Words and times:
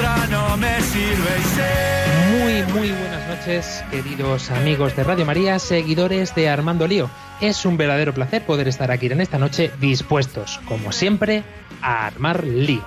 otra 0.00 0.26
no 0.30 0.56
me 0.56 0.80
sirve 0.80 1.30
y 1.38 1.42
sé. 1.42 1.92
Muy, 2.30 2.72
muy 2.72 2.90
buenas 2.90 3.28
noches, 3.28 3.84
queridos 3.90 4.50
amigos 4.50 4.96
de 4.96 5.04
Radio 5.04 5.26
María, 5.26 5.58
seguidores 5.58 6.34
de 6.34 6.48
Armando 6.48 6.86
Lío. 6.86 7.10
Es 7.40 7.66
un 7.66 7.76
verdadero 7.76 8.14
placer 8.14 8.44
poder 8.46 8.68
estar 8.68 8.90
aquí 8.90 9.06
en 9.06 9.20
esta 9.20 9.38
noche 9.38 9.70
dispuestos, 9.78 10.60
como 10.64 10.92
siempre, 10.92 11.42
a 11.82 12.06
armar 12.06 12.44
lío. 12.44 12.84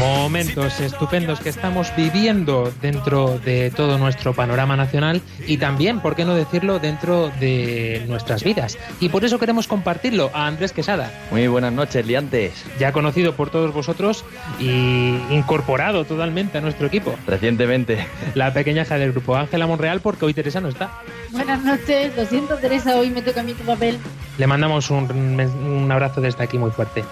Momentos 0.00 0.80
estupendos 0.80 1.40
que 1.40 1.50
estamos 1.50 1.94
viviendo 1.94 2.72
dentro 2.80 3.38
de 3.38 3.70
todo 3.70 3.98
nuestro 3.98 4.32
panorama 4.32 4.74
nacional 4.74 5.20
y 5.46 5.58
también, 5.58 6.00
por 6.00 6.16
qué 6.16 6.24
no 6.24 6.34
decirlo, 6.34 6.78
dentro 6.78 7.30
de 7.38 8.06
nuestras 8.08 8.42
vidas. 8.42 8.78
Y 8.98 9.10
por 9.10 9.26
eso 9.26 9.38
queremos 9.38 9.68
compartirlo 9.68 10.30
a 10.32 10.46
Andrés 10.46 10.72
Quesada, 10.72 11.12
Muy 11.30 11.46
buenas 11.48 11.74
noches, 11.74 12.06
liantes. 12.06 12.64
ya 12.78 12.92
conocido 12.92 13.34
por 13.36 13.50
todos 13.50 13.74
vosotros 13.74 14.24
y 14.58 15.16
incorporado 15.30 16.06
totalmente 16.06 16.56
a 16.56 16.60
nuestro 16.62 16.86
equipo. 16.86 17.14
Recientemente. 17.26 18.06
La 18.34 18.54
pequeña 18.54 18.82
hija 18.82 18.96
del 18.96 19.12
grupo 19.12 19.36
Ángela 19.36 19.66
Monreal, 19.66 20.00
porque 20.00 20.24
hoy 20.24 20.32
Teresa 20.32 20.62
no 20.62 20.70
está. 20.70 20.90
Buenas 21.30 21.62
noches, 21.62 22.16
lo 22.16 22.24
siento 22.24 22.56
Teresa, 22.56 22.96
hoy 22.96 23.10
me 23.10 23.20
toca 23.20 23.42
a 23.42 23.44
mí 23.44 23.52
tu 23.52 23.64
papel, 23.64 23.98
Le 24.38 24.46
mandamos 24.46 24.90
un, 24.90 25.10
un 25.12 25.92
abrazo 25.92 26.22
desde 26.22 26.42
aquí 26.42 26.56
muy 26.56 26.70
fuerte. 26.70 27.04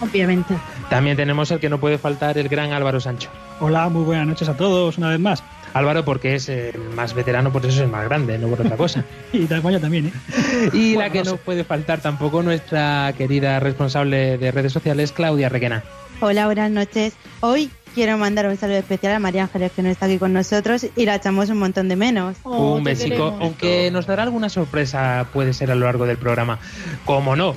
Obviamente. 0.00 0.54
También 0.88 1.16
tenemos 1.16 1.50
el 1.50 1.60
que 1.60 1.68
no 1.68 1.78
puede 1.78 1.98
faltar, 1.98 2.38
el 2.38 2.48
gran 2.48 2.72
Álvaro 2.72 3.00
Sancho. 3.00 3.30
Hola, 3.60 3.88
muy 3.88 4.04
buenas 4.04 4.26
noches 4.26 4.48
a 4.48 4.56
todos 4.56 4.98
una 4.98 5.10
vez 5.10 5.20
más. 5.20 5.42
Álvaro 5.72 6.04
porque 6.04 6.34
es 6.34 6.48
el 6.48 6.78
más 6.96 7.14
veterano, 7.14 7.52
por 7.52 7.64
eso 7.64 7.76
es 7.76 7.80
el 7.82 7.88
más 7.88 8.04
grande, 8.04 8.38
no 8.38 8.48
por 8.48 8.60
otra 8.60 8.76
cosa. 8.76 9.04
Y 9.32 9.44
España 9.44 9.78
también, 9.78 10.06
¿eh? 10.06 10.12
Y 10.72 10.94
Bueno, 10.94 11.08
la 11.08 11.12
que 11.12 11.22
no 11.22 11.36
puede 11.36 11.64
faltar 11.64 12.00
tampoco, 12.00 12.42
nuestra 12.42 13.12
querida 13.16 13.60
responsable 13.60 14.38
de 14.38 14.50
redes 14.50 14.72
sociales, 14.72 15.12
Claudia 15.12 15.48
Requena. 15.48 15.84
Hola, 16.20 16.46
buenas 16.46 16.70
noches. 16.70 17.14
Hoy 17.40 17.70
quiero 17.94 18.18
mandar 18.18 18.46
un 18.46 18.56
saludo 18.56 18.78
especial 18.78 19.14
a 19.14 19.18
María 19.18 19.44
Ángeles, 19.44 19.72
que 19.72 19.82
no 19.82 19.88
está 19.88 20.06
aquí 20.06 20.18
con 20.18 20.32
nosotros, 20.32 20.86
y 20.96 21.04
la 21.06 21.14
echamos 21.14 21.48
un 21.50 21.58
montón 21.58 21.88
de 21.88 21.96
menos. 21.96 22.36
Oh, 22.42 22.74
un 22.74 22.84
besico, 22.84 23.36
aunque 23.40 23.90
nos 23.90 24.06
dará 24.06 24.24
alguna 24.24 24.48
sorpresa, 24.48 25.26
puede 25.32 25.52
ser 25.52 25.70
a 25.70 25.74
lo 25.74 25.86
largo 25.86 26.06
del 26.06 26.18
programa. 26.18 26.58
Como 27.04 27.36
no, 27.36 27.56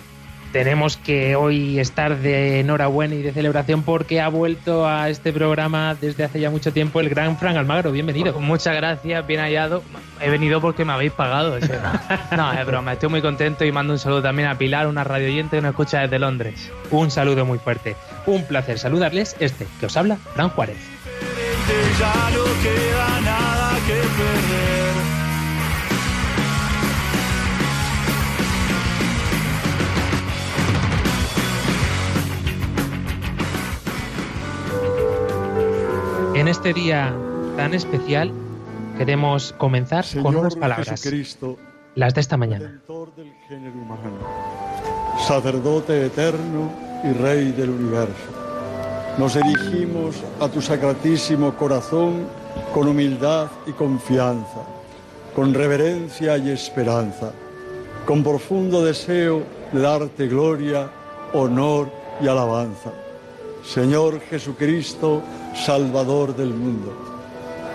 tenemos 0.53 0.97
que 0.97 1.35
hoy 1.35 1.79
estar 1.79 2.19
de 2.19 2.59
enhorabuena 2.59 3.15
y 3.15 3.23
de 3.23 3.33
celebración 3.33 3.81
porque 3.81 4.21
ha 4.21 4.27
vuelto 4.27 4.87
a 4.87 5.09
este 5.09 5.33
programa 5.33 5.97
desde 5.99 6.23
hace 6.23 6.39
ya 6.39 6.52
mucho 6.52 6.71
tiempo 6.71 6.99
el 6.99 7.09
gran 7.09 7.37
Fran 7.37 7.58
Almagro. 7.58 7.91
Bienvenido. 7.91 8.39
Muchas 8.39 8.75
gracias, 8.75 9.25
bien 9.25 9.42
hallado. 9.42 9.81
He 10.21 10.30
venido 10.30 10.61
porque 10.61 10.86
me 10.86 10.93
habéis 10.93 11.11
pagado. 11.11 11.55
o 11.55 11.59
sea, 11.59 12.27
no, 12.37 12.53
es 12.53 12.65
broma, 12.67 12.93
estoy 12.93 13.09
muy 13.09 13.21
contento 13.21 13.65
y 13.65 13.71
mando 13.71 13.93
un 13.93 13.99
saludo 13.99 14.21
también 14.21 14.47
a 14.47 14.58
Pilar, 14.58 14.87
una 14.87 15.03
radio 15.03 15.27
oyente 15.27 15.58
que 15.58 15.61
nos 15.63 15.71
escucha 15.71 16.02
desde 16.02 16.19
Londres. 16.19 16.71
Un 16.92 17.09
saludo 17.09 17.45
muy 17.45 17.58
fuerte. 17.58 17.95
Un 18.27 18.45
placer 18.45 18.77
saludarles. 18.77 19.36
Este 19.39 19.65
que 19.80 19.87
os 19.87 19.97
habla, 19.97 20.17
Fran 20.36 20.49
Juárez. 20.49 20.77
Ya 21.99 22.30
no 22.30 22.43
queda 22.61 23.21
nada 23.21 23.71
que 23.87 23.93
perder. 23.93 24.73
En 36.43 36.49
este 36.49 36.73
día 36.73 37.15
tan 37.55 37.73
especial 37.73 38.30
queremos 38.98 39.54
comenzar 39.54 40.04
con 40.21 40.36
unas 40.36 40.58
palabras, 40.58 40.89
Jesucristo, 40.89 41.58
las 41.95 42.14
de 42.14 42.20
esta 42.20 42.36
mañana. 42.36 42.81
Del 43.15 43.33
género 43.48 43.73
humano, 43.73 44.20
sacerdote 45.26 46.08
eterno 46.08 46.70
y 47.05 47.14
rey 47.14 47.54
del 47.54 47.70
universo. 47.70 48.30
Nos 49.17 49.36
dirigimos 49.36 50.17
a 50.42 50.49
tu 50.49 50.61
sacratísimo 50.61 51.55
corazón 51.55 52.27
con 52.73 52.89
humildad 52.89 53.48
y 53.65 53.71
confianza, 53.71 54.67
con 55.33 55.54
reverencia 55.54 56.37
y 56.37 56.49
esperanza, 56.49 57.31
con 58.05 58.21
profundo 58.21 58.83
deseo 58.83 59.43
de 59.71 59.80
darte 59.80 60.27
gloria, 60.27 60.89
honor 61.31 61.89
y 62.21 62.27
alabanza. 62.27 62.92
Señor 63.65 64.19
Jesucristo, 64.29 65.21
Salvador 65.55 66.35
del 66.35 66.53
mundo. 66.53 66.93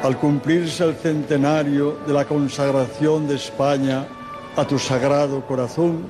Al 0.02 0.18
cumplirse 0.18 0.84
el 0.84 0.94
centenario 0.94 1.98
de 2.06 2.12
la 2.12 2.24
consagración 2.26 3.26
de 3.26 3.36
España 3.36 4.06
a 4.56 4.64
tu 4.66 4.78
sagrado 4.78 5.44
corazón, 5.46 6.04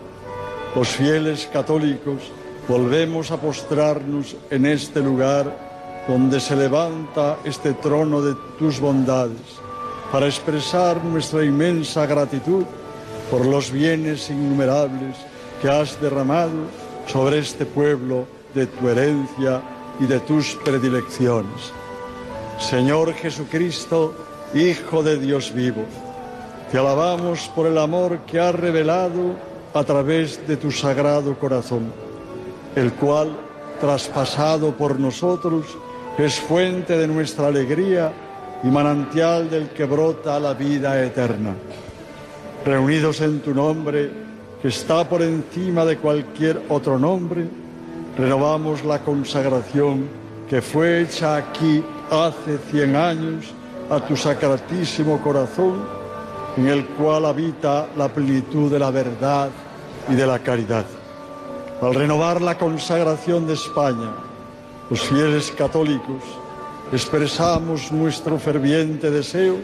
los 0.74 0.88
fieles 0.88 1.48
católicos 1.52 2.22
volvemos 2.68 3.30
a 3.30 3.40
postrarnos 3.40 4.36
en 4.50 4.66
este 4.66 5.00
lugar 5.00 6.04
donde 6.06 6.40
se 6.40 6.56
levanta 6.56 7.38
este 7.44 7.72
trono 7.74 8.20
de 8.20 8.34
tus 8.58 8.80
bondades, 8.80 9.60
para 10.10 10.26
expresar 10.26 11.02
nuestra 11.04 11.44
inmensa 11.44 12.04
gratitud 12.06 12.64
por 13.30 13.46
los 13.46 13.70
bienes 13.70 14.28
innumerables 14.28 15.16
que 15.62 15.68
has 15.68 16.00
derramado 16.00 16.66
sobre 17.06 17.38
este 17.38 17.64
pueblo 17.64 18.37
de 18.54 18.66
tu 18.66 18.88
herencia 18.88 19.62
y 20.00 20.06
de 20.06 20.20
tus 20.20 20.54
predilecciones. 20.64 21.72
Señor 22.58 23.14
Jesucristo, 23.14 24.14
Hijo 24.54 25.02
de 25.02 25.18
Dios 25.18 25.52
vivo, 25.52 25.84
te 26.72 26.78
alabamos 26.78 27.50
por 27.54 27.66
el 27.66 27.76
amor 27.76 28.20
que 28.20 28.40
has 28.40 28.54
revelado 28.54 29.36
a 29.74 29.84
través 29.84 30.46
de 30.48 30.56
tu 30.56 30.70
sagrado 30.70 31.38
corazón, 31.38 31.92
el 32.74 32.92
cual, 32.94 33.36
traspasado 33.78 34.72
por 34.72 34.98
nosotros, 34.98 35.66
es 36.16 36.40
fuente 36.40 36.96
de 36.96 37.06
nuestra 37.06 37.48
alegría 37.48 38.10
y 38.64 38.68
manantial 38.68 39.50
del 39.50 39.68
que 39.68 39.84
brota 39.84 40.40
la 40.40 40.54
vida 40.54 41.04
eterna. 41.04 41.54
Reunidos 42.64 43.20
en 43.20 43.40
tu 43.40 43.54
nombre, 43.54 44.10
que 44.60 44.68
está 44.68 45.08
por 45.08 45.22
encima 45.22 45.84
de 45.84 45.98
cualquier 45.98 46.62
otro 46.68 46.98
nombre, 46.98 47.46
renovamos 48.18 48.84
la 48.84 48.98
consagración 48.98 50.08
que 50.50 50.60
fue 50.60 51.02
hecha 51.02 51.36
aquí 51.36 51.84
hace 52.10 52.58
cien 52.70 52.96
años 52.96 53.46
a 53.88 54.00
tu 54.00 54.16
sacratísimo 54.16 55.20
corazón, 55.22 55.84
en 56.56 56.66
el 56.66 56.84
cual 56.86 57.26
habita 57.26 57.86
la 57.96 58.08
plenitud 58.08 58.72
de 58.72 58.78
la 58.80 58.90
verdad 58.90 59.50
y 60.08 60.14
de 60.16 60.26
la 60.26 60.40
caridad. 60.40 60.84
Al 61.80 61.94
renovar 61.94 62.42
la 62.42 62.58
consagración 62.58 63.46
de 63.46 63.54
España, 63.54 64.10
los 64.90 65.00
fieles 65.00 65.52
católicos 65.52 66.24
expresamos 66.92 67.92
nuestro 67.92 68.36
ferviente 68.38 69.12
deseo 69.12 69.58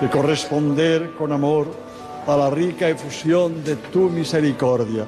de 0.00 0.08
corresponder 0.08 1.12
con 1.18 1.30
amor 1.30 1.66
a 2.26 2.36
la 2.36 2.48
rica 2.48 2.88
efusión 2.88 3.62
de 3.62 3.76
tu 3.76 4.08
misericordia, 4.08 5.04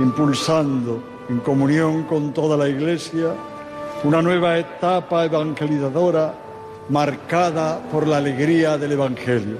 impulsando 0.00 1.17
en 1.28 1.40
comunión 1.40 2.04
con 2.04 2.32
toda 2.32 2.56
la 2.56 2.68
Iglesia 2.68 3.34
una 4.04 4.22
nueva 4.22 4.58
etapa 4.58 5.24
evangelizadora 5.24 6.34
marcada 6.88 7.80
por 7.90 8.06
la 8.06 8.18
alegría 8.18 8.78
del 8.78 8.92
Evangelio. 8.92 9.58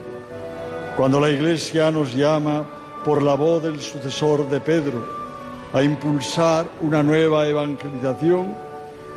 Cuando 0.96 1.20
la 1.20 1.28
Iglesia 1.28 1.90
nos 1.90 2.14
llama 2.14 2.64
por 3.04 3.22
la 3.22 3.34
voz 3.34 3.62
del 3.62 3.80
sucesor 3.80 4.48
de 4.48 4.60
Pedro 4.60 5.04
a 5.72 5.82
impulsar 5.82 6.66
una 6.80 7.02
nueva 7.02 7.46
evangelización, 7.46 8.54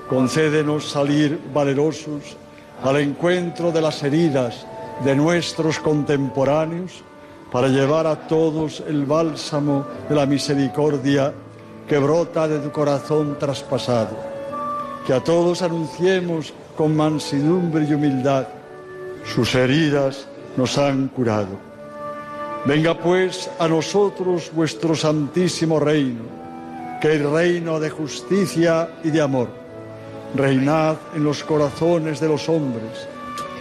concédenos 0.09 0.89
salir 0.89 1.39
valerosos 1.54 2.36
al 2.83 2.97
encuentro 2.97 3.71
de 3.71 3.81
las 3.81 4.04
heridas 4.04 4.65
de 5.06 5.15
nuestros 5.15 5.80
contemporáneos 5.80 7.04
para 7.51 7.68
llevar 7.68 8.07
a 8.07 8.27
todos 8.27 8.83
el 8.88 9.06
bálsamo 9.06 9.86
de 10.09 10.15
la 10.15 10.25
misericordia 10.25 11.33
que 11.92 12.00
brota 12.00 12.48
de 12.48 12.60
tu 12.60 12.72
corazón 12.72 13.38
traspasado. 13.38 14.16
Que 15.06 15.12
a 15.12 15.20
todos 15.20 15.62
anunciemos 15.62 16.54
con 16.78 16.96
mansedumbre 16.96 17.84
y 17.84 17.94
humildad, 17.94 18.48
sus 19.26 19.54
heridas 19.56 20.26
nos 20.56 20.78
han 20.78 21.10
curado. 21.10 21.60
Venga 22.64 22.98
pues 22.98 23.50
a 23.60 23.68
nosotros 23.68 24.52
vuestro 24.56 24.96
santísimo 24.96 25.82
reino, 25.82 26.24
que 27.02 27.16
es 27.16 27.26
reino 27.26 27.78
de 27.78 27.90
justicia 27.90 28.88
y 29.04 29.10
de 29.10 29.20
amor. 29.20 29.50
Reinad 30.34 30.96
en 31.14 31.26
los 31.26 31.44
corazones 31.44 32.22
de 32.22 32.30
los 32.30 32.48
hombres, 32.48 33.06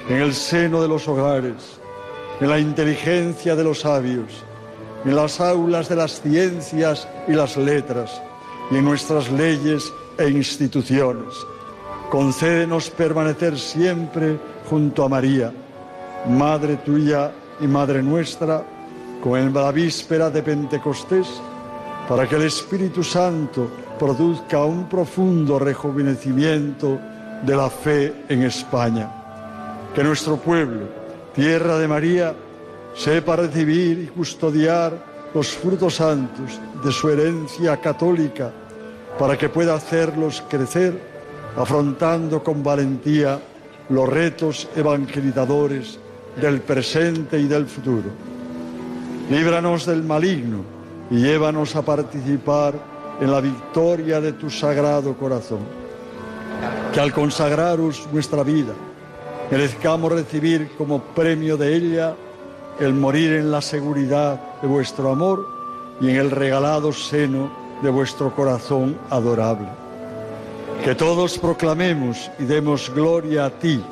en 0.09 0.19
el 0.19 0.35
seno 0.35 0.81
de 0.81 0.87
los 0.87 1.09
hogares, 1.09 1.81
en 2.41 2.49
la 2.49 2.61
inteligencia 2.61 3.57
de 3.57 3.65
los 3.65 3.81
sabios, 3.81 4.45
en 5.05 5.17
las 5.17 5.41
aulas 5.41 5.89
de 5.89 5.97
las 5.97 6.21
ciencias 6.21 7.09
y 7.27 7.33
las 7.33 7.57
letras, 7.57 8.21
y 8.71 8.77
en 8.77 8.85
nuestras 8.85 9.31
leyes 9.31 9.93
e 10.19 10.29
instituciones. 10.29 11.35
Concédenos 12.11 12.91
permanecer 12.91 13.59
siempre 13.59 14.39
junto 14.69 15.05
a 15.05 15.09
María, 15.09 15.53
Madre 16.29 16.77
tuya 16.77 17.33
y 17.61 17.67
Madre 17.67 18.03
nuestra, 18.03 18.63
con 19.23 19.53
la 19.55 19.73
víspera 19.73 20.31
de 20.31 20.43
Pentecostés, 20.43 21.29
para 22.09 22.29
que 22.29 22.37
el 22.37 22.43
Espíritu 22.43 23.05
Santo 23.05 23.71
produzca 23.99 24.65
un 24.65 24.89
profundo 24.89 25.59
rejuvenecimiento 25.59 26.99
de 27.43 27.57
la 27.57 27.71
fe 27.71 28.25
en 28.29 28.43
España. 28.43 29.09
Que 29.95 30.03
nuestro 30.03 30.37
pueblo, 30.37 30.87
tierra 31.35 31.79
de 31.79 31.89
María, 31.89 32.35
sepa 32.95 33.37
recibir 33.37 33.99
y 33.99 34.07
custodiar 34.07 34.93
los 35.35 35.49
frutos 35.49 35.97
santos 35.97 36.61
de 36.83 36.93
su 36.93 37.09
herencia 37.09 37.77
católica 37.81 38.53
para 39.19 39.37
que 39.37 39.49
pueda 39.49 39.75
hacerlos 39.75 40.43
crecer 40.49 40.99
afrontando 41.57 42.43
con 42.43 42.63
valentía 42.63 43.41
los 43.89 44.09
retos 44.09 44.69
evangelizadores 44.77 45.99
del 46.41 46.61
presente 46.61 47.39
y 47.39 47.47
del 47.47 47.67
futuro. 47.67 48.09
Líbranos 49.31 49.87
del 49.87 50.03
maligno 50.03 50.65
y 51.11 51.17
llévanos 51.17 51.75
a 51.77 51.83
participar 51.83 52.75
en 53.21 53.31
la 53.31 53.41
victoria 53.41 54.21
de 54.21 54.33
tu 54.33 54.49
sagrado 54.49 55.15
corazón. 55.17 55.61
Que 56.93 57.01
al 57.01 57.13
consagraros 57.13 58.09
nuestra 58.13 58.43
vida, 58.43 58.73
merezcamos 59.51 60.13
recibir 60.13 60.71
como 60.77 61.03
premio 61.03 61.57
de 61.57 61.75
ella 61.75 62.15
el 62.79 62.95
morir 62.95 63.33
en 63.33 63.51
la 63.51 63.61
seguridad 63.61 64.41
de 64.61 64.69
vuestro 64.69 65.11
amor 65.11 65.47
y 66.01 66.11
en 66.11 66.17
el 66.17 66.31
regalado 66.31 66.93
seno 66.93 67.51
de 67.83 67.91
vuestro 67.91 68.35
corazón 68.35 68.97
adorable. 69.11 69.69
Que 70.85 70.95
todos 70.95 71.39
proclamemos 71.39 72.31
y 72.39 72.45
demos 72.45 72.91
gloria 72.95 73.47
a 73.47 73.51
ti, 73.51 73.83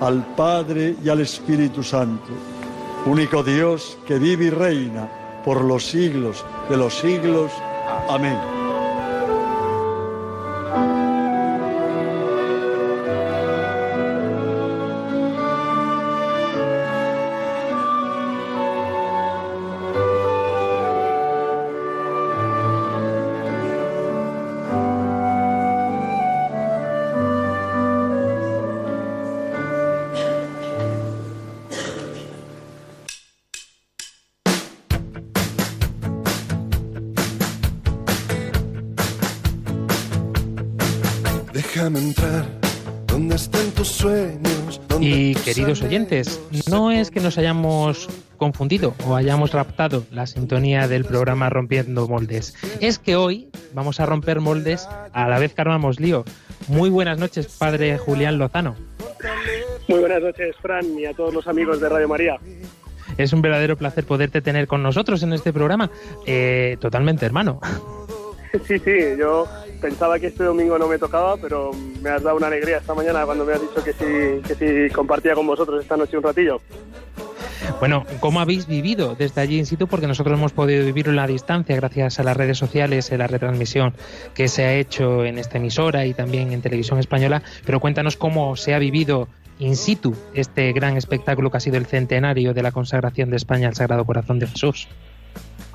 al 0.00 0.24
Padre 0.34 0.96
y 1.04 1.08
al 1.08 1.20
Espíritu 1.20 1.82
Santo, 1.82 2.32
único 3.06 3.42
Dios 3.42 3.98
que 4.06 4.18
vive 4.18 4.46
y 4.46 4.50
reina 4.50 5.08
por 5.44 5.62
los 5.62 5.86
siglos 5.86 6.44
de 6.68 6.76
los 6.76 6.94
siglos. 6.94 7.50
Amén. 8.08 8.59
Queridos 45.54 45.82
oyentes, 45.82 46.40
no 46.70 46.92
es 46.92 47.10
que 47.10 47.18
nos 47.18 47.36
hayamos 47.36 48.08
confundido 48.36 48.94
o 49.04 49.16
hayamos 49.16 49.52
raptado 49.52 50.04
la 50.12 50.28
sintonía 50.28 50.86
del 50.86 51.04
programa 51.04 51.50
Rompiendo 51.50 52.06
Moldes. 52.06 52.54
Es 52.80 53.00
que 53.00 53.16
hoy 53.16 53.48
vamos 53.74 53.98
a 53.98 54.06
romper 54.06 54.38
moldes 54.38 54.88
a 55.12 55.28
la 55.28 55.40
vez 55.40 55.52
que 55.52 55.60
armamos 55.60 55.98
lío. 55.98 56.24
Muy 56.68 56.88
buenas 56.88 57.18
noches, 57.18 57.48
padre 57.58 57.98
Julián 57.98 58.38
Lozano. 58.38 58.76
Muy 59.88 59.98
buenas 59.98 60.22
noches, 60.22 60.54
Fran, 60.62 60.96
y 60.96 61.06
a 61.06 61.14
todos 61.14 61.34
los 61.34 61.48
amigos 61.48 61.80
de 61.80 61.88
Radio 61.88 62.06
María. 62.06 62.36
Es 63.18 63.32
un 63.32 63.42
verdadero 63.42 63.76
placer 63.76 64.04
poderte 64.04 64.40
tener 64.40 64.68
con 64.68 64.84
nosotros 64.84 65.20
en 65.24 65.32
este 65.32 65.52
programa. 65.52 65.90
Eh, 66.26 66.76
totalmente, 66.80 67.26
hermano. 67.26 67.60
Sí, 68.66 68.78
sí, 68.78 68.92
yo 69.18 69.46
pensaba 69.80 70.18
que 70.18 70.28
este 70.28 70.44
domingo 70.44 70.78
no 70.78 70.88
me 70.88 70.98
tocaba, 70.98 71.36
pero 71.36 71.70
me 72.02 72.10
has 72.10 72.22
dado 72.22 72.36
una 72.36 72.48
alegría 72.48 72.78
esta 72.78 72.94
mañana 72.94 73.24
cuando 73.24 73.44
me 73.44 73.52
has 73.52 73.60
dicho 73.60 73.82
que 73.82 73.92
sí, 73.92 74.42
que 74.46 74.54
sí 74.88 74.94
compartía 74.94 75.34
con 75.34 75.46
vosotros 75.46 75.82
esta 75.82 75.96
noche 75.96 76.16
un 76.16 76.22
ratillo. 76.22 76.60
Bueno, 77.78 78.04
¿cómo 78.20 78.40
habéis 78.40 78.66
vivido 78.66 79.14
desde 79.14 79.40
allí 79.40 79.58
in 79.58 79.66
situ? 79.66 79.86
Porque 79.86 80.06
nosotros 80.06 80.36
hemos 80.36 80.52
podido 80.52 80.84
vivirlo 80.84 81.12
en 81.12 81.16
la 81.16 81.26
distancia 81.26 81.76
gracias 81.76 82.18
a 82.18 82.24
las 82.24 82.36
redes 82.36 82.58
sociales, 82.58 83.10
en 83.12 83.18
la 83.18 83.26
retransmisión 83.26 83.94
que 84.34 84.48
se 84.48 84.64
ha 84.64 84.74
hecho 84.74 85.24
en 85.24 85.38
esta 85.38 85.58
emisora 85.58 86.04
y 86.06 86.12
también 86.12 86.52
en 86.52 86.62
televisión 86.62 86.98
española. 86.98 87.42
Pero 87.64 87.80
cuéntanos 87.80 88.16
cómo 88.16 88.56
se 88.56 88.74
ha 88.74 88.78
vivido 88.78 89.28
in 89.58 89.76
situ 89.76 90.14
este 90.34 90.72
gran 90.72 90.96
espectáculo 90.96 91.50
que 91.50 91.58
ha 91.58 91.60
sido 91.60 91.76
el 91.76 91.86
centenario 91.86 92.52
de 92.54 92.62
la 92.62 92.72
consagración 92.72 93.30
de 93.30 93.36
España 93.36 93.68
al 93.68 93.74
Sagrado 93.74 94.04
Corazón 94.04 94.38
de 94.38 94.46
Jesús. 94.46 94.88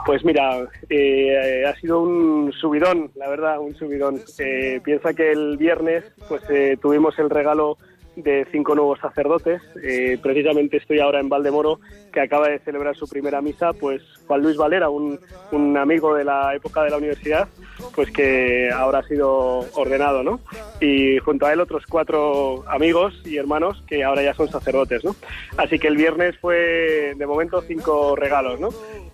Pues 0.06 0.24
mira, 0.24 0.68
eh, 0.90 1.64
ha 1.66 1.76
sido 1.78 2.02
un 2.02 2.54
subidón, 2.54 3.12
la 3.16 3.28
verdad, 3.28 3.60
un 3.60 3.76
subidón. 3.76 4.22
Eh, 4.38 4.80
piensa 4.84 5.14
que 5.16 5.32
el 5.32 5.58
viernes 5.58 6.04
pues 6.28 6.44
eh, 6.50 6.78
tuvimos 6.80 7.18
el 7.18 7.32
regalo 7.32 7.80
de 8.16 8.48
cinco 8.52 8.76
nuevos 8.76 9.00
sacerdotes. 9.00 9.62
Eh, 9.84 10.18
precisamente 10.22 10.78
estoy 10.78 11.00
ahora 11.00 11.20
en 11.20 11.30
Valdemoro, 11.30 11.80
que 12.12 12.22
acaba 12.22 12.48
de 12.48 12.60
celebrar 12.60 12.96
su 12.96 13.08
primera 13.08 13.42
misa, 13.42 13.74
pues 13.74 14.02
Juan 14.28 14.42
Luis 14.42 14.58
Valera, 14.58 14.90
un, 14.90 15.20
un 15.52 15.78
amigo 15.78 16.16
de 16.16 16.24
la 16.24 16.56
época 16.56 16.84
de 16.84 16.90
la 16.90 16.98
universidad, 16.98 17.48
pues 17.94 18.12
que 18.12 18.70
ahora 18.72 19.00
ha 19.00 19.08
sido 19.08 19.60
ordenado, 19.74 20.24
¿no? 20.24 20.40
Y 20.80 21.18
junto 21.20 21.46
a 21.46 21.54
él 21.54 21.60
otros 21.60 21.86
cuatro 21.88 22.64
amigos 22.68 23.14
y 23.26 23.38
hermanos 23.38 23.84
que 23.88 24.04
ahora 24.04 24.24
ya 24.24 24.34
son 24.34 24.48
sacerdotes, 24.48 25.04
¿no? 25.04 25.16
Así 25.58 25.80
que 25.80 25.88
el 25.88 25.98
viernes 25.98 26.38
fue, 26.40 27.14
de 27.16 27.28
momento, 27.28 27.62
cinco 27.62 28.16
regalos, 28.16 28.60
¿no? 28.60 28.70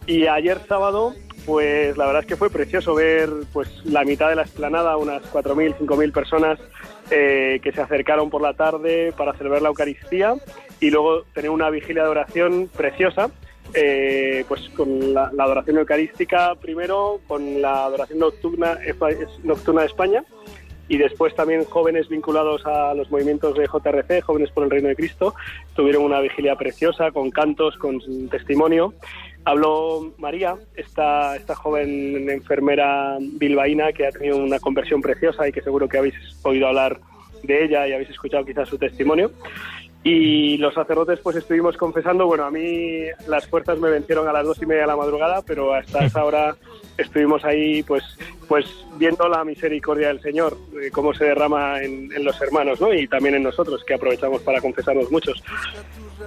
Y 0.07 0.27
ayer 0.27 0.59
sábado 0.67 1.13
pues 1.45 1.97
la 1.97 2.05
verdad 2.05 2.21
es 2.21 2.27
que 2.27 2.35
fue 2.35 2.49
precioso 2.49 2.95
ver 2.95 3.29
pues 3.53 3.69
la 3.85 4.03
mitad 4.03 4.29
de 4.29 4.35
la 4.35 4.43
explanada, 4.43 4.97
unas 4.97 5.21
4.000, 5.31 5.77
5.000 5.77 6.11
personas 6.11 6.59
eh, 7.09 7.59
que 7.63 7.71
se 7.71 7.81
acercaron 7.81 8.29
por 8.29 8.41
la 8.41 8.53
tarde 8.53 9.13
para 9.15 9.33
celebrar 9.33 9.61
la 9.61 9.69
Eucaristía 9.69 10.35
y 10.79 10.89
luego 10.89 11.23
tener 11.33 11.51
una 11.51 11.69
vigilia 11.69 12.03
de 12.03 12.09
oración 12.09 12.69
preciosa. 12.75 13.29
eh, 13.73 14.43
pues 14.49 14.67
con 14.75 15.13
la, 15.13 15.31
la 15.33 15.45
adoración 15.45 15.77
eucarística 15.77 16.55
primero, 16.55 17.21
con 17.27 17.61
la 17.61 17.85
adoración 17.85 18.19
nocturna, 18.19 18.77
nocturna 19.43 19.81
de 19.81 19.87
España 19.87 20.23
y 20.91 20.97
después 20.97 21.33
también 21.35 21.63
jóvenes 21.63 22.09
vinculados 22.09 22.65
a 22.65 22.93
los 22.93 23.09
movimientos 23.09 23.55
de 23.55 23.65
JRC, 23.65 24.21
Jóvenes 24.23 24.51
por 24.51 24.65
el 24.65 24.69
Reino 24.69 24.89
de 24.89 24.97
Cristo, 24.97 25.33
tuvieron 25.73 26.03
una 26.03 26.19
vigilia 26.19 26.57
preciosa 26.57 27.11
con 27.11 27.31
cantos, 27.31 27.77
con 27.77 27.97
testimonio. 28.27 28.93
Habló 29.43 30.13
María, 30.17 30.55
esta, 30.75 31.35
esta 31.35 31.55
joven 31.55 32.29
enfermera 32.29 33.17
bilbaína 33.19 33.91
que 33.91 34.05
ha 34.05 34.11
tenido 34.11 34.37
una 34.37 34.59
conversión 34.59 35.01
preciosa 35.01 35.47
y 35.47 35.51
que 35.51 35.61
seguro 35.61 35.89
que 35.89 35.97
habéis 35.97 36.15
oído 36.43 36.67
hablar 36.67 36.99
de 37.43 37.65
ella 37.65 37.87
y 37.87 37.93
habéis 37.93 38.09
escuchado 38.11 38.45
quizás 38.45 38.69
su 38.69 38.77
testimonio. 38.77 39.31
Y 40.03 40.57
los 40.57 40.73
sacerdotes 40.73 41.19
pues 41.19 41.35
estuvimos 41.35 41.77
confesando, 41.77 42.25
bueno, 42.25 42.45
a 42.45 42.51
mí 42.51 43.03
las 43.27 43.47
fuerzas 43.47 43.79
me 43.79 43.89
vencieron 43.89 44.27
a 44.27 44.33
las 44.33 44.45
dos 44.45 44.61
y 44.61 44.65
media 44.65 44.81
de 44.81 44.87
la 44.87 44.95
madrugada, 44.95 45.43
pero 45.43 45.73
hasta 45.73 46.05
esa 46.05 46.25
hora 46.25 46.55
estuvimos 47.01 47.43
ahí 47.45 47.83
pues 47.83 48.03
pues 48.47 48.65
viendo 48.97 49.27
la 49.29 49.45
misericordia 49.45 50.09
del 50.09 50.21
Señor, 50.21 50.57
eh, 50.81 50.91
cómo 50.91 51.13
se 51.13 51.23
derrama 51.25 51.81
en, 51.81 52.11
en 52.11 52.23
los 52.23 52.39
hermanos, 52.41 52.81
¿no? 52.81 52.93
Y 52.93 53.07
también 53.07 53.35
en 53.35 53.43
nosotros, 53.43 53.83
que 53.85 53.93
aprovechamos 53.93 54.41
para 54.41 54.59
confesarnos 54.59 55.09
muchos. 55.09 55.41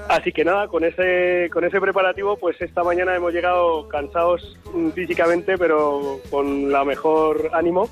Así 0.08 0.32
que 0.32 0.44
nada, 0.44 0.68
con 0.68 0.84
ese, 0.84 1.50
con 1.52 1.64
ese 1.64 1.80
preparativo, 1.80 2.36
pues 2.36 2.60
esta 2.60 2.82
mañana 2.82 3.14
hemos 3.14 3.32
llegado 3.32 3.88
cansados 3.88 4.56
mm, 4.72 4.90
físicamente, 4.90 5.58
pero 5.58 6.18
con 6.30 6.72
la 6.72 6.84
mejor 6.84 7.50
ánimo. 7.52 7.88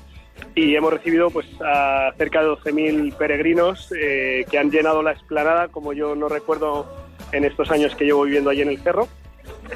Y 0.55 0.75
hemos 0.75 0.91
recibido 0.91 1.29
pues 1.29 1.45
a 1.63 2.11
cerca 2.17 2.41
de 2.41 2.49
12.000 2.49 3.15
peregrinos 3.15 3.93
eh, 3.95 4.45
que 4.49 4.57
han 4.57 4.71
llenado 4.71 5.03
la 5.03 5.11
explanada, 5.11 5.67
como 5.67 5.93
yo 5.93 6.15
no 6.15 6.27
recuerdo 6.27 6.87
en 7.31 7.45
estos 7.45 7.71
años 7.71 7.95
que 7.95 8.05
llevo 8.05 8.23
viviendo 8.23 8.49
allí 8.49 8.61
en 8.61 8.69
el 8.69 8.79
cerro 8.79 9.07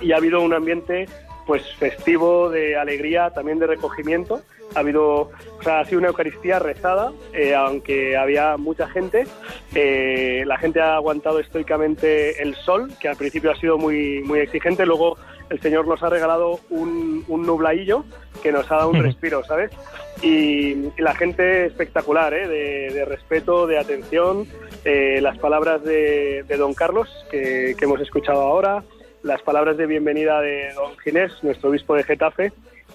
y 0.02 0.12
ha 0.12 0.18
habido 0.18 0.42
un 0.42 0.54
ambiente 0.54 1.08
pues 1.48 1.64
festivo, 1.78 2.50
de 2.50 2.76
alegría, 2.76 3.32
también 3.32 3.58
de 3.58 3.66
recogimiento. 3.66 4.42
Ha 4.76 4.80
habido, 4.82 5.32
o 5.60 5.64
sea, 5.64 5.80
ha 5.80 5.86
sido 5.86 6.00
una 6.00 6.10
Eucaristía 6.10 6.60
rezada, 6.60 7.14
eh, 7.34 7.56
aunque 7.56 8.18
había 8.18 8.58
mucha 8.58 8.88
gente. 8.90 9.26
Eh, 9.74 10.44
la 10.46 10.58
gente 10.58 10.82
ha 10.82 10.96
aguantado 10.96 11.40
estoicamente 11.40 12.42
el 12.44 12.54
sol, 12.54 12.92
que 13.00 13.08
al 13.08 13.16
principio 13.16 13.52
ha 13.52 13.56
sido 13.56 13.78
muy, 13.78 14.22
muy 14.24 14.40
exigente. 14.40 14.86
Luego 14.86 15.18
el 15.50 15.62
Señor 15.62 15.88
nos 15.88 16.04
ha 16.04 16.10
regalado 16.10 16.60
un, 16.70 17.24
un 17.30 17.44
nublaillo 17.44 18.04
que 18.44 18.52
nos 18.52 18.70
ha 18.70 18.76
dado 18.76 18.90
un 18.90 19.02
respiro, 19.02 19.42
¿sabes? 19.46 19.72
Y, 20.22 20.74
y 20.74 20.94
la 20.98 21.16
gente 21.16 21.66
espectacular, 21.66 22.34
¿eh? 22.34 22.48
de, 22.48 22.94
de 22.94 23.06
respeto, 23.06 23.68
de 23.68 23.80
atención. 23.80 24.46
Eh, 24.84 25.20
las 25.22 25.38
palabras 25.38 25.84
de, 25.84 26.44
de 26.48 26.58
don 26.58 26.74
Carlos, 26.74 27.10
que, 27.32 27.76
que 27.78 27.86
hemos 27.86 28.02
escuchado 28.02 28.42
ahora, 28.42 28.84
las 29.28 29.42
palabras 29.42 29.78
de 29.78 29.86
bienvenida 29.86 30.42
de 30.42 30.74
don 30.74 30.98
Ginés, 31.00 31.32
nuestro 31.44 31.70
obispo 31.70 31.96
de 31.96 32.04
Getafe, 32.04 32.52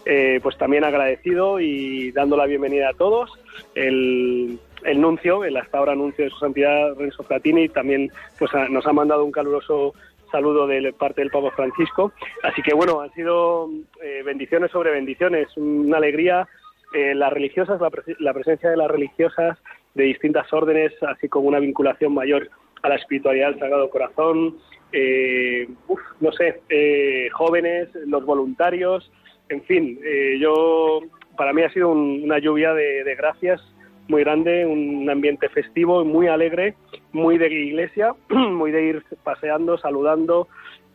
eh, 0.06 0.40
pues 0.42 0.56
también 0.58 0.82
agradecido 0.84 1.60
y 1.60 2.10
dando 2.12 2.36
la 2.36 2.46
bienvenida 2.46 2.88
a 2.88 2.94
todos. 2.94 3.30
El, 3.74 4.58
el 4.84 5.00
nuncio, 5.00 5.44
el 5.44 5.56
hasta 5.56 5.78
ahora 5.78 5.94
nuncio 5.94 6.24
de 6.24 6.30
su 6.30 6.38
santidad 6.38 6.94
Renzo 6.96 7.22
Fratini, 7.22 7.68
también 7.68 8.10
pues, 8.38 8.52
a- 8.54 8.68
nos 8.68 8.86
ha 8.86 8.92
mandado 8.92 9.24
un 9.24 9.30
caluroso 9.32 9.94
saludo 10.30 10.66
de 10.66 10.92
parte 10.94 11.20
del 11.20 11.30
Papa 11.30 11.50
Francisco. 11.50 12.12
Así 12.42 12.62
que 12.62 12.74
bueno, 12.74 13.00
han 13.02 13.12
sido 13.12 13.68
eh, 14.02 14.22
bendiciones 14.24 14.70
sobre 14.70 14.90
bendiciones, 14.90 15.48
una 15.56 15.98
alegría. 15.98 16.48
Eh, 16.94 17.14
las 17.14 17.32
religiosas, 17.32 17.80
la, 17.80 17.90
la 18.18 18.34
presencia 18.34 18.70
de 18.70 18.76
las 18.76 18.90
religiosas 18.90 19.58
de 19.94 20.04
distintas 20.04 20.50
órdenes, 20.52 20.92
así 21.02 21.28
como 21.28 21.48
una 21.48 21.58
vinculación 21.58 22.14
mayor 22.14 22.48
a 22.82 22.88
la 22.88 22.96
espiritualidad 22.96 23.50
del 23.50 23.58
Sagrado 23.60 23.88
Corazón, 23.90 24.56
eh, 24.92 25.68
uf, 25.88 26.00
no 26.20 26.32
sé, 26.32 26.60
eh, 26.68 27.28
jóvenes, 27.32 27.88
los 28.06 28.24
voluntarios, 28.24 29.10
en 29.48 29.62
fin, 29.64 29.98
eh, 30.04 30.38
yo 30.40 31.00
para 31.36 31.52
mí 31.52 31.62
ha 31.62 31.70
sido 31.70 31.90
un- 31.90 32.22
una 32.24 32.38
lluvia 32.38 32.72
de, 32.74 33.02
gracias 33.16 33.60
muy 34.08 34.22
grande, 34.22 34.66
un 34.66 35.08
ambiente 35.08 35.48
festivo, 35.48 36.04
muy 36.04 36.26
alegre, 36.28 36.74
muy 37.12 37.38
de 37.38 37.48
iglesia, 37.48 38.14
muy 38.28 38.70
de 38.70 38.82
ir 38.84 39.02
paseando, 39.24 39.78
saludando, 39.78 40.48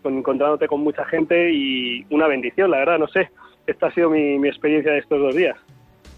con- 0.04 0.18
encontrándote 0.18 0.68
con 0.68 0.82
mucha 0.82 1.06
gente 1.06 1.52
y 1.52 2.06
una 2.10 2.28
bendición, 2.28 2.70
la 2.72 2.80
verdad, 2.80 3.00
no 3.00 3.08
sé. 3.08 3.30
Esta 3.66 3.88
ha 3.88 3.94
sido 3.94 4.10
mi, 4.10 4.38
mi 4.40 4.48
experiencia 4.48 4.92
de 4.92 5.00
estos 5.00 5.20
dos 5.20 5.36
días. 5.36 5.58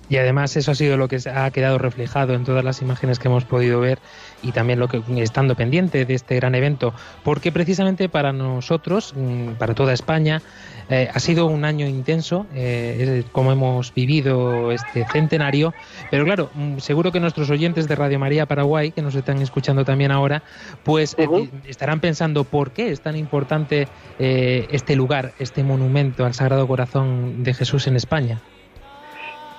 Y 0.09 0.17
además 0.17 0.55
eso 0.57 0.71
ha 0.71 0.75
sido 0.75 0.97
lo 0.97 1.07
que 1.07 1.17
ha 1.31 1.51
quedado 1.51 1.77
reflejado 1.77 2.33
en 2.33 2.43
todas 2.43 2.63
las 2.63 2.81
imágenes 2.81 3.19
que 3.19 3.27
hemos 3.27 3.45
podido 3.45 3.79
ver 3.79 3.99
y 4.41 4.51
también 4.51 4.79
lo 4.79 4.87
que 4.87 5.01
estando 5.17 5.55
pendiente 5.55 6.05
de 6.05 6.13
este 6.13 6.35
gran 6.35 6.55
evento, 6.55 6.93
porque 7.23 7.51
precisamente 7.51 8.09
para 8.09 8.33
nosotros, 8.33 9.13
mm, 9.15 9.53
para 9.53 9.73
toda 9.73 9.93
España, 9.93 10.41
eh, 10.89 11.07
ha 11.13 11.19
sido 11.19 11.45
un 11.45 11.65
año 11.65 11.87
intenso, 11.87 12.47
eh, 12.53 13.23
como 13.31 13.51
hemos 13.51 13.93
vivido 13.93 14.71
este 14.71 15.05
centenario, 15.11 15.73
pero 16.09 16.25
claro, 16.25 16.49
mm, 16.53 16.79
seguro 16.79 17.11
que 17.11 17.19
nuestros 17.19 17.49
oyentes 17.49 17.87
de 17.87 17.95
Radio 17.95 18.19
María 18.19 18.45
Paraguay, 18.45 18.91
que 18.91 19.01
nos 19.01 19.15
están 19.15 19.41
escuchando 19.41 19.85
también 19.85 20.11
ahora, 20.11 20.43
pues 20.83 21.15
eh, 21.17 21.27
estarán 21.67 21.99
pensando 21.99 22.43
por 22.43 22.71
qué 22.71 22.91
es 22.91 23.01
tan 23.01 23.15
importante 23.15 23.87
este 24.17 24.95
lugar, 24.95 25.33
este 25.39 25.63
monumento 25.63 26.25
al 26.25 26.33
Sagrado 26.33 26.67
Corazón 26.67 27.43
de 27.43 27.53
Jesús 27.53 27.87
en 27.87 27.95
España. 27.95 28.41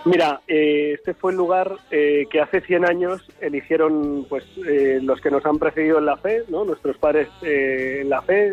Mira, 0.07 0.41
eh, 0.49 0.93
este 0.95 1.13
fue 1.13 1.33
el 1.33 1.37
lugar 1.37 1.77
eh, 1.91 2.25
que 2.31 2.41
hace 2.41 2.63
100 2.63 2.87
años 2.87 3.23
eligieron 3.41 4.25
pues 4.31 4.45
eh, 4.67 4.99
los 5.03 5.21
que 5.21 5.31
nos 5.31 5.45
han 5.45 5.59
precedido 5.59 5.99
en 5.99 6.07
la 6.07 6.17
fe, 6.17 6.45
¿no? 6.49 6.65
nuestros 6.65 6.97
padres 6.97 7.29
en 7.43 8.09
la 8.09 8.23
fe, 8.23 8.53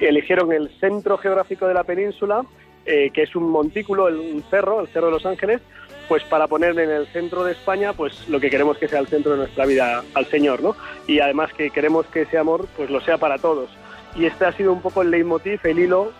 eligieron 0.00 0.52
el 0.52 0.68
centro 0.78 1.16
geográfico 1.16 1.66
de 1.66 1.74
la 1.74 1.84
península, 1.84 2.44
que 2.84 3.22
es 3.22 3.36
un 3.36 3.48
montículo, 3.48 4.06
un 4.06 4.42
cerro, 4.50 4.80
el 4.80 4.88
Cerro 4.88 5.06
de 5.06 5.12
los 5.12 5.26
Ángeles, 5.26 5.60
pues 6.08 6.24
para 6.24 6.48
poner 6.48 6.78
en 6.78 6.90
el 6.90 7.06
centro 7.06 7.44
de 7.44 7.52
España 7.52 7.92
pues 7.92 8.28
lo 8.28 8.40
que 8.40 8.50
queremos 8.50 8.78
que 8.78 8.88
sea 8.88 8.98
el 8.98 9.06
centro 9.06 9.32
de 9.32 9.38
nuestra 9.38 9.64
vida 9.64 10.02
al 10.14 10.26
Señor, 10.26 10.62
¿no? 10.62 10.74
Y 11.06 11.20
además 11.20 11.52
que 11.52 11.70
queremos 11.70 12.06
que 12.06 12.22
ese 12.22 12.36
amor 12.36 12.66
pues 12.76 12.90
lo 12.90 13.00
sea 13.00 13.16
para 13.16 13.38
todos. 13.38 13.70
Y 14.16 14.24
este 14.24 14.44
ha 14.44 14.52
sido 14.52 14.72
un 14.72 14.82
poco 14.82 15.02
el 15.02 15.10
leitmotiv, 15.10 15.60
el 15.62 15.78
hilo, 15.78 16.12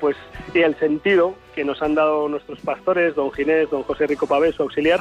pues 0.00 0.16
y 0.52 0.58
el 0.58 0.74
sentido 0.76 1.34
que 1.54 1.64
nos 1.64 1.82
han 1.82 1.94
dado 1.94 2.28
nuestros 2.28 2.60
pastores, 2.60 3.14
don 3.14 3.32
Ginés, 3.32 3.70
don 3.70 3.82
José 3.82 4.06
Rico 4.06 4.26
Pavés, 4.26 4.54
su 4.54 4.62
auxiliar, 4.62 5.00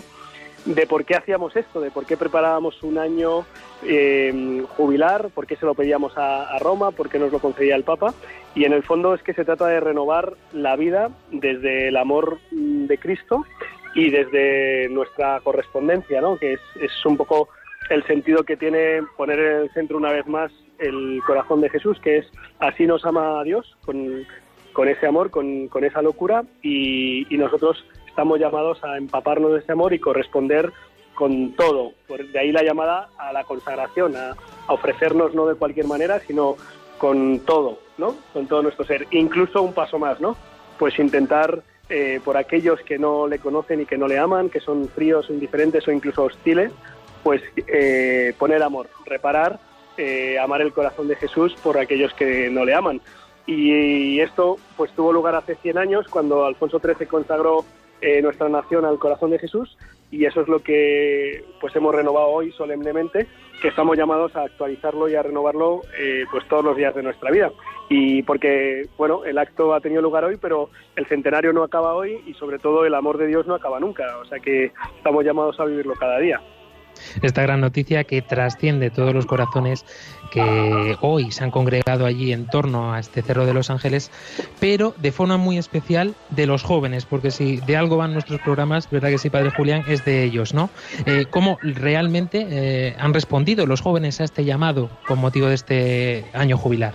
de 0.65 0.87
por 0.87 1.05
qué 1.05 1.15
hacíamos 1.15 1.55
esto, 1.55 1.79
de 1.79 1.91
por 1.91 2.05
qué 2.05 2.17
preparábamos 2.17 2.83
un 2.83 2.97
año 2.97 3.45
eh, 3.83 4.63
jubilar, 4.77 5.29
por 5.33 5.47
qué 5.47 5.55
se 5.55 5.65
lo 5.65 5.73
pedíamos 5.73 6.13
a, 6.17 6.57
Roma, 6.59 6.91
por 6.91 7.09
qué 7.09 7.19
nos 7.19 7.31
lo 7.31 7.39
concedía 7.39 7.75
el 7.75 7.83
Papa. 7.83 8.13
Y 8.55 8.65
en 8.65 8.73
el 8.73 8.83
fondo 8.83 9.13
es 9.13 9.23
que 9.23 9.33
se 9.33 9.45
trata 9.45 9.67
de 9.67 9.79
renovar 9.79 10.33
la 10.51 10.75
vida 10.75 11.09
desde 11.31 11.87
el 11.87 11.97
amor 11.97 12.39
mm, 12.51 12.85
de 12.87 12.97
Cristo 12.97 13.45
y 13.95 14.09
desde 14.09 14.89
nuestra 14.89 15.39
correspondencia, 15.41 16.21
¿no? 16.21 16.37
que 16.37 16.53
es, 16.53 16.61
es 16.81 17.05
un 17.05 17.17
poco 17.17 17.49
el 17.89 18.05
sentido 18.05 18.43
que 18.43 18.57
tiene 18.57 19.01
poner 19.17 19.39
en 19.39 19.61
el 19.61 19.69
centro 19.71 19.97
una 19.97 20.11
vez 20.11 20.27
más 20.27 20.51
el 20.77 21.21
corazón 21.25 21.61
de 21.61 21.69
Jesús, 21.69 21.99
que 21.99 22.19
es 22.19 22.27
así 22.59 22.85
nos 22.85 23.05
ama 23.05 23.39
a 23.39 23.43
Dios, 23.43 23.77
con, 23.85 24.25
con 24.73 24.87
ese 24.87 25.07
amor, 25.07 25.29
con, 25.31 25.67
con 25.67 25.83
esa 25.83 26.01
locura, 26.01 26.43
y, 26.61 27.25
nosotros 27.31 27.85
estamos 28.07 28.39
llamados 28.39 28.83
a 28.83 28.97
empaparnos 28.97 29.53
de 29.53 29.59
ese 29.59 29.71
amor 29.71 29.93
y 29.93 29.99
corresponder 29.99 30.71
con 31.15 31.53
todo. 31.53 31.93
De 32.07 32.39
ahí 32.39 32.51
la 32.51 32.63
llamada 32.63 33.09
a 33.17 33.31
la 33.31 33.43
consagración, 33.43 34.15
a, 34.15 34.31
a 34.67 34.73
ofrecernos 34.73 35.33
no 35.33 35.45
de 35.45 35.55
cualquier 35.55 35.87
manera, 35.87 36.19
sino 36.19 36.55
con 36.97 37.39
todo, 37.39 37.79
¿no? 37.97 38.15
Con 38.33 38.47
todo 38.47 38.61
nuestro 38.61 38.85
ser. 38.85 39.07
Incluso 39.11 39.61
un 39.61 39.73
paso 39.73 39.97
más, 39.97 40.19
¿no? 40.19 40.35
Pues 40.77 40.99
intentar 40.99 41.63
eh, 41.91 42.21
por 42.23 42.37
aquellos 42.37 42.79
que 42.81 42.99
no 42.99 43.27
le 43.27 43.39
conocen 43.39 43.81
y 43.81 43.85
que 43.87 43.97
no 43.97 44.07
le 44.07 44.19
aman, 44.19 44.51
que 44.51 44.59
son 44.59 44.87
fríos, 44.89 45.27
indiferentes 45.31 45.87
o 45.87 45.91
incluso 45.91 46.23
hostiles, 46.23 46.71
pues 47.23 47.41
eh, 47.65 48.35
poner 48.37 48.61
amor, 48.61 48.89
reparar, 49.07 49.59
eh, 49.97 50.37
amar 50.37 50.61
el 50.61 50.71
corazón 50.71 51.07
de 51.07 51.15
Jesús 51.15 51.55
por 51.63 51.79
aquellos 51.79 52.13
que 52.13 52.47
no 52.51 52.63
le 52.63 52.75
aman. 52.75 53.01
Y, 53.49 54.19
esto 54.19 54.57
pues 54.77 54.91
tuvo 54.91 55.11
lugar 55.11 55.33
hace 55.33 55.55
100 55.55 55.79
años 55.79 56.07
cuando 56.07 56.45
Alfonso 56.45 56.79
XIII 56.79 57.07
consagró 57.07 57.65
eh, 57.99 58.21
nuestra 58.21 58.47
nación 58.47 58.85
al 58.85 58.99
corazón 58.99 59.31
de 59.31 59.39
Jesús 59.39 59.75
y 60.11 60.25
eso 60.25 60.41
es 60.41 60.47
lo 60.47 60.59
que 60.59 61.43
pues 61.59 61.75
hemos 61.75 61.95
renovado 61.95 62.27
hoy 62.27 62.51
solemnemente, 62.51 63.25
que 63.59 63.69
estamos 63.69 63.97
llamados 63.97 64.35
a 64.35 64.43
actualizarlo 64.43 65.09
y 65.09 65.15
a 65.15 65.23
renovarlo 65.23 65.81
eh, 65.97 66.25
pues 66.29 66.47
todos 66.47 66.63
los 66.63 66.77
días 66.77 66.93
de 66.93 67.01
nuestra 67.01 67.31
vida. 67.31 67.51
Y 67.89 68.21
porque 68.21 68.87
bueno, 68.99 69.25
el 69.25 69.39
acto 69.39 69.73
ha 69.73 69.81
tenido 69.81 70.03
lugar 70.03 70.25
hoy, 70.25 70.37
pero 70.39 70.69
el 70.95 71.07
centenario 71.07 71.51
no 71.51 71.63
acaba 71.63 71.95
hoy 71.95 72.21
y 72.27 72.35
sobre 72.35 72.59
todo 72.59 72.85
el 72.85 72.93
amor 72.93 73.17
de 73.17 73.27
Dios 73.27 73.47
no 73.47 73.55
acaba 73.55 73.79
nunca, 73.79 74.05
o 74.19 74.25
sea 74.25 74.39
que 74.39 74.71
estamos 74.97 75.25
llamados 75.25 75.59
a 75.59 75.65
vivirlo 75.65 75.95
cada 75.95 76.19
día. 76.19 76.39
Esta 77.21 77.41
gran 77.41 77.61
noticia 77.61 78.03
que 78.03 78.21
trasciende 78.21 78.89
todos 78.89 79.13
los 79.13 79.25
corazones 79.25 79.85
que 80.31 80.95
hoy 81.01 81.31
se 81.31 81.43
han 81.43 81.51
congregado 81.51 82.05
allí 82.05 82.31
en 82.33 82.47
torno 82.47 82.93
a 82.93 82.99
este 82.99 83.21
Cerro 83.21 83.45
de 83.45 83.53
los 83.53 83.69
Ángeles, 83.69 84.11
pero 84.59 84.93
de 84.97 85.11
forma 85.11 85.37
muy 85.37 85.57
especial 85.57 86.15
de 86.29 86.45
los 86.45 86.63
jóvenes, 86.63 87.05
porque 87.05 87.31
si 87.31 87.57
de 87.57 87.77
algo 87.77 87.97
van 87.97 88.13
nuestros 88.13 88.39
programas, 88.41 88.89
verdad 88.89 89.09
que 89.09 89.17
sí, 89.17 89.29
Padre 89.29 89.49
Julián, 89.51 89.83
es 89.87 90.05
de 90.05 90.23
ellos, 90.23 90.53
¿no? 90.53 90.69
Eh, 91.05 91.25
¿Cómo 91.29 91.57
realmente 91.61 92.45
eh, 92.49 92.95
han 92.99 93.13
respondido 93.13 93.65
los 93.65 93.81
jóvenes 93.81 94.21
a 94.21 94.23
este 94.23 94.45
llamado 94.45 94.89
con 95.07 95.19
motivo 95.19 95.47
de 95.47 95.55
este 95.55 96.25
año 96.33 96.57
jubilar? 96.57 96.93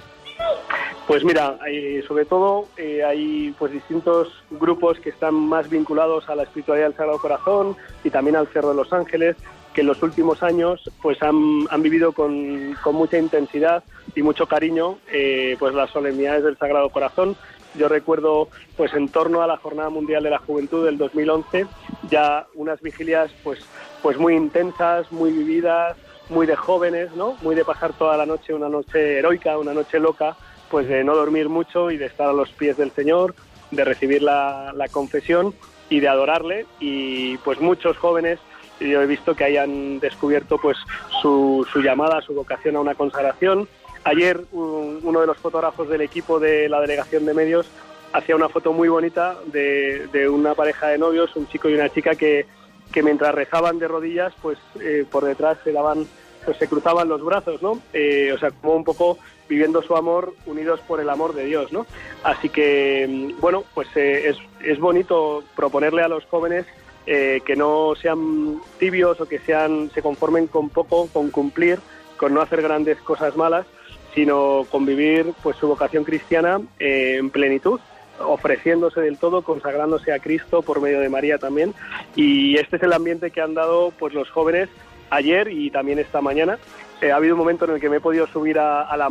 Pues 1.07 1.23
mira, 1.23 1.59
hay- 1.61 2.01
sobre 2.03 2.25
todo 2.25 2.69
eh, 2.79 3.05
hay 3.05 3.55
pues 3.59 3.73
distintos 3.73 4.29
grupos 4.51 4.99
que 5.01 5.11
están 5.11 5.35
más 5.35 5.69
vinculados 5.69 6.29
a 6.31 6.35
la 6.35 6.45
espiritualidad 6.45 6.89
del 6.89 6.97
Sagrado 6.97 7.19
Corazón 7.19 7.77
y 8.03 8.11
también 8.11 8.37
al 8.37 8.47
Cerro 8.49 8.71
de 8.71 8.77
los 8.77 8.91
Ángeles, 8.93 9.37
que 9.75 9.83
en 9.83 9.89
los 9.89 10.03
últimos 10.03 10.43
años 10.43 10.91
pues 11.03 11.23
han, 11.23 11.67
han 11.69 11.83
vivido 11.83 12.13
con, 12.13 12.75
con 12.83 12.95
mucha 12.95 13.19
intensidad 13.19 13.83
y 14.15 14.23
mucho 14.23 14.47
cariño 14.47 14.99
eh, 15.13 15.57
pues 15.59 15.75
las 15.75 15.91
solemnidades 15.91 16.45
del 16.45 16.57
Sagrado 16.57 16.89
Corazón. 16.91 17.37
Yo 17.75 17.89
recuerdo 17.89 18.49
pues 18.77 18.95
en 18.95 19.09
torno 19.09 19.43
a 19.43 19.49
la 19.49 19.57
Jornada 19.57 19.91
Mundial 19.91 20.23
de 20.23 20.31
la 20.31 20.39
Juventud 20.39 20.85
del 20.85 20.97
2011 20.97 21.67
ya 22.09 22.47
unas 22.55 22.81
vigilias 22.81 23.31
pues 23.43 23.59
pues 24.01 24.17
muy 24.17 24.35
intensas, 24.35 25.11
muy 25.11 25.33
vividas, 25.33 25.97
muy 26.29 26.47
de 26.47 26.57
jóvenes, 26.57 27.11
¿no? 27.17 27.37
Muy 27.43 27.55
de 27.55 27.65
pasar 27.65 27.93
toda 27.95 28.17
la 28.17 28.27
noche 28.27 28.55
una 28.55 28.69
noche 28.69 29.19
heroica, 29.19 29.59
una 29.59 29.75
noche 29.75 29.99
loca, 29.99 30.37
pues 30.71 30.87
de 30.89 31.03
no 31.03 31.17
dormir 31.17 31.49
mucho 31.49 31.91
y 31.91 31.97
de 31.97 32.07
estar 32.07 32.29
a 32.29 32.33
los 32.33 32.51
pies 32.51 32.77
del 32.77 32.93
Señor, 32.93 33.35
de 33.73 33.85
recibir 33.85 34.23
la, 34.23 34.73
la 34.75 34.89
confesión 34.89 35.53
y 35.91 36.01
de 36.01 36.09
adorarle 36.09 36.67
y 36.79 37.39
pues 37.39 37.61
muchos 37.61 37.97
jóvenes 37.97 38.39
yo 38.81 39.03
he 39.03 39.07
visto 39.07 39.35
que 39.35 39.45
hayan 39.45 40.01
descubierto 40.01 40.59
pues 40.59 40.77
su, 41.23 41.67
su 41.73 41.81
llamada, 41.81 42.21
su 42.23 42.35
vocación 42.35 42.77
a 42.77 42.81
una 42.81 42.95
consagración. 42.95 43.69
Ayer 44.05 44.41
un- 44.53 45.01
uno 45.03 45.21
de 45.21 45.27
los 45.27 45.39
fotógrafos 45.39 45.89
del 45.89 46.01
equipo 46.03 46.39
de 46.41 46.69
la 46.69 46.81
delegación 46.81 47.25
de 47.25 47.35
medios 47.35 47.67
hacía 48.13 48.37
una 48.37 48.49
foto 48.49 48.73
muy 48.73 48.89
bonita 48.89 49.37
de, 49.47 50.07
de 50.13 50.29
una 50.29 50.55
pareja 50.55 50.89
de 50.89 50.99
novios, 50.99 51.35
un 51.37 51.49
chico 51.49 51.69
y 51.69 51.75
una 51.75 51.89
chica 51.89 52.15
que, 52.15 52.47
que 52.93 53.03
mientras 53.03 53.35
rezaban 53.35 53.79
de 53.79 53.89
rodillas, 53.89 54.33
pues 54.41 54.59
eh, 54.81 55.05
por 55.11 55.25
detrás 55.25 55.59
se 55.65 55.73
daban, 55.73 56.07
pues 56.45 56.57
se 56.59 56.69
cruzaban 56.69 57.09
los 57.09 57.25
brazos, 57.25 57.61
¿no? 57.63 57.81
Eh, 57.93 58.31
o 58.33 58.39
sea, 58.39 58.51
como 58.53 58.75
un 58.75 58.85
poco 58.85 59.19
viviendo 59.49 59.83
su 59.83 59.97
amor 59.97 60.33
unidos 60.47 60.81
por 60.87 61.01
el 61.01 61.11
amor 61.11 61.35
de 61.35 61.45
Dios, 61.45 61.73
¿no? 61.73 61.87
Así 62.23 62.49
que, 62.51 63.07
mm, 63.09 63.41
bueno, 63.41 63.65
pues 63.75 63.89
eh, 63.97 64.29
es, 64.29 64.37
es 64.65 64.79
bonito 64.79 65.43
proponerle 65.57 66.03
a 66.03 66.09
los 66.09 66.25
jóvenes 66.27 66.67
eh, 67.07 67.41
que 67.45 67.57
no 67.57 67.95
sean 68.01 68.61
tibios 68.79 69.21
o 69.21 69.27
que 69.27 69.39
sean 69.39 69.91
se 69.95 70.03
conformen 70.03 70.47
con 70.47 70.69
poco, 70.71 71.09
con 71.13 71.31
cumplir, 71.31 71.79
con 72.17 72.35
no 72.35 72.41
hacer 72.41 72.63
grandes 72.63 72.99
cosas 72.99 73.37
malas, 73.37 73.67
sino 74.15 74.67
con 74.71 74.87
vivir 74.87 75.33
pues 75.43 75.57
su 75.57 75.69
vocación 75.69 76.05
cristiana 76.05 76.61
eh, 76.79 77.17
en 77.19 77.31
plenitud 77.31 77.81
ofreciéndose 78.21 79.01
del 79.01 79.19
todo, 79.19 79.43
consagrándose 79.43 80.13
a 80.13 80.21
Cristo 80.21 80.63
por 80.63 80.81
medio 80.81 81.01
de 81.01 81.09
María 81.09 81.39
también. 81.39 81.75
Y 82.15 82.57
este 82.59 82.77
es 82.77 82.83
el 82.85 82.93
ambiente 82.93 83.33
que 83.33 83.41
han 83.41 83.55
dado 83.55 83.93
pues 83.99 84.15
los 84.15 84.31
jóvenes 84.31 84.69
ayer 85.11 85.49
y 85.49 85.71
también 85.71 85.99
esta 85.99 86.21
mañana. 86.21 86.59
Eh, 87.01 87.11
ha 87.11 87.17
habido 87.17 87.35
un 87.35 87.41
momento 87.41 87.65
en 87.65 87.73
el 87.73 87.81
que 87.81 87.89
me 87.91 87.97
he 87.97 88.01
podido 88.01 88.29
subir 88.29 88.61
a, 88.61 88.83
a 88.83 89.11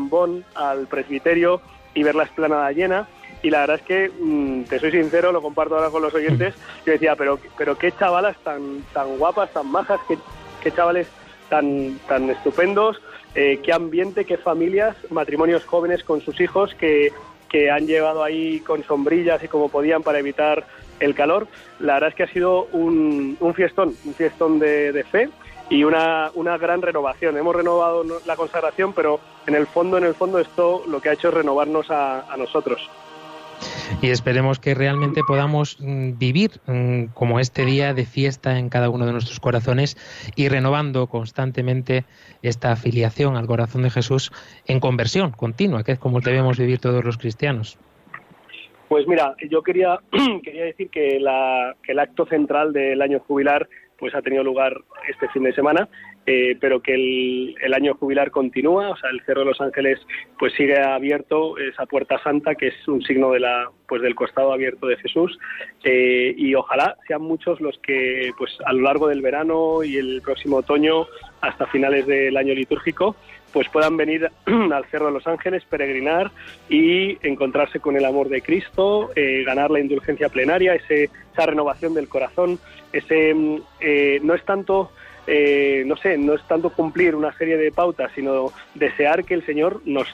al 0.56 0.88
presbiterio, 0.88 1.62
y 1.94 2.04
ver 2.04 2.16
la 2.16 2.24
esplanada 2.24 2.72
llena. 2.72 3.08
Y 3.44 3.50
la 3.50 3.60
verdad 3.60 3.76
es 3.76 3.82
que, 3.84 4.10
mm, 4.20 4.64
te 4.64 4.80
soy 4.80 4.92
sincero, 4.92 5.32
lo 5.34 5.42
comparto 5.42 5.76
ahora 5.76 5.90
con 5.90 6.02
los 6.02 6.14
oyentes, 6.14 6.56
yo 6.86 6.94
decía, 6.94 7.16
pero, 7.16 7.38
pero 7.58 7.78
qué 7.78 7.92
chavalas 7.92 8.38
tan, 8.38 8.82
tan 8.94 9.18
guapas, 9.18 9.52
tan 9.52 9.70
majas, 9.70 10.00
qué, 10.62 10.72
chavales 10.72 11.08
tan, 11.50 12.00
tan 12.08 12.30
estupendos, 12.30 13.02
eh, 13.36 13.60
qué 13.62 13.74
ambiente, 13.74 14.24
qué 14.24 14.38
familias, 14.38 14.96
matrimonios 15.10 15.66
jóvenes 15.66 16.04
con 16.06 16.22
sus 16.22 16.40
hijos 16.40 16.74
que, 16.76 17.12
que 17.50 17.70
han 17.70 17.86
llevado 17.86 18.24
ahí 18.24 18.62
con 18.62 18.82
sombrillas 18.86 19.44
y 19.44 19.50
como 19.50 19.68
podían 19.68 20.04
para 20.04 20.20
evitar 20.20 20.66
el 21.02 21.14
calor. 21.14 21.48
La 21.80 21.96
verdad 21.96 22.10
es 22.12 22.16
que 22.16 22.24
ha 22.24 22.28
sido 22.32 22.66
un, 22.72 23.36
un 23.42 23.54
fiestón, 23.54 23.94
un 24.06 24.14
fiestón 24.14 24.58
de, 24.58 24.94
de 24.94 25.04
fe 25.04 25.30
y 25.70 25.84
una, 25.84 26.32
una 26.36 26.58
gran 26.58 26.82
renovación. 26.82 27.36
Hemos 27.38 27.54
renovado 27.56 28.06
no- 28.06 28.16
la 28.26 28.38
consagración, 28.38 28.94
pero 28.94 29.20
en 29.48 29.56
el 29.56 29.68
fondo, 29.68 29.98
en 29.98 30.06
el 30.06 30.16
fondo, 30.16 30.40
esto 30.40 30.84
lo 30.88 31.02
que 31.02 31.10
ha 31.10 31.14
hecho 31.14 31.28
es 31.28 31.34
renovarnos 31.34 31.92
a 31.92 32.34
nosotros. 32.38 32.90
Y 34.02 34.10
esperemos 34.10 34.60
que 34.60 34.74
realmente 34.74 35.22
podamos 35.26 35.78
mm, 35.80 36.18
vivir 36.18 36.52
mm, 36.66 37.06
como 37.14 37.40
este 37.40 37.66
día 37.66 37.94
de 37.94 38.06
fiesta 38.06 38.58
en 38.58 38.70
cada 38.70 38.90
uno 38.90 39.06
de 39.06 39.12
nuestros 39.12 39.40
corazones 39.40 39.98
y 40.36 40.50
renovando 40.50 41.08
constantemente 41.08 42.06
esta 42.42 42.72
afiliación 42.72 43.38
al 43.38 43.48
corazón 43.48 43.84
de 43.84 43.90
Jesús 43.90 44.32
en 44.68 44.80
conversión 44.80 45.32
continua, 45.32 45.84
que 45.84 45.94
es 45.94 46.00
como 46.00 46.22
debemos 46.22 46.58
vivir 46.58 46.80
todos 46.80 47.04
los 47.04 47.18
cristianos. 47.18 47.78
Pues 48.90 49.08
mira, 49.08 49.36
yo 49.50 49.64
quería, 49.64 50.00
quería 50.44 50.66
decir 50.66 50.90
que, 50.90 51.20
la, 51.20 51.76
que 51.84 51.94
el 51.94 52.00
acto 52.00 52.26
central 52.26 52.74
del 52.74 53.02
año 53.02 53.20
jubilar 53.20 53.68
pues 53.98 54.14
ha 54.16 54.22
tenido 54.22 54.44
lugar 54.44 54.82
este 55.08 55.30
fin 55.30 55.44
de 55.44 55.54
semana, 55.54 55.88
eh, 56.26 56.56
pero 56.60 56.82
que 56.82 56.94
el, 56.94 57.74
año 57.74 57.96
jubilar 57.96 58.32
continúa, 58.32 58.92
o 58.92 58.96
sea, 58.96 59.10
el 59.10 59.22
Cerro 59.26 59.42
de 59.42 59.48
los 59.48 59.60
Ángeles 59.60 60.00
pues 60.40 60.54
sigue 60.54 60.80
abierto 60.80 61.58
esa 61.58 61.86
puerta 61.86 62.22
santa 62.24 62.56
que 62.56 62.68
es 62.68 62.88
un 62.88 63.02
signo 63.02 63.32
de 63.32 63.42
la 63.42 63.70
pues 63.88 64.02
del 64.02 64.16
costado 64.16 64.54
abierto 64.54 64.88
de 64.88 64.96
Jesús 64.98 65.38
eh, 65.84 66.34
y 66.38 66.56
ojalá 66.56 66.96
sean 67.08 67.24
muchos 67.24 67.60
los 67.60 67.78
que 67.80 68.32
pues 68.38 68.52
a 68.66 68.72
lo 68.72 68.84
largo 68.84 69.10
del 69.10 69.22
verano 69.22 69.84
y 69.84 69.98
el 69.98 70.22
próximo 70.22 70.58
otoño 70.58 71.08
hasta 71.42 71.66
finales 71.68 72.08
del 72.08 72.38
año 72.38 72.54
litúrgico 72.54 73.18
pues 73.52 73.68
puedan 73.68 73.98
venir 73.98 74.32
al 74.46 74.86
Cerro 74.86 75.08
de 75.08 75.12
los 75.12 75.28
Ángeles, 75.28 75.64
peregrinar 75.70 76.32
y 76.70 77.18
encontrarse 77.28 77.82
con 77.82 77.98
el 77.98 78.06
amor 78.06 78.30
de 78.30 78.42
Cristo, 78.42 79.12
eh, 79.16 79.44
ganar 79.46 79.72
la 79.72 79.82
indulgencia 79.82 80.30
plenaria, 80.30 80.74
ese, 80.74 81.10
esa 81.34 81.46
renovación 81.48 81.94
del 81.94 82.08
corazón, 82.08 82.60
ese 82.94 83.34
mm, 83.34 83.58
no 84.22 84.34
es 84.36 84.46
tanto 84.46 84.92
eh, 85.28 85.84
no 85.86 85.96
sé, 85.98 86.18
no 86.18 86.34
es 86.34 86.44
tanto 86.48 86.70
cumplir 86.70 87.16
una 87.16 87.32
serie 87.38 87.58
de 87.58 87.72
pautas, 87.72 88.12
sino 88.16 88.52
desear 88.76 89.24
que 89.24 89.34
el 89.34 89.46
Señor 89.46 89.82
nos 89.86 90.08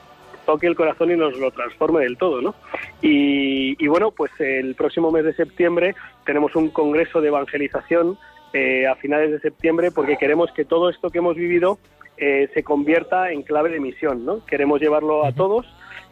toque 0.46 0.68
el 0.68 0.76
corazón 0.76 1.12
y 1.12 1.16
nos 1.16 1.38
lo 1.38 1.52
transforme 1.52 2.02
del 2.02 2.18
todo, 2.18 2.42
¿no? 2.42 2.56
Y, 3.02 3.76
y 3.84 3.88
bueno, 3.88 4.12
pues 4.12 4.32
el 4.40 4.74
próximo 4.76 5.12
mes 5.12 5.24
de 5.24 5.34
septiembre 5.34 5.96
tenemos 6.26 6.56
un 6.56 6.70
congreso 6.70 7.22
de 7.22 7.28
evangelización 7.28 8.18
eh, 8.52 8.88
a 8.88 8.96
finales 8.96 9.30
de 9.32 9.40
septiembre 9.40 9.92
porque 9.92 10.18
queremos 10.18 10.52
que 10.52 10.66
todo 10.66 10.90
esto 10.90 11.12
que 11.12 11.20
hemos 11.20 11.36
vivido 11.36 11.78
eh, 12.18 12.50
se 12.54 12.64
convierta 12.64 13.32
en 13.32 13.44
clave 13.44 13.70
de 13.70 13.80
misión, 13.80 14.26
¿no? 14.26 14.44
Queremos 14.46 14.82
llevarlo 14.82 15.24
a 15.24 15.32
todos, 15.34 15.68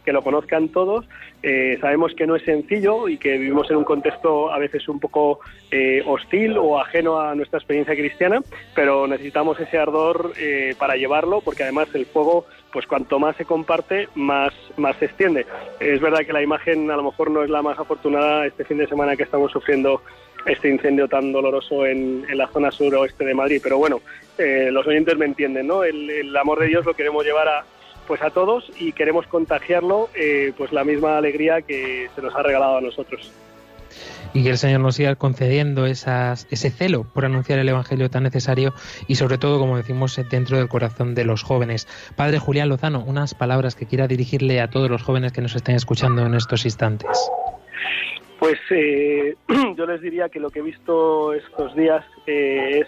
que 0.07 0.13
lo 0.13 0.21
conozcan 0.21 0.69
todos. 0.69 1.05
Eh, 1.43 1.77
sabemos 1.81 2.13
que 2.15 2.25
no 2.25 2.37
es 2.37 2.43
sencillo 2.43 3.09
y 3.09 3.17
que 3.17 3.37
vivimos 3.37 3.69
en 3.69 3.75
un 3.75 3.83
contexto 3.83 4.49
a 4.49 4.57
veces 4.57 4.87
un 4.87 5.01
poco 5.01 5.41
eh, 5.69 6.01
hostil 6.07 6.57
o 6.57 6.79
ajeno 6.79 7.19
a 7.19 7.35
nuestra 7.35 7.59
experiencia 7.59 7.93
cristiana, 7.93 8.39
pero 8.73 9.05
necesitamos 9.05 9.59
ese 9.59 9.77
ardor 9.77 10.31
eh, 10.39 10.75
para 10.79 10.95
llevarlo, 10.95 11.41
porque 11.41 11.63
además 11.63 11.89
el 11.93 12.05
fuego, 12.05 12.45
pues 12.71 12.87
cuanto 12.87 13.19
más 13.19 13.35
se 13.35 13.43
comparte, 13.43 14.07
más, 14.15 14.53
más 14.77 14.95
se 14.95 15.05
extiende. 15.07 15.45
Es 15.81 15.99
verdad 15.99 16.19
que 16.25 16.31
la 16.31 16.41
imagen 16.41 16.89
a 16.89 16.95
lo 16.95 17.03
mejor 17.03 17.29
no 17.29 17.43
es 17.43 17.49
la 17.49 17.61
más 17.61 17.77
afortunada 17.77 18.45
este 18.45 18.63
fin 18.63 18.77
de 18.77 18.87
semana 18.87 19.17
que 19.17 19.23
estamos 19.23 19.51
sufriendo 19.51 20.01
este 20.45 20.69
incendio 20.69 21.09
tan 21.09 21.33
doloroso 21.33 21.85
en, 21.85 22.25
en 22.29 22.37
la 22.37 22.47
zona 22.47 22.71
suroeste 22.71 23.25
de 23.25 23.33
Madrid, 23.33 23.59
pero 23.61 23.77
bueno, 23.77 23.99
eh, 24.37 24.69
los 24.71 24.87
oyentes 24.87 25.17
me 25.17 25.25
entienden, 25.25 25.67
¿no? 25.67 25.83
El, 25.83 26.09
el 26.09 26.37
amor 26.37 26.61
de 26.61 26.67
Dios 26.67 26.85
lo 26.85 26.93
queremos 26.93 27.25
llevar 27.25 27.49
a 27.49 27.65
pues 28.07 28.21
a 28.21 28.29
todos 28.29 28.71
y 28.79 28.93
queremos 28.93 29.27
contagiarlo 29.27 30.09
eh, 30.15 30.53
pues 30.57 30.71
la 30.71 30.83
misma 30.83 31.17
alegría 31.17 31.61
que 31.61 32.09
se 32.15 32.21
nos 32.21 32.33
ha 32.35 32.43
regalado 32.43 32.77
a 32.77 32.81
nosotros. 32.81 33.31
y 34.33 34.43
que 34.43 34.49
el 34.49 34.57
Señor 34.57 34.81
nos 34.81 34.95
siga 34.95 35.15
concediendo 35.15 35.85
esas, 35.85 36.47
ese 36.51 36.69
celo 36.69 37.03
por 37.03 37.25
anunciar 37.25 37.59
el 37.59 37.69
Evangelio 37.69 38.09
tan 38.09 38.23
necesario 38.23 38.73
y 39.07 39.15
sobre 39.15 39.37
todo, 39.37 39.59
como 39.59 39.77
decimos, 39.77 40.19
dentro 40.29 40.57
del 40.57 40.67
corazón 40.67 41.15
de 41.15 41.25
los 41.25 41.43
jóvenes. 41.43 41.87
Padre 42.15 42.39
Julián 42.39 42.69
Lozano, 42.69 43.03
unas 43.05 43.33
palabras 43.33 43.75
que 43.75 43.85
quiera 43.85 44.07
dirigirle 44.07 44.61
a 44.61 44.69
todos 44.69 44.89
los 44.89 45.03
jóvenes 45.03 45.31
que 45.31 45.41
nos 45.41 45.55
estén 45.55 45.75
escuchando 45.75 46.25
en 46.25 46.35
estos 46.35 46.65
instantes. 46.65 47.29
Pues 48.39 48.59
eh, 48.69 49.35
yo 49.77 49.85
les 49.85 50.01
diría 50.01 50.29
que 50.29 50.39
lo 50.39 50.49
que 50.49 50.59
he 50.59 50.63
visto 50.63 51.33
estos 51.33 51.75
días 51.75 52.05
eh, 52.27 52.81
es 52.81 52.87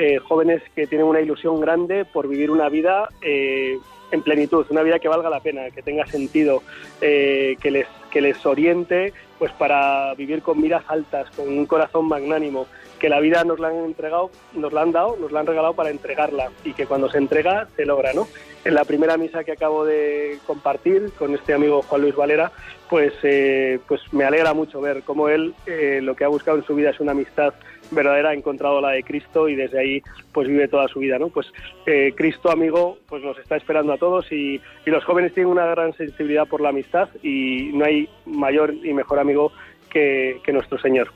eh, 0.00 0.18
jóvenes 0.18 0.62
que 0.76 0.86
tienen 0.86 1.08
una 1.08 1.20
ilusión 1.20 1.60
grande 1.60 2.04
por 2.04 2.28
vivir 2.28 2.52
una 2.52 2.68
vida 2.68 3.08
eh, 3.20 3.78
en 4.10 4.22
plenitud, 4.22 4.66
una 4.70 4.82
vida 4.82 4.98
que 4.98 5.08
valga 5.08 5.30
la 5.30 5.40
pena, 5.40 5.70
que 5.70 5.82
tenga 5.82 6.06
sentido, 6.06 6.62
eh, 7.00 7.56
que 7.60 7.70
les 7.70 7.86
que 8.10 8.20
les 8.20 8.44
oriente 8.46 9.12
pues 9.38 9.52
para 9.52 10.14
vivir 10.14 10.42
con 10.42 10.60
miras 10.60 10.82
altas, 10.88 11.30
con 11.30 11.46
un 11.46 11.66
corazón 11.66 12.08
magnánimo, 12.08 12.66
que 12.98 13.08
la 13.08 13.20
vida 13.20 13.44
nos 13.44 13.60
la 13.60 13.68
han 13.68 13.84
entregado, 13.84 14.30
nos 14.54 14.72
la 14.72 14.82
han 14.82 14.90
dado, 14.90 15.16
nos 15.16 15.30
la 15.30 15.40
han 15.40 15.46
regalado 15.46 15.74
para 15.74 15.90
entregarla 15.90 16.50
y 16.64 16.72
que 16.72 16.86
cuando 16.86 17.08
se 17.08 17.18
entrega 17.18 17.68
se 17.76 17.86
logra, 17.86 18.12
¿no? 18.12 18.26
En 18.64 18.74
la 18.74 18.84
primera 18.84 19.16
misa 19.16 19.44
que 19.44 19.52
acabo 19.52 19.84
de 19.84 20.38
compartir 20.46 21.12
con 21.16 21.34
este 21.34 21.54
amigo 21.54 21.82
Juan 21.82 22.02
Luis 22.02 22.16
Valera, 22.16 22.50
pues 22.90 23.12
eh, 23.22 23.78
pues 23.86 24.00
me 24.12 24.24
alegra 24.24 24.52
mucho 24.54 24.80
ver 24.80 25.02
cómo 25.04 25.28
él 25.28 25.54
eh, 25.66 26.00
lo 26.02 26.16
que 26.16 26.24
ha 26.24 26.28
buscado 26.28 26.58
en 26.58 26.64
su 26.64 26.74
vida 26.74 26.90
es 26.90 26.98
una 26.98 27.12
amistad 27.12 27.54
verdadera, 27.90 28.30
ha 28.30 28.34
encontrado 28.34 28.80
la 28.80 28.90
de 28.90 29.02
Cristo 29.02 29.48
y 29.48 29.54
desde 29.54 29.80
ahí 29.80 30.02
pues 30.32 30.48
vive 30.48 30.68
toda 30.68 30.88
su 30.88 31.00
vida, 31.00 31.18
¿no? 31.18 31.28
Pues 31.28 31.46
eh, 31.86 32.12
Cristo 32.16 32.50
amigo 32.50 32.98
pues 33.08 33.22
nos 33.22 33.38
está 33.38 33.56
esperando 33.56 33.92
a 33.92 33.98
todos 33.98 34.30
y, 34.32 34.60
los 34.86 35.04
jóvenes 35.04 35.34
tienen 35.34 35.52
una 35.52 35.66
gran 35.66 35.92
sensibilidad 35.92 36.46
por 36.46 36.62
la 36.62 36.70
amistad 36.70 37.10
y 37.22 37.70
no 37.74 37.84
hay 37.84 38.08
mayor 38.24 38.72
y 38.72 38.94
mejor 38.94 39.18
amigo 39.18 39.52
que, 39.90 40.40
que 40.42 40.52
nuestro 40.52 40.78
Señor. 40.78 41.12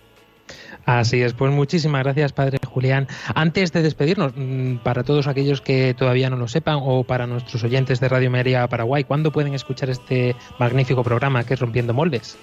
Así 0.85 1.22
es, 1.22 1.32
pues 1.32 1.52
muchísimas 1.52 2.02
gracias, 2.02 2.32
Padre 2.32 2.58
Julián. 2.66 3.06
Antes 3.35 3.72
de 3.72 3.82
despedirnos, 3.82 4.32
mm, 4.37 4.78
para 4.78 5.04
todos 5.04 5.26
aquellos 5.26 5.61
que 5.61 5.94
todavía 5.94 6.30
no 6.30 6.37
lo 6.37 6.48
sepan 6.48 6.78
o 6.82 7.04
para 7.04 7.26
nuestros 7.26 7.62
oyentes 7.64 8.00
de 8.00 8.08
Radio 8.08 8.30
María 8.30 8.66
Paraguay, 8.68 9.04
¿cuándo 9.04 9.32
pueden 9.32 9.54
escuchar 9.54 9.90
este 9.90 10.35
magnífico 10.58 11.02
programa 11.02 11.44
que 11.44 11.54
es 11.54 11.61
Rompiendo 11.61 11.94
Moldes? 11.94 12.38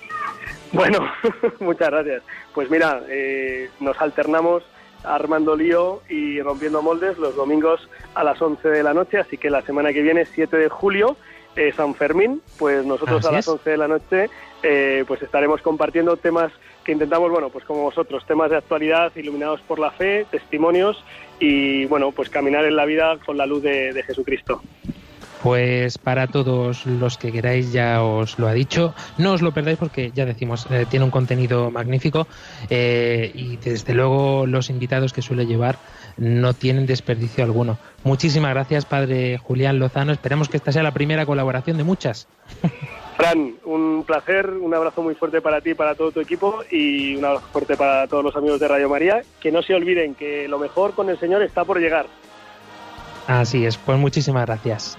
Bueno, 0.71 0.99
muchas 1.59 1.89
gracias. 1.89 2.23
Pues 2.53 2.69
mira, 2.69 3.01
eh, 3.09 3.69
nos 3.79 3.99
alternamos 4.01 4.63
armando 5.03 5.55
lío 5.55 6.01
y 6.09 6.41
rompiendo 6.41 6.81
moldes 6.81 7.17
los 7.17 7.35
domingos 7.35 7.89
a 8.15 8.23
las 8.23 8.41
11 8.41 8.67
de 8.67 8.83
la 8.83 8.93
noche, 8.93 9.17
así 9.17 9.37
que 9.37 9.49
la 9.49 9.61
semana 9.61 9.93
que 9.93 10.01
viene, 10.01 10.25
7 10.25 10.57
de 10.57 10.69
julio, 10.69 11.15
eh, 11.55 11.73
San 11.75 11.95
Fermín, 11.95 12.41
pues 12.57 12.85
nosotros 12.85 13.19
Así 13.19 13.27
a 13.27 13.31
las 13.31 13.45
es. 13.45 13.47
11 13.47 13.69
de 13.69 13.77
la 13.77 13.87
noche 13.87 14.29
eh, 14.61 15.05
pues 15.07 15.21
estaremos 15.21 15.61
compartiendo 15.61 16.17
temas 16.17 16.51
que 16.83 16.91
intentamos, 16.91 17.31
bueno, 17.31 17.49
pues 17.49 17.63
como 17.65 17.83
vosotros, 17.83 18.25
temas 18.25 18.49
de 18.49 18.57
actualidad 18.57 19.11
iluminados 19.15 19.61
por 19.61 19.79
la 19.79 19.91
fe, 19.91 20.25
testimonios 20.29 21.03
y 21.39 21.85
bueno, 21.85 22.11
pues 22.11 22.29
caminar 22.29 22.65
en 22.65 22.75
la 22.75 22.85
vida 22.85 23.17
con 23.25 23.37
la 23.37 23.45
luz 23.45 23.63
de, 23.63 23.93
de 23.93 24.03
Jesucristo. 24.03 24.61
Pues 25.43 25.97
para 25.97 26.27
todos 26.27 26.85
los 26.85 27.17
que 27.17 27.31
queráis, 27.31 27.71
ya 27.71 28.03
os 28.03 28.37
lo 28.39 28.47
ha 28.47 28.53
dicho, 28.53 28.93
no 29.17 29.33
os 29.33 29.41
lo 29.41 29.53
perdáis 29.53 29.77
porque 29.77 30.11
ya 30.13 30.25
decimos, 30.25 30.67
eh, 30.69 30.85
tiene 30.89 31.05
un 31.05 31.11
contenido 31.11 31.71
magnífico 31.71 32.27
eh, 32.69 33.31
y 33.33 33.55
desde 33.57 33.93
luego 33.93 34.45
los 34.45 34.69
invitados 34.69 35.13
que 35.13 35.21
suele 35.21 35.45
llevar 35.45 35.77
no 36.17 36.53
tienen 36.53 36.85
desperdicio 36.85 37.43
alguno. 37.45 37.77
Muchísimas 38.03 38.53
gracias, 38.53 38.85
Padre 38.85 39.37
Julián 39.37 39.79
Lozano. 39.79 40.11
Esperemos 40.11 40.49
que 40.49 40.57
esta 40.57 40.73
sea 40.73 40.83
la 40.83 40.93
primera 40.93 41.25
colaboración 41.25 41.77
de 41.77 41.83
muchas. 41.85 42.27
Fran, 43.17 43.55
un 43.65 44.03
placer, 44.05 44.49
un 44.49 44.73
abrazo 44.73 45.01
muy 45.01 45.13
fuerte 45.15 45.41
para 45.41 45.59
ti 45.59 45.71
y 45.71 45.73
para 45.73 45.95
todo 45.95 46.11
tu 46.11 46.21
equipo 46.21 46.63
y 46.71 47.15
un 47.15 47.25
abrazo 47.25 47.47
fuerte 47.51 47.75
para 47.75 48.07
todos 48.07 48.23
los 48.23 48.35
amigos 48.35 48.59
de 48.59 48.67
Radio 48.67 48.89
María. 48.89 49.21
Que 49.41 49.51
no 49.51 49.61
se 49.61 49.73
olviden 49.73 50.15
que 50.15 50.47
lo 50.47 50.57
mejor 50.57 50.93
con 50.93 51.09
el 51.09 51.19
Señor 51.19 51.41
está 51.43 51.65
por 51.65 51.79
llegar. 51.79 52.07
Así 53.27 53.65
es, 53.65 53.77
pues 53.77 53.99
muchísimas 53.99 54.45
gracias. 54.45 54.97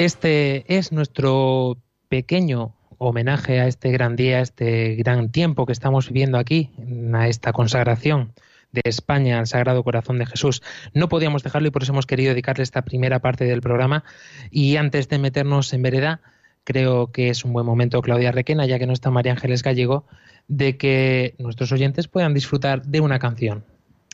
Este 0.00 0.64
es 0.78 0.92
nuestro 0.92 1.76
pequeño 2.08 2.74
homenaje 3.00 3.60
a 3.60 3.66
este 3.66 3.90
gran 3.90 4.14
día, 4.14 4.38
a 4.38 4.40
este 4.42 4.94
gran 4.96 5.30
tiempo 5.30 5.64
que 5.64 5.72
estamos 5.72 6.08
viviendo 6.08 6.36
aquí, 6.36 6.70
a 7.14 7.28
esta 7.28 7.52
consagración 7.52 8.34
de 8.72 8.82
España 8.84 9.38
al 9.38 9.46
Sagrado 9.46 9.82
Corazón 9.82 10.18
de 10.18 10.26
Jesús. 10.26 10.62
No 10.92 11.08
podíamos 11.08 11.42
dejarlo 11.42 11.68
y 11.68 11.70
por 11.70 11.82
eso 11.82 11.92
hemos 11.92 12.06
querido 12.06 12.30
dedicarle 12.30 12.62
esta 12.62 12.82
primera 12.82 13.18
parte 13.18 13.44
del 13.46 13.62
programa. 13.62 14.04
Y 14.50 14.76
antes 14.76 15.08
de 15.08 15.18
meternos 15.18 15.72
en 15.72 15.80
vereda, 15.80 16.20
creo 16.64 17.10
que 17.10 17.30
es 17.30 17.42
un 17.42 17.54
buen 17.54 17.64
momento, 17.64 18.02
Claudia 18.02 18.32
Requena, 18.32 18.66
ya 18.66 18.78
que 18.78 18.86
no 18.86 18.92
está 18.92 19.10
María 19.10 19.32
Ángeles 19.32 19.62
Gallego, 19.62 20.04
de 20.46 20.76
que 20.76 21.34
nuestros 21.38 21.72
oyentes 21.72 22.06
puedan 22.06 22.34
disfrutar 22.34 22.82
de 22.82 23.00
una 23.00 23.18
canción. 23.18 23.64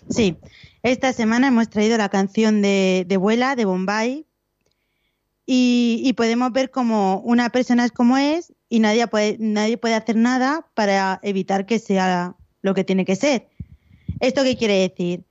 Sí, 0.09 0.37
esta 0.85 1.13
semana 1.13 1.49
hemos 1.49 1.69
traído 1.69 1.99
la 1.99 2.09
canción 2.09 2.63
de, 2.63 3.05
de 3.09 3.17
Vuela, 3.17 3.57
de 3.57 3.65
Bombay, 3.65 4.26
y, 5.47 6.03
y 6.05 6.13
podemos 6.15 6.53
ver 6.53 6.71
como 6.71 7.21
una 7.21 7.51
persona 7.51 7.85
es 7.85 7.93
como 7.93 8.19
es 8.19 8.53
y 8.69 8.81
nadie 8.81 9.07
puede, 9.07 9.37
nadie 9.39 9.79
puede 9.79 9.95
hacer 9.95 10.17
nada 10.17 10.67
para 10.75 11.21
evitar 11.23 11.67
que 11.67 11.79
sea 11.79 12.35
lo 12.63 12.75
que 12.75 12.85
tiene 12.85 13.05
que 13.05 13.17
ser. 13.17 13.49
¿Esto 14.21 14.43
qué 14.43 14.57
quiere 14.57 14.75
decir? 14.75 15.25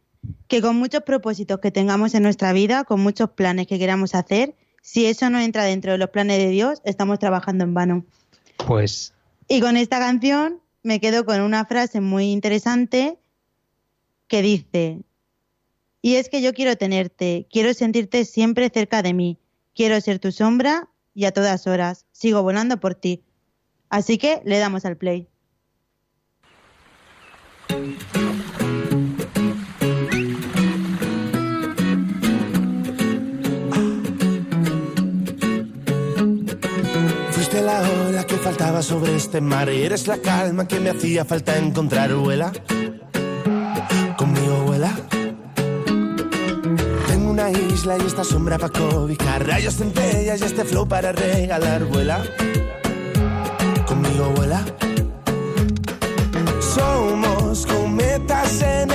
Que 0.47 0.61
con 0.61 0.77
muchos 0.77 1.03
propósitos 1.03 1.59
que 1.59 1.71
tengamos 1.71 2.13
en 2.13 2.23
nuestra 2.23 2.53
vida, 2.53 2.83
con 2.85 3.01
muchos 3.01 3.31
planes 3.31 3.67
que 3.67 3.77
queramos 3.77 4.15
hacer, 4.15 4.55
si 4.81 5.05
eso 5.05 5.29
no 5.29 5.39
entra 5.39 5.63
dentro 5.63 5.91
de 5.91 5.97
los 5.97 6.09
planes 6.11 6.37
de 6.37 6.49
Dios, 6.49 6.81
estamos 6.85 7.19
trabajando 7.19 7.63
en 7.63 7.73
vano. 7.73 8.05
Pues 8.65 9.13
Y 9.47 9.59
con 9.59 9.77
esta 9.77 9.99
canción 9.99 10.61
me 10.83 10.99
quedo 10.99 11.25
con 11.25 11.41
una 11.41 11.65
frase 11.65 11.99
muy 11.99 12.31
interesante 12.31 13.17
que 14.27 14.41
dice, 14.41 15.01
y 16.01 16.15
es 16.15 16.29
que 16.29 16.41
yo 16.41 16.53
quiero 16.53 16.77
tenerte, 16.77 17.47
quiero 17.51 17.73
sentirte 17.73 18.25
siempre 18.25 18.69
cerca 18.71 19.01
de 19.01 19.13
mí, 19.13 19.39
quiero 19.75 19.99
ser 20.01 20.19
tu 20.19 20.31
sombra 20.31 20.89
y 21.13 21.25
a 21.25 21.31
todas 21.31 21.67
horas, 21.67 22.05
sigo 22.11 22.41
volando 22.41 22.79
por 22.79 22.95
ti. 22.95 23.23
Así 23.89 24.17
que 24.17 24.41
le 24.45 24.57
damos 24.57 24.85
al 24.85 24.97
play. 24.97 25.27
Fuiste 37.31 37.61
la 37.61 37.81
ola 38.07 38.25
que 38.25 38.35
faltaba 38.37 38.81
sobre 38.81 39.15
este 39.15 39.41
mar 39.41 39.69
y 39.69 39.83
eres 39.83 40.07
la 40.07 40.17
calma 40.17 40.67
que 40.67 40.79
me 40.79 40.89
hacía 40.89 41.25
falta 41.25 41.57
encontrar, 41.57 42.13
vuela. 42.15 42.51
Isla 47.51 47.97
y 47.97 48.05
esta 48.05 48.23
sombra 48.23 48.57
para 48.57 48.71
cobijar, 48.71 49.45
rayos, 49.45 49.75
centellas 49.75 50.41
y 50.41 50.45
este 50.45 50.63
flow 50.63 50.87
para 50.87 51.11
regalar, 51.11 51.85
vuela. 51.85 52.23
Conmigo 53.85 54.31
vuela. 54.35 54.65
Somos 56.59 57.65
cometas 57.65 58.61
en 58.61 58.91
el 58.91 58.94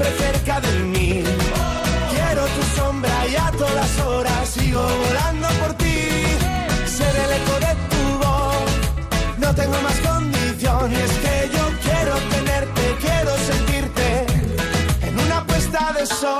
siempre 0.00 0.18
cerca 0.18 0.60
de 0.60 0.78
mí. 0.84 1.22
Quiero 2.10 2.44
tu 2.46 2.80
sombra 2.80 3.26
y 3.26 3.36
a 3.36 3.50
todas 3.52 3.98
horas 4.00 4.48
sigo 4.48 4.82
volando 4.82 5.48
por 5.60 5.74
ti. 5.74 6.08
Ser 6.86 7.14
el 7.24 7.32
eco 7.40 7.54
de 7.66 7.72
tu 7.90 8.02
voz, 8.24 8.70
no 9.38 9.54
tengo 9.54 9.80
más 9.82 9.98
condición. 10.00 10.92
Y 10.92 10.96
es 10.96 11.12
que 11.24 11.50
yo 11.56 11.64
quiero 11.82 12.14
tenerte, 12.34 12.96
quiero 13.00 13.36
sentirte 13.36 14.26
en 15.02 15.18
una 15.18 15.44
puesta 15.46 15.92
de 15.92 16.06
sol. 16.06 16.39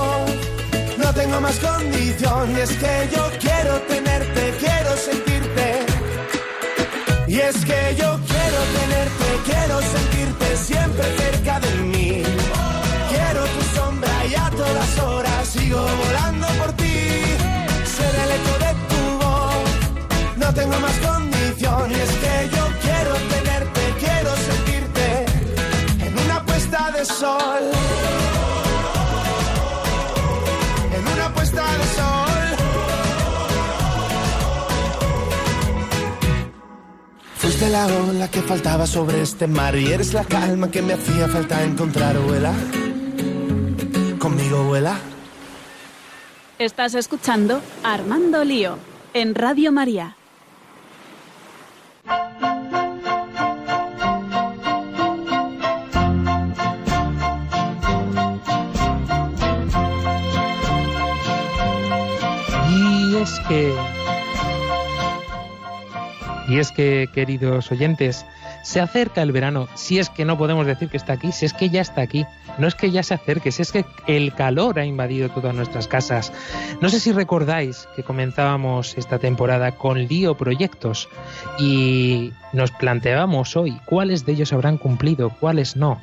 no 1.11 1.21
tengo 1.21 1.41
más 1.41 1.59
condición. 1.59 2.51
Y 2.55 2.59
es 2.61 2.71
que 2.71 3.09
yo 3.13 3.29
quiero 3.39 3.73
tenerte, 3.81 4.53
quiero 4.59 4.95
sentirte. 4.95 5.85
Y 7.27 7.39
es 7.39 7.55
que 7.65 7.95
yo 7.99 8.19
quiero 8.31 8.59
tenerte, 8.79 9.27
quiero 9.45 9.81
sentirte 9.81 10.57
siempre 10.57 11.05
cerca 11.17 11.59
de 11.59 11.71
mí. 11.91 12.23
Quiero 13.09 13.41
tu 13.55 13.61
sombra 13.75 14.25
y 14.25 14.35
a 14.35 14.49
todas 14.51 14.99
horas 14.99 15.47
sigo 15.47 15.81
volando 15.81 16.47
por 16.59 16.71
ti. 16.73 16.99
Ser 17.95 18.13
el 18.23 18.31
eco 18.39 18.53
de 18.65 18.71
tu 18.91 19.03
voz, 19.23 20.37
no 20.37 20.53
tengo 20.53 20.79
más 20.79 20.97
condición. 21.09 21.91
Y 21.91 21.95
es 21.95 22.11
que 22.23 22.33
yo 22.55 22.65
quiero 22.85 23.13
tenerte, 23.35 23.81
quiero 23.99 24.31
sentirte 24.49 25.25
en 26.05 26.19
una 26.25 26.45
puesta 26.45 26.91
de 26.91 27.05
sol. 27.05 27.80
Fuiste 37.61 37.77
la 37.77 37.85
ola 37.85 38.27
que 38.27 38.41
faltaba 38.41 38.87
sobre 38.87 39.21
este 39.21 39.45
mar 39.45 39.75
y 39.75 39.91
eres 39.91 40.15
la 40.15 40.23
calma 40.23 40.71
que 40.71 40.81
me 40.81 40.93
hacía 40.93 41.27
falta 41.27 41.63
encontrar, 41.63 42.17
vuela. 42.17 42.51
Conmigo 44.17 44.63
vuela. 44.63 44.97
Estás 46.57 46.95
escuchando 46.95 47.61
Armando 47.83 48.43
Lío 48.43 48.79
en 49.13 49.35
Radio 49.35 49.71
María. 49.71 50.15
Y 62.71 63.17
es 63.17 63.39
que. 63.47 63.90
Y 66.47 66.59
es 66.59 66.71
que, 66.71 67.07
queridos 67.13 67.71
oyentes, 67.71 68.25
se 68.63 68.79
acerca 68.79 69.21
el 69.21 69.31
verano, 69.31 69.67
si 69.75 69.99
es 69.99 70.09
que 70.09 70.25
no 70.25 70.37
podemos 70.37 70.65
decir 70.65 70.89
que 70.89 70.97
está 70.97 71.13
aquí, 71.13 71.31
si 71.31 71.45
es 71.45 71.53
que 71.53 71.69
ya 71.69 71.81
está 71.81 72.01
aquí, 72.01 72.25
no 72.57 72.67
es 72.67 72.75
que 72.75 72.91
ya 72.91 73.03
se 73.03 73.13
acerque, 73.13 73.51
si 73.51 73.61
es 73.61 73.71
que 73.71 73.85
el 74.07 74.33
calor 74.33 74.79
ha 74.79 74.85
invadido 74.85 75.29
todas 75.29 75.55
nuestras 75.55 75.87
casas. 75.87 76.31
No 76.81 76.89
sé 76.89 76.99
si 76.99 77.11
recordáis 77.11 77.87
que 77.95 78.03
comenzábamos 78.03 78.97
esta 78.97 79.19
temporada 79.19 79.71
con 79.73 80.07
lío 80.07 80.35
proyectos 80.35 81.09
y 81.59 82.33
nos 82.53 82.71
planteábamos 82.71 83.55
hoy 83.55 83.79
cuáles 83.85 84.25
de 84.25 84.33
ellos 84.33 84.53
habrán 84.53 84.77
cumplido, 84.77 85.29
cuáles 85.39 85.75
no. 85.75 86.01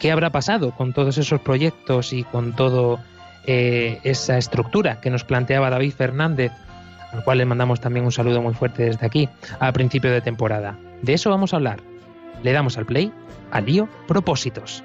¿Qué 0.00 0.12
habrá 0.12 0.30
pasado 0.30 0.72
con 0.72 0.92
todos 0.92 1.18
esos 1.18 1.40
proyectos 1.40 2.12
y 2.12 2.22
con 2.22 2.54
todo 2.54 3.00
eh, 3.46 4.00
esa 4.04 4.38
estructura 4.38 5.00
que 5.00 5.10
nos 5.10 5.24
planteaba 5.24 5.70
David 5.70 5.94
Fernández 5.94 6.52
al 7.12 7.24
cual 7.24 7.38
le 7.38 7.44
mandamos 7.44 7.80
también 7.80 8.04
un 8.04 8.12
saludo 8.12 8.42
muy 8.42 8.54
fuerte 8.54 8.84
desde 8.84 9.06
aquí, 9.06 9.28
a 9.60 9.72
principio 9.72 10.10
de 10.10 10.20
temporada. 10.20 10.76
De 11.02 11.14
eso 11.14 11.30
vamos 11.30 11.52
a 11.52 11.56
hablar. 11.56 11.80
Le 12.42 12.52
damos 12.52 12.78
al 12.78 12.86
play, 12.86 13.12
al 13.50 13.66
lío, 13.66 13.88
propósitos. 14.06 14.84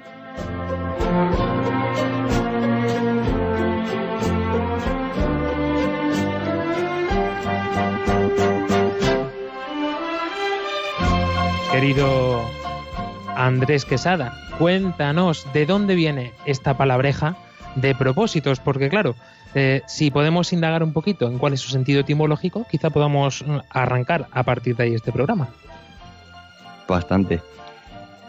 Querido 11.70 12.40
Andrés 13.36 13.84
Quesada, 13.84 14.32
cuéntanos 14.58 15.46
de 15.52 15.66
dónde 15.66 15.94
viene 15.94 16.32
esta 16.46 16.76
palabreja 16.76 17.36
de 17.74 17.94
propósitos, 17.94 18.60
porque 18.60 18.88
claro, 18.88 19.16
eh, 19.54 19.82
si 19.86 20.10
podemos 20.10 20.52
indagar 20.52 20.82
un 20.82 20.92
poquito 20.92 21.26
en 21.28 21.38
cuál 21.38 21.52
es 21.52 21.60
su 21.60 21.70
sentido 21.70 22.00
etimológico, 22.00 22.66
quizá 22.70 22.90
podamos 22.90 23.44
mm, 23.46 23.58
arrancar 23.70 24.26
a 24.32 24.42
partir 24.42 24.76
de 24.76 24.84
ahí 24.84 24.94
este 24.94 25.12
programa. 25.12 25.48
Bastante. 26.88 27.40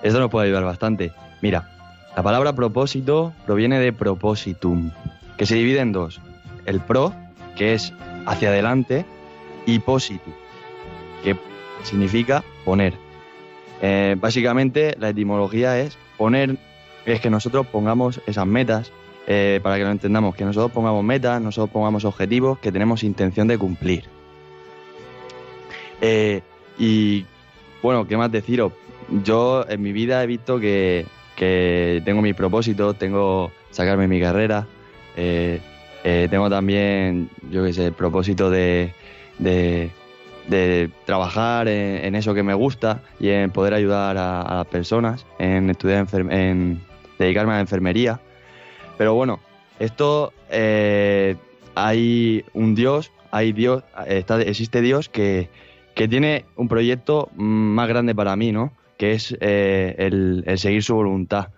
Esto 0.04 0.20
nos 0.20 0.30
puede 0.30 0.48
ayudar 0.48 0.64
bastante. 0.64 1.12
Mira, 1.42 1.70
la 2.16 2.24
palabra 2.24 2.54
propósito 2.54 3.34
proviene 3.46 3.80
de 3.80 3.92
propositum, 3.92 4.92
que 5.38 5.46
se 5.46 5.56
divide 5.56 5.80
en 5.80 5.92
dos. 5.92 6.22
El 6.66 6.80
pro, 6.80 7.14
que 7.56 7.74
es 7.74 7.92
hacia 8.26 8.50
adelante, 8.50 9.06
y 9.66 9.80
positu, 9.80 10.32
que 11.24 11.36
significa 11.84 12.44
poner. 12.64 12.94
Eh, 13.82 14.16
básicamente 14.20 14.96
la 15.00 15.10
etimología 15.10 15.80
es 15.80 15.98
poner, 16.18 16.58
es 17.06 17.20
que 17.20 17.30
nosotros 17.30 17.68
pongamos 17.68 18.22
esas 18.28 18.46
metas, 18.46 18.92
eh, 19.28 19.60
para 19.64 19.78
que 19.78 19.84
lo 19.84 19.90
entendamos, 19.90 20.36
que 20.36 20.46
nosotros 20.46 20.72
pongamos 20.72 21.04
metas, 21.04 21.42
nosotros 21.42 21.72
pongamos 21.72 22.06
objetivos 22.06 22.60
que 22.60 22.72
tenemos 22.72 23.04
intención 23.04 23.48
de 23.48 23.58
cumplir. 23.58 24.04
Eh, 26.00 26.42
y 26.78 27.26
bueno, 27.82 28.08
¿qué 28.08 28.18
más 28.18 28.32
deciros? 28.32 28.74
Yo 29.24 29.66
en 29.68 29.82
mi 29.82 29.92
vida 29.94 30.24
he 30.24 30.28
visto 30.28 30.60
que, 30.60 31.08
que 31.36 32.04
tengo 32.06 32.22
mis 32.22 32.36
propósitos, 32.36 32.98
tengo 33.00 33.52
sacarme 33.72 34.08
mi 34.08 34.20
carrera, 34.20 34.68
eh, 35.16 35.60
tengo 36.04 36.48
también, 36.50 37.30
yo 37.50 37.64
qué 37.64 37.74
sé, 37.74 37.88
el 37.88 37.94
propósito 37.94 38.52
de, 38.52 38.94
de, 39.40 39.90
trabajar 41.06 41.68
en, 41.68 42.14
eso 42.14 42.36
que 42.36 42.44
me 42.44 42.54
gusta 42.54 43.02
y 43.20 43.30
en 43.30 43.50
poder 43.50 43.74
ayudar 43.74 44.18
a, 44.18 44.42
a 44.42 44.56
las 44.58 44.68
personas, 44.68 45.26
en 45.40 45.72
estudiar, 45.72 46.06
en 46.30 46.80
dedicarme 47.18 47.54
a 47.54 47.56
la 47.56 47.62
enfermería. 47.62 48.20
Pero 48.98 49.14
bueno, 49.14 49.40
esto 49.80 50.34
eh, 50.50 51.36
hay 51.76 52.46
un 52.54 52.76
Dios, 52.76 53.12
hay 53.32 53.52
Dios, 53.52 53.84
está, 54.08 54.42
existe 54.42 54.82
Dios 54.82 55.10
que, 55.10 55.50
que, 55.94 56.08
tiene 56.08 56.46
un 56.56 56.68
proyecto 56.68 57.30
más 57.36 57.88
grande 57.88 58.16
para 58.16 58.36
mí, 58.36 58.52
¿no? 58.52 58.72
Que 58.98 59.14
es 59.14 59.36
eh, 59.42 59.96
el, 59.98 60.44
seguir 60.58 60.84
su 60.84 60.96
voluntad. 60.96 61.50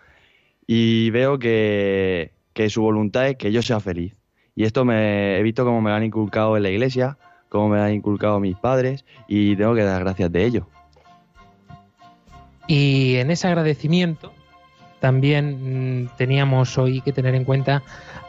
Y 0.66 1.12
veo 1.12 1.38
que, 1.38 2.32
que, 2.54 2.70
su 2.70 2.82
voluntad 2.82 3.28
es 3.30 3.38
que 3.38 3.52
yo 3.52 3.62
sea 3.62 3.80
feliz. 3.80 4.16
Y 4.56 4.64
esto 4.64 4.84
me 4.84 5.38
he 5.38 5.44
visto 5.44 5.64
como 5.64 5.82
me 5.82 5.92
lo 5.92 5.96
han 5.96 6.04
inculcado 6.04 6.58
en 6.58 6.64
la 6.64 6.70
iglesia, 6.72 7.18
como 7.50 7.70
me 7.70 7.78
lo 7.78 7.84
han 7.84 7.94
inculcado 7.94 8.40
mis 8.40 8.58
padres, 8.58 9.06
y 9.28 9.56
tengo 9.56 9.76
que 9.76 9.84
dar 9.84 10.04
gracias 10.04 10.32
de 10.32 10.44
ello. 10.44 10.68
Y 12.68 13.16
en 13.16 13.32
ese 13.32 13.48
agradecimiento 13.48 14.34
también 15.00 16.04
mm, 16.04 16.10
teníamos 16.18 16.78
hoy 16.78 17.02
que 17.02 17.14
tener 17.14 17.36
en 17.36 17.46
cuenta 17.46 17.84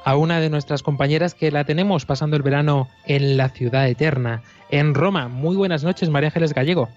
a 0.04 0.16
una 0.16 0.40
de 0.40 0.50
nuestras 0.50 0.82
compañeras 0.82 1.34
que 1.34 1.50
la 1.50 1.64
tenemos 1.64 2.06
pasando 2.06 2.36
el 2.36 2.42
verano 2.42 2.88
en 3.06 3.36
la 3.36 3.48
ciudad 3.50 3.88
eterna, 3.88 4.42
en 4.70 4.94
Roma. 4.94 5.28
Muy 5.28 5.56
buenas 5.56 5.84
noches, 5.84 6.08
María 6.10 6.28
Ángeles 6.28 6.54
Gallego. 6.54 6.88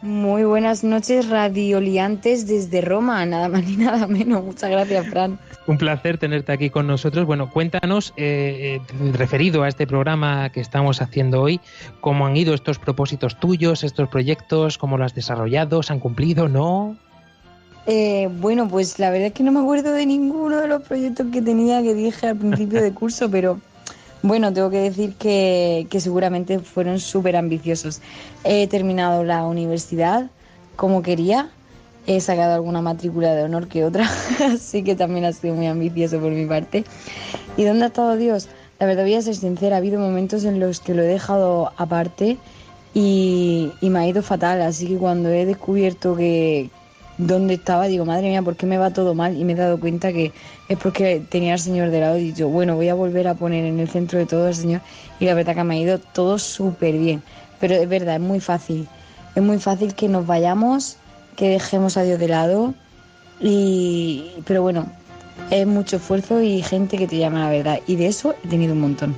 Muy 0.00 0.44
buenas 0.44 0.84
noches, 0.84 1.28
radioliantes 1.28 2.46
desde 2.46 2.82
Roma, 2.82 3.26
nada 3.26 3.48
más 3.48 3.64
ni 3.64 3.76
nada 3.76 4.06
menos. 4.06 4.44
Muchas 4.44 4.70
gracias, 4.70 5.08
Fran. 5.08 5.40
Un 5.66 5.76
placer 5.76 6.18
tenerte 6.18 6.52
aquí 6.52 6.70
con 6.70 6.86
nosotros. 6.86 7.26
Bueno, 7.26 7.50
cuéntanos, 7.50 8.14
eh, 8.16 8.80
eh, 8.80 9.12
referido 9.12 9.64
a 9.64 9.68
este 9.68 9.88
programa 9.88 10.50
que 10.50 10.60
estamos 10.60 11.02
haciendo 11.02 11.42
hoy, 11.42 11.60
cómo 12.00 12.26
han 12.26 12.36
ido 12.36 12.54
estos 12.54 12.78
propósitos 12.78 13.40
tuyos, 13.40 13.82
estos 13.82 14.08
proyectos, 14.08 14.78
cómo 14.78 14.98
lo 14.98 15.04
has 15.04 15.16
desarrollado, 15.16 15.82
se 15.82 15.92
han 15.92 15.98
cumplido, 15.98 16.48
¿no? 16.48 16.96
Eh, 17.90 18.28
bueno, 18.30 18.68
pues 18.68 18.98
la 18.98 19.08
verdad 19.08 19.28
es 19.28 19.32
que 19.32 19.42
no 19.42 19.50
me 19.50 19.60
acuerdo 19.60 19.92
de 19.92 20.04
ninguno 20.04 20.60
de 20.60 20.68
los 20.68 20.82
proyectos 20.82 21.28
que 21.32 21.40
tenía 21.40 21.82
que 21.82 21.94
dije 21.94 22.26
al 22.26 22.36
principio 22.36 22.82
de 22.82 22.92
curso, 22.92 23.30
pero 23.30 23.62
bueno, 24.22 24.52
tengo 24.52 24.68
que 24.68 24.80
decir 24.80 25.14
que, 25.14 25.86
seguramente 25.98 26.58
fueron 26.58 27.00
súper 27.00 27.34
ambiciosos. 27.34 28.02
He 28.44 28.66
terminado 28.66 29.24
la 29.24 29.46
universidad 29.46 30.30
como 30.76 31.00
quería, 31.00 31.48
he 32.06 32.20
sacado 32.20 32.56
alguna 32.56 32.82
matrícula 32.82 33.34
de 33.34 33.44
honor 33.44 33.68
que 33.68 33.86
otra, 33.86 34.06
así 34.52 34.84
que 34.84 34.94
también 34.94 35.24
ha 35.24 35.32
sido 35.32 35.54
muy 35.54 35.66
ambicioso 35.66 36.20
por 36.20 36.32
mi 36.32 36.44
parte. 36.44 36.84
¿Y 37.56 37.64
dónde 37.64 37.84
ha 37.84 37.88
estado 37.88 38.18
Dios? 38.18 38.50
La 38.80 38.86
verdad 38.86 39.04
voy 39.04 39.14
a 39.14 39.22
ser 39.22 39.34
sincera, 39.34 39.76
ha 39.76 39.78
habido 39.78 39.98
momentos 39.98 40.44
en 40.44 40.60
los 40.60 40.80
que 40.80 40.92
lo 40.92 41.02
he 41.04 41.06
dejado 41.06 41.72
aparte 41.78 42.36
y 42.92 43.72
me 43.80 43.98
ha 43.98 44.06
ido 44.06 44.22
fatal, 44.22 44.60
así 44.60 44.88
que 44.88 44.96
cuando 44.98 45.30
he 45.30 45.46
descubierto 45.46 46.16
que, 46.16 46.68
dónde 47.18 47.54
estaba, 47.54 47.86
digo, 47.86 48.04
madre 48.04 48.28
mía, 48.28 48.42
¿por 48.42 48.56
qué 48.56 48.66
me 48.66 48.78
va 48.78 48.92
todo 48.92 49.14
mal? 49.14 49.36
Y 49.36 49.44
me 49.44 49.52
he 49.52 49.56
dado 49.56 49.78
cuenta 49.78 50.12
que 50.12 50.32
es 50.68 50.78
porque 50.78 51.20
tenía 51.28 51.52
al 51.52 51.58
Señor 51.58 51.90
de 51.90 52.00
lado 52.00 52.16
y 52.16 52.24
dicho, 52.24 52.48
bueno, 52.48 52.76
voy 52.76 52.88
a 52.88 52.94
volver 52.94 53.26
a 53.28 53.34
poner 53.34 53.64
en 53.64 53.80
el 53.80 53.88
centro 53.88 54.18
de 54.18 54.26
todo 54.26 54.46
al 54.46 54.54
Señor. 54.54 54.80
Y 55.20 55.26
la 55.26 55.34
verdad 55.34 55.54
que 55.54 55.64
me 55.64 55.74
ha 55.74 55.78
ido 55.78 55.98
todo 55.98 56.38
súper 56.38 56.96
bien. 56.96 57.22
Pero 57.60 57.74
es 57.74 57.88
verdad, 57.88 58.14
es 58.14 58.20
muy 58.20 58.40
fácil. 58.40 58.86
Es 59.34 59.42
muy 59.42 59.58
fácil 59.58 59.94
que 59.94 60.08
nos 60.08 60.26
vayamos, 60.26 60.96
que 61.36 61.50
dejemos 61.50 61.96
a 61.96 62.02
Dios 62.02 62.18
de 62.18 62.28
lado. 62.28 62.74
Y, 63.40 64.32
pero 64.46 64.62
bueno, 64.62 64.90
es 65.50 65.66
mucho 65.66 65.96
esfuerzo 65.96 66.40
y 66.40 66.62
gente 66.62 66.96
que 66.96 67.08
te 67.08 67.18
llama 67.18 67.40
la 67.40 67.50
verdad. 67.50 67.80
Y 67.86 67.96
de 67.96 68.06
eso 68.06 68.34
he 68.44 68.48
tenido 68.48 68.74
un 68.74 68.80
montón. 68.80 69.16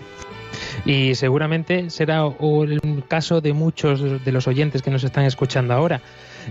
Y 0.84 1.14
seguramente 1.14 1.90
será 1.90 2.24
el 2.26 3.04
caso 3.08 3.40
de 3.40 3.52
muchos 3.52 4.24
de 4.24 4.32
los 4.32 4.46
oyentes 4.48 4.82
que 4.82 4.90
nos 4.90 5.04
están 5.04 5.24
escuchando 5.24 5.74
ahora. 5.74 6.00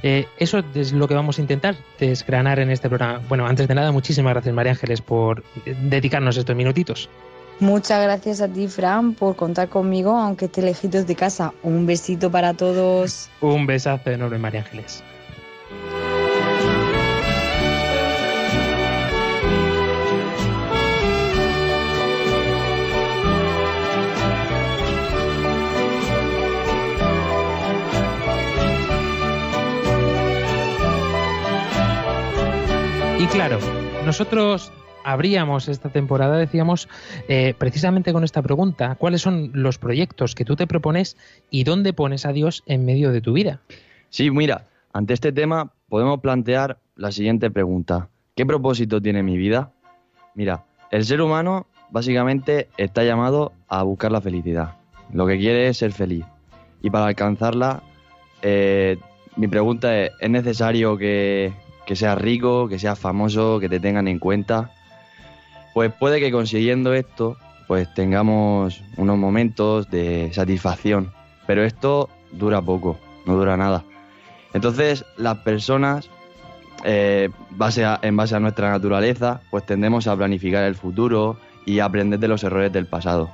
Eh, 0.04 0.28
eso 0.38 0.64
es 0.76 0.94
lo 0.94 1.08
que 1.08 1.14
vamos 1.14 1.38
a 1.38 1.42
intentar 1.42 1.76
desgranar 2.00 2.60
en 2.60 2.70
este 2.70 2.90
programa. 2.90 3.22
Bueno, 3.28 3.46
antes 3.46 3.68
de 3.68 3.76
nada, 3.76 3.92
muchísimas 3.92 4.34
gracias 4.34 4.54
María 4.54 4.72
Ángeles 4.72 5.02
por 5.02 5.44
dedicarnos 5.66 6.38
estos 6.38 6.56
minutitos. 6.56 7.10
Muchas 7.60 8.02
gracias 8.02 8.40
a 8.40 8.48
ti, 8.48 8.70
Fran, 8.70 9.14
por 9.14 9.36
contar 9.36 9.68
conmigo, 9.68 10.12
aunque 10.18 10.46
esté 10.46 10.62
lejitos 10.62 11.06
de 11.06 11.16
casa. 11.16 11.54
Un 11.62 11.86
besito 11.86 12.32
para 12.32 12.54
todos. 12.54 13.30
Un 13.42 13.66
besazo 13.66 14.12
enorme, 14.12 14.38
María 14.38 14.62
Ángeles. 14.62 15.04
Claro, 33.32 33.60
nosotros 34.06 34.72
abríamos 35.04 35.68
esta 35.68 35.90
temporada, 35.90 36.38
decíamos, 36.38 36.90
eh, 37.28 37.54
precisamente 37.58 38.14
con 38.14 38.24
esta 38.24 38.42
pregunta, 38.42 38.96
¿cuáles 38.96 39.22
son 39.22 39.52
los 39.54 39.78
proyectos 39.78 40.36
que 40.36 40.46
tú 40.46 40.56
te 40.56 40.68
propones 40.68 41.18
y 41.50 41.64
dónde 41.64 41.94
pones 41.94 42.26
a 42.26 42.34
Dios 42.34 42.64
en 42.66 42.86
medio 42.86 43.12
de 43.12 43.22
tu 43.22 43.34
vida? 43.34 43.62
Sí, 44.10 44.32
mira, 44.32 44.66
ante 44.94 45.14
este 45.14 45.32
tema 45.32 45.72
podemos 45.88 46.20
plantear 46.20 46.78
la 46.96 47.12
siguiente 47.12 47.52
pregunta. 47.52 48.10
¿Qué 48.36 48.46
propósito 48.46 49.02
tiene 49.02 49.24
mi 49.24 49.38
vida? 49.38 49.72
Mira, 50.36 50.64
el 50.92 51.06
ser 51.06 51.22
humano 51.22 51.68
básicamente 51.92 52.68
está 52.78 53.04
llamado 53.04 53.54
a 53.68 53.84
buscar 53.84 54.12
la 54.12 54.22
felicidad. 54.22 54.76
Lo 55.14 55.26
que 55.28 55.38
quiere 55.38 55.68
es 55.68 55.78
ser 55.78 55.92
feliz. 55.92 56.26
Y 56.82 56.90
para 56.90 57.06
alcanzarla, 57.06 57.84
eh, 58.42 58.98
mi 59.36 59.48
pregunta 59.48 59.98
es, 59.98 60.12
¿es 60.20 60.30
necesario 60.30 60.98
que, 60.98 61.52
que 61.90 61.96
seas 61.96 62.20
rico, 62.20 62.70
que 62.70 62.78
seas 62.78 63.00
famoso, 63.00 63.60
que 63.60 63.68
te 63.68 63.80
tengan 63.80 64.08
en 64.08 64.20
cuenta. 64.20 64.70
Pues 65.74 65.92
puede 65.92 66.20
que 66.20 66.32
consiguiendo 66.32 66.94
esto, 66.94 67.36
pues 67.68 67.92
tengamos 67.96 68.84
unos 68.98 69.18
momentos 69.18 69.90
de 69.90 70.32
satisfacción, 70.32 71.12
pero 71.48 71.64
esto 71.64 72.08
dura 72.32 72.62
poco. 72.62 73.00
no 73.26 73.36
dura 73.36 73.58
nada. 73.58 73.84
Entonces, 74.54 75.04
las 75.18 75.40
personas, 75.40 76.12
eh, 76.84 77.30
en 78.04 78.18
base 78.18 78.36
a 78.36 78.40
nuestra 78.40 78.70
naturaleza, 78.70 79.42
pues 79.50 79.66
tendemos 79.66 80.06
a 80.06 80.16
planificar 80.16 80.66
el 80.66 80.76
futuro 80.76 81.38
y 81.66 81.80
aprender 81.80 82.20
de 82.20 82.28
los 82.28 82.44
errores 82.44 82.72
del 82.72 82.86
pasado. 82.86 83.32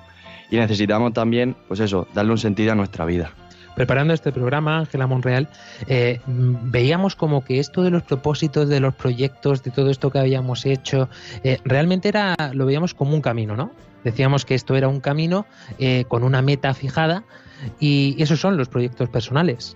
Y 0.49 0.55
necesitamos 0.55 1.11
también, 1.11 1.57
pues 1.67 1.81
eso, 1.81 2.07
darle 2.13 2.31
un 2.31 2.37
sentido 2.37 2.71
a 2.71 2.75
nuestra 2.75 3.03
vida. 3.03 3.33
Preparando 3.75 4.13
este 4.13 4.31
programa, 4.31 4.79
Ángela 4.79 5.07
Monreal, 5.07 5.49
eh, 5.87 6.19
veíamos 6.27 7.15
como 7.15 7.43
que 7.43 7.59
esto 7.59 7.83
de 7.83 7.91
los 7.91 8.03
propósitos, 8.03 8.69
de 8.69 8.79
los 8.79 8.95
proyectos, 8.95 9.63
de 9.63 9.71
todo 9.71 9.89
esto 9.89 10.09
que 10.09 10.19
habíamos 10.19 10.65
hecho, 10.65 11.09
eh, 11.43 11.59
realmente 11.65 12.07
era, 12.07 12.35
lo 12.53 12.65
veíamos 12.65 12.93
como 12.93 13.13
un 13.13 13.21
camino, 13.21 13.55
¿no? 13.55 13.71
Decíamos 14.05 14.45
que 14.45 14.53
esto 14.53 14.75
era 14.75 14.87
un 14.87 14.99
camino 14.99 15.45
eh, 15.79 16.05
con 16.07 16.23
una 16.23 16.41
meta 16.41 16.73
fijada 16.73 17.23
y 17.79 18.15
esos 18.19 18.39
son 18.39 18.55
los 18.55 18.69
proyectos 18.69 19.09
personales. 19.09 19.75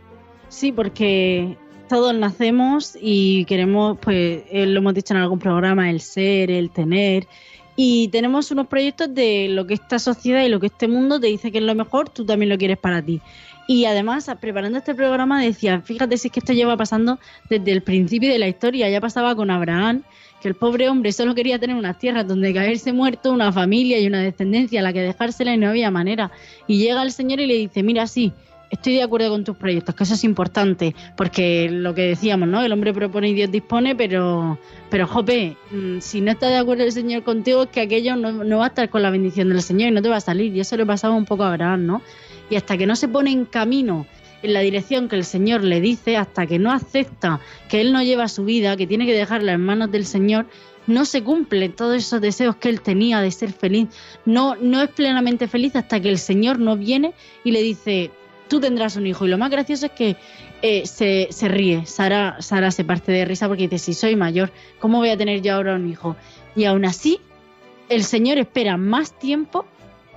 Sí, 0.49 0.71
porque 0.71 1.57
todos 1.89 2.13
nacemos 2.13 2.95
y 3.01 3.43
queremos, 3.45 3.97
pues 3.99 4.43
eh, 4.51 4.65
lo 4.67 4.79
hemos 4.79 4.93
dicho 4.93 5.13
en 5.13 5.19
algún 5.19 5.39
programa, 5.39 5.89
el 5.89 5.99
ser, 5.99 6.51
el 6.51 6.69
tener. 6.69 7.27
Y 7.75 8.09
tenemos 8.09 8.51
unos 8.51 8.67
proyectos 8.67 9.13
de 9.13 9.47
lo 9.49 9.65
que 9.65 9.73
esta 9.73 9.99
sociedad 9.99 10.43
y 10.43 10.49
lo 10.49 10.59
que 10.59 10.67
este 10.67 10.87
mundo 10.87 11.19
te 11.19 11.27
dice 11.27 11.51
que 11.51 11.57
es 11.57 11.63
lo 11.63 11.73
mejor, 11.75 12.09
tú 12.09 12.25
también 12.25 12.49
lo 12.49 12.57
quieres 12.57 12.77
para 12.77 13.01
ti. 13.01 13.21
Y 13.69 13.85
además, 13.85 14.27
preparando 14.41 14.79
este 14.79 14.95
programa, 14.95 15.43
decía, 15.43 15.79
fíjate 15.81 16.17
si 16.17 16.29
es 16.29 16.31
que 16.31 16.39
esto 16.39 16.53
lleva 16.53 16.75
pasando 16.75 17.19
desde 17.51 17.71
el 17.71 17.83
principio 17.83 18.31
de 18.31 18.39
la 18.39 18.47
historia, 18.47 18.89
ya 18.89 18.99
pasaba 18.99 19.35
con 19.35 19.51
Abraham, 19.51 20.01
que 20.41 20.47
el 20.47 20.55
pobre 20.55 20.89
hombre 20.89 21.11
solo 21.11 21.35
quería 21.35 21.59
tener 21.59 21.75
unas 21.75 21.99
tierras 21.99 22.27
donde 22.27 22.51
caerse 22.51 22.93
muerto, 22.93 23.31
una 23.31 23.53
familia 23.53 23.99
y 23.99 24.07
una 24.07 24.21
descendencia 24.23 24.79
a 24.79 24.83
la 24.83 24.91
que 24.91 25.01
dejársela 25.01 25.53
y 25.53 25.59
no 25.59 25.69
había 25.69 25.91
manera. 25.91 26.31
Y 26.65 26.79
llega 26.79 27.03
el 27.03 27.11
Señor 27.11 27.41
y 27.41 27.45
le 27.45 27.53
dice, 27.57 27.83
mira, 27.83 28.07
sí, 28.07 28.33
estoy 28.71 28.95
de 28.95 29.03
acuerdo 29.03 29.29
con 29.29 29.43
tus 29.43 29.55
proyectos, 29.55 29.93
que 29.93 30.03
eso 30.03 30.15
es 30.15 30.23
importante, 30.23 30.95
porque 31.15 31.69
lo 31.69 31.93
que 31.93 32.07
decíamos, 32.07 32.49
¿no? 32.49 32.63
El 32.63 32.71
hombre 32.71 32.91
propone 32.91 33.29
y 33.29 33.33
Dios 33.35 33.51
dispone, 33.51 33.95
pero, 33.95 34.57
pero 34.89 35.05
Jope, 35.05 35.57
mm, 35.69 35.99
si 35.99 36.21
no 36.21 36.31
está 36.31 36.47
de 36.47 36.57
acuerdo 36.57 36.85
el 36.85 36.91
Señor 36.91 37.21
contigo, 37.21 37.61
es 37.63 37.69
que 37.69 37.81
aquello 37.81 38.15
no, 38.15 38.31
no 38.31 38.57
va 38.57 38.65
a 38.65 38.69
estar 38.69 38.89
con 38.89 39.03
la 39.03 39.11
bendición 39.11 39.49
del 39.49 39.61
Señor 39.61 39.89
y 39.89 39.91
no 39.91 40.01
te 40.01 40.09
va 40.09 40.17
a 40.17 40.21
salir. 40.21 40.55
Y 40.55 40.59
eso 40.59 40.75
le 40.75 40.87
pasaba 40.87 41.13
un 41.13 41.25
poco 41.25 41.43
a 41.43 41.49
Abraham, 41.49 41.85
¿no? 41.85 42.01
Y 42.49 42.55
hasta 42.55 42.77
que 42.77 42.85
no 42.85 42.95
se 42.95 43.07
pone 43.07 43.31
en 43.31 43.45
camino 43.45 44.05
en 44.41 44.53
la 44.53 44.61
dirección 44.61 45.09
que 45.09 45.15
el 45.15 45.25
Señor 45.25 45.63
le 45.63 45.81
dice, 45.81 46.17
hasta 46.17 46.47
que 46.47 46.59
no 46.59 46.71
acepta 46.71 47.39
que 47.67 47.81
él 47.81 47.91
no 47.91 48.01
lleva 48.01 48.27
su 48.27 48.45
vida, 48.45 48.77
que 48.77 48.87
tiene 48.87 49.05
que 49.05 49.13
dejarla 49.13 49.53
en 49.53 49.61
manos 49.61 49.91
del 49.91 50.05
Señor, 50.05 50.45
no 50.87 51.05
se 51.05 51.23
cumplen 51.23 51.73
todos 51.73 51.97
esos 51.97 52.21
deseos 52.21 52.55
que 52.55 52.69
él 52.69 52.81
tenía 52.81 53.21
de 53.21 53.31
ser 53.31 53.51
feliz. 53.51 53.89
No, 54.25 54.55
no 54.55 54.81
es 54.81 54.89
plenamente 54.89 55.47
feliz 55.47 55.75
hasta 55.75 55.99
que 55.99 56.09
el 56.09 56.17
Señor 56.17 56.57
no 56.59 56.77
viene 56.77 57.13
y 57.43 57.51
le 57.51 57.61
dice, 57.61 58.11
tú 58.47 58.59
tendrás 58.59 58.95
un 58.95 59.05
hijo. 59.07 59.25
Y 59.25 59.29
lo 59.29 59.37
más 59.37 59.51
gracioso 59.51 59.85
es 59.85 59.91
que 59.91 60.15
eh, 60.61 60.85
se, 60.85 61.47
ríe. 61.47 61.85
Sara, 61.85 62.41
Sara 62.41 62.71
se 62.71 62.83
parte 62.83 63.11
de 63.11 63.23
risa 63.25 63.47
porque 63.47 63.67
dice, 63.67 63.77
si 63.77 63.93
soy 63.93 64.15
mayor, 64.15 64.51
¿cómo 64.79 64.97
voy 64.97 65.09
a 65.09 65.17
tener 65.17 65.41
yo 65.41 65.53
ahora 65.53 65.75
un 65.75 65.87
hijo? 65.87 66.15
Y 66.55 66.65
aún 66.65 66.85
así, 66.85 67.19
el 67.87 68.03
Señor 68.03 68.37
espera 68.37 68.75
más 68.75 69.17
tiempo 69.17 69.65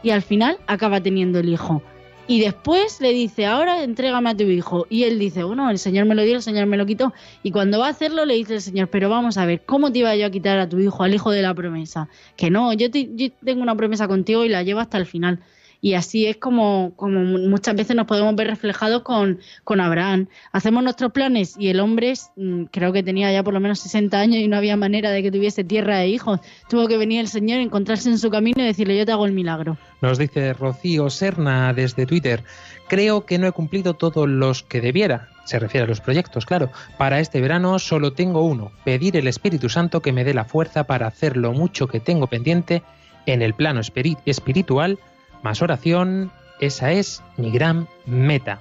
y 0.02 0.10
al 0.10 0.22
final 0.22 0.58
acaba 0.66 1.00
teniendo 1.00 1.38
el 1.38 1.48
hijo. 1.48 1.82
Y 2.28 2.40
después 2.40 3.00
le 3.00 3.12
dice, 3.12 3.46
ahora 3.46 3.82
entrégame 3.82 4.30
a 4.30 4.36
tu 4.36 4.44
hijo. 4.44 4.86
Y 4.88 5.04
él 5.04 5.18
dice, 5.18 5.42
bueno, 5.42 5.68
el 5.70 5.78
Señor 5.78 6.06
me 6.06 6.14
lo 6.14 6.22
dio, 6.22 6.36
el 6.36 6.42
Señor 6.42 6.66
me 6.66 6.76
lo 6.76 6.86
quitó. 6.86 7.12
Y 7.42 7.50
cuando 7.50 7.78
va 7.80 7.88
a 7.88 7.90
hacerlo 7.90 8.24
le 8.24 8.34
dice 8.34 8.54
el 8.54 8.62
Señor, 8.62 8.88
pero 8.88 9.08
vamos 9.08 9.36
a 9.38 9.44
ver, 9.44 9.62
¿cómo 9.64 9.90
te 9.90 9.98
iba 9.98 10.14
yo 10.14 10.26
a 10.26 10.30
quitar 10.30 10.58
a 10.58 10.68
tu 10.68 10.78
hijo, 10.78 11.02
al 11.02 11.14
hijo 11.14 11.30
de 11.30 11.42
la 11.42 11.52
promesa? 11.52 12.08
Que 12.36 12.50
no, 12.50 12.72
yo, 12.72 12.86
yo 12.88 13.28
tengo 13.44 13.62
una 13.62 13.76
promesa 13.76 14.06
contigo 14.06 14.44
y 14.44 14.48
la 14.48 14.62
llevo 14.62 14.80
hasta 14.80 14.98
el 14.98 15.06
final. 15.06 15.40
Y 15.84 15.94
así 15.94 16.26
es 16.26 16.36
como, 16.36 16.94
muchas 17.00 17.74
veces 17.74 17.96
nos 17.96 18.06
podemos 18.06 18.36
ver 18.36 18.46
reflejados 18.46 19.02
con, 19.02 19.40
con 19.64 19.80
Abraham. 19.80 20.28
Hacemos 20.52 20.84
nuestros 20.84 21.10
planes 21.10 21.56
y 21.58 21.70
el 21.70 21.80
hombre 21.80 22.14
mm, 22.36 22.66
creo 22.70 22.92
que 22.92 23.02
tenía 23.02 23.32
ya 23.32 23.42
por 23.42 23.52
lo 23.52 23.58
menos 23.58 23.80
60 23.80 24.16
años 24.16 24.36
y 24.36 24.46
no 24.46 24.56
había 24.56 24.76
manera 24.76 25.10
de 25.10 25.24
que 25.24 25.32
tuviese 25.32 25.64
tierra 25.64 25.98
de 25.98 26.06
hijos. 26.06 26.38
Tuvo 26.70 26.86
que 26.86 26.96
venir 26.98 27.18
el 27.18 27.26
Señor, 27.26 27.58
encontrarse 27.58 28.08
en 28.08 28.18
su 28.18 28.30
camino 28.30 28.62
y 28.62 28.66
decirle 28.66 28.96
yo 28.96 29.04
te 29.04 29.10
hago 29.10 29.26
el 29.26 29.32
milagro. 29.32 29.76
Nos 30.00 30.18
dice 30.18 30.52
Rocío 30.52 31.10
Serna 31.10 31.72
desde 31.74 32.06
Twitter. 32.06 32.44
Creo 32.88 33.26
que 33.26 33.38
no 33.38 33.48
he 33.48 33.52
cumplido 33.52 33.94
todos 33.94 34.28
los 34.28 34.62
que 34.62 34.80
debiera. 34.80 35.30
Se 35.46 35.58
refiere 35.58 35.84
a 35.86 35.88
los 35.88 36.00
proyectos, 36.00 36.46
claro. 36.46 36.70
Para 36.96 37.18
este 37.18 37.40
verano 37.40 37.80
solo 37.80 38.12
tengo 38.12 38.42
uno. 38.42 38.70
Pedir 38.84 39.16
el 39.16 39.26
Espíritu 39.26 39.68
Santo 39.68 40.00
que 40.00 40.12
me 40.12 40.22
dé 40.22 40.32
la 40.32 40.44
fuerza 40.44 40.84
para 40.84 41.08
hacer 41.08 41.36
lo 41.36 41.52
mucho 41.52 41.88
que 41.88 41.98
tengo 41.98 42.28
pendiente 42.28 42.84
en 43.26 43.42
el 43.42 43.54
plano 43.54 43.80
espiri- 43.80 44.18
espiritual, 44.26 44.98
más 45.42 45.62
oración. 45.62 46.30
Esa 46.60 46.92
es 46.92 47.22
mi 47.36 47.50
gran 47.50 47.88
meta. 48.06 48.60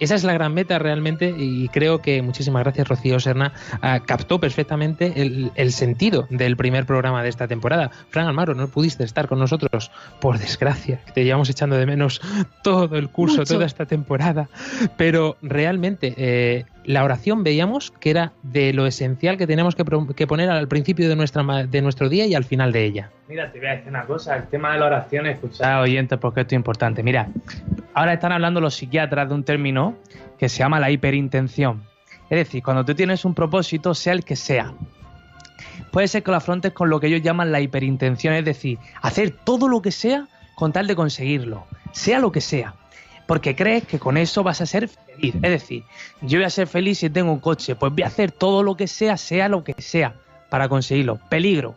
Esa 0.00 0.14
es 0.14 0.24
la 0.24 0.32
gran 0.32 0.54
meta 0.54 0.78
realmente 0.78 1.34
y 1.36 1.68
creo 1.68 2.00
que 2.00 2.22
muchísimas 2.22 2.62
gracias 2.62 2.88
Rocío 2.88 3.18
Serna 3.20 3.52
ah, 3.82 4.00
captó 4.04 4.38
perfectamente 4.38 5.12
el, 5.16 5.50
el 5.54 5.72
sentido 5.72 6.26
del 6.30 6.56
primer 6.56 6.86
programa 6.86 7.22
de 7.22 7.28
esta 7.28 7.48
temporada. 7.48 7.90
Fran 8.10 8.26
Almaro, 8.26 8.54
no 8.54 8.68
pudiste 8.68 9.04
estar 9.04 9.28
con 9.28 9.38
nosotros, 9.38 9.90
por 10.20 10.38
desgracia, 10.38 11.00
que 11.06 11.12
te 11.12 11.24
llevamos 11.24 11.50
echando 11.50 11.76
de 11.76 11.86
menos 11.86 12.20
todo 12.62 12.96
el 12.96 13.08
curso, 13.08 13.38
Mucho. 13.38 13.54
toda 13.54 13.66
esta 13.66 13.86
temporada, 13.86 14.48
pero 14.96 15.36
realmente 15.42 16.14
eh, 16.16 16.64
la 16.84 17.04
oración 17.04 17.44
veíamos 17.44 17.90
que 17.90 18.10
era 18.10 18.32
de 18.42 18.72
lo 18.72 18.86
esencial 18.86 19.36
que 19.36 19.46
tenemos 19.46 19.74
que, 19.74 19.84
poner 20.26 20.50
al 20.50 20.68
principio 20.68 21.08
de, 21.08 21.16
nuestra, 21.16 21.42
de 21.66 21.82
nuestro 21.82 22.08
día 22.08 22.26
y 22.26 22.34
al 22.34 22.44
final 22.44 22.72
de 22.72 22.84
ella. 22.84 23.10
Mira, 23.28 23.52
te 23.52 23.58
voy 23.58 23.68
a 23.68 23.72
decir 23.72 23.88
una 23.88 24.04
cosa, 24.04 24.36
el 24.36 24.44
tema 24.44 24.72
de 24.72 24.78
la 24.78 24.86
oración, 24.86 25.26
escuchad 25.26 25.82
oyentes 25.82 26.18
porque 26.18 26.40
esto 26.40 26.54
es 26.54 26.58
importante. 26.58 27.02
Mira, 27.02 27.28
ahora 27.94 28.14
están 28.14 28.32
hablando 28.32 28.60
los 28.60 28.74
psiquiatras 28.74 29.28
de 29.28 29.34
un 29.34 29.44
término 29.44 29.96
que 30.38 30.48
se 30.48 30.58
llama 30.58 30.80
la 30.80 30.90
hiperintención. 30.90 31.82
Es 32.30 32.38
decir, 32.38 32.62
cuando 32.62 32.84
tú 32.84 32.94
tienes 32.94 33.24
un 33.24 33.34
propósito, 33.34 33.94
sea 33.94 34.12
el 34.12 34.24
que 34.24 34.36
sea, 34.36 34.72
puede 35.90 36.08
ser 36.08 36.22
que 36.22 36.30
lo 36.30 36.36
afrontes 36.36 36.72
con 36.72 36.90
lo 36.90 37.00
que 37.00 37.06
ellos 37.06 37.22
llaman 37.22 37.52
la 37.52 37.60
hiperintención, 37.60 38.34
es 38.34 38.44
decir, 38.44 38.78
hacer 39.00 39.30
todo 39.30 39.68
lo 39.68 39.80
que 39.82 39.90
sea 39.90 40.28
con 40.54 40.72
tal 40.72 40.86
de 40.86 40.96
conseguirlo, 40.96 41.66
sea 41.92 42.18
lo 42.18 42.32
que 42.32 42.40
sea, 42.40 42.74
porque 43.26 43.54
crees 43.54 43.86
que 43.86 43.98
con 43.98 44.16
eso 44.16 44.42
vas 44.42 44.60
a 44.60 44.66
ser 44.66 44.88
feliz. 44.88 45.34
Es 45.36 45.50
decir, 45.50 45.84
yo 46.20 46.38
voy 46.38 46.44
a 46.44 46.50
ser 46.50 46.66
feliz 46.66 46.98
si 46.98 47.10
tengo 47.10 47.32
un 47.32 47.40
coche, 47.40 47.74
pues 47.74 47.92
voy 47.92 48.02
a 48.02 48.08
hacer 48.08 48.32
todo 48.32 48.62
lo 48.62 48.76
que 48.76 48.86
sea, 48.86 49.16
sea 49.16 49.48
lo 49.48 49.64
que 49.64 49.74
sea, 49.78 50.14
para 50.48 50.68
conseguirlo. 50.68 51.18
Peligro, 51.28 51.76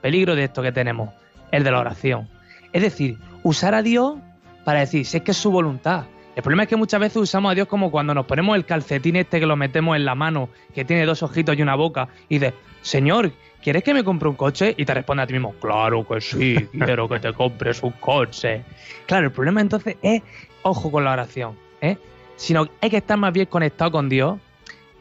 peligro 0.00 0.34
de 0.34 0.44
esto 0.44 0.62
que 0.62 0.72
tenemos, 0.72 1.10
el 1.50 1.64
de 1.64 1.70
la 1.70 1.80
oración. 1.80 2.28
Es 2.72 2.82
decir, 2.82 3.18
usar 3.42 3.74
a 3.74 3.82
Dios 3.82 4.18
para 4.64 4.80
decir, 4.80 5.04
si 5.04 5.18
es 5.18 5.22
que 5.22 5.32
es 5.32 5.36
su 5.36 5.50
voluntad. 5.50 6.04
El 6.34 6.42
problema 6.42 6.62
es 6.62 6.68
que 6.68 6.76
muchas 6.76 6.98
veces 6.98 7.16
usamos 7.16 7.52
a 7.52 7.54
Dios 7.54 7.68
como 7.68 7.90
cuando 7.90 8.14
nos 8.14 8.24
ponemos 8.24 8.56
el 8.56 8.64
calcetín 8.64 9.16
este 9.16 9.38
que 9.38 9.46
lo 9.46 9.56
metemos 9.56 9.96
en 9.96 10.04
la 10.04 10.14
mano, 10.14 10.48
que 10.74 10.84
tiene 10.84 11.04
dos 11.04 11.22
ojitos 11.22 11.56
y 11.58 11.62
una 11.62 11.74
boca, 11.74 12.08
y 12.28 12.38
dices, 12.38 12.54
Señor, 12.80 13.32
¿quieres 13.62 13.82
que 13.84 13.92
me 13.92 14.02
compre 14.02 14.28
un 14.30 14.36
coche? 14.36 14.74
Y 14.78 14.86
te 14.86 14.94
responde 14.94 15.24
a 15.24 15.26
ti 15.26 15.34
mismo, 15.34 15.54
claro 15.60 16.06
que 16.06 16.20
sí, 16.22 16.54
quiero 16.72 17.06
que 17.08 17.20
te 17.20 17.34
compres 17.34 17.82
un 17.82 17.92
coche. 17.92 18.64
Claro, 19.06 19.26
el 19.26 19.32
problema 19.32 19.60
entonces 19.60 19.96
es, 20.00 20.22
ojo 20.62 20.90
con 20.90 21.04
la 21.04 21.12
oración, 21.12 21.54
¿eh? 21.82 21.98
sino 22.36 22.66
hay 22.80 22.88
que 22.88 22.96
estar 22.96 23.18
más 23.18 23.32
bien 23.32 23.46
conectado 23.46 23.92
con 23.92 24.08
Dios 24.08 24.38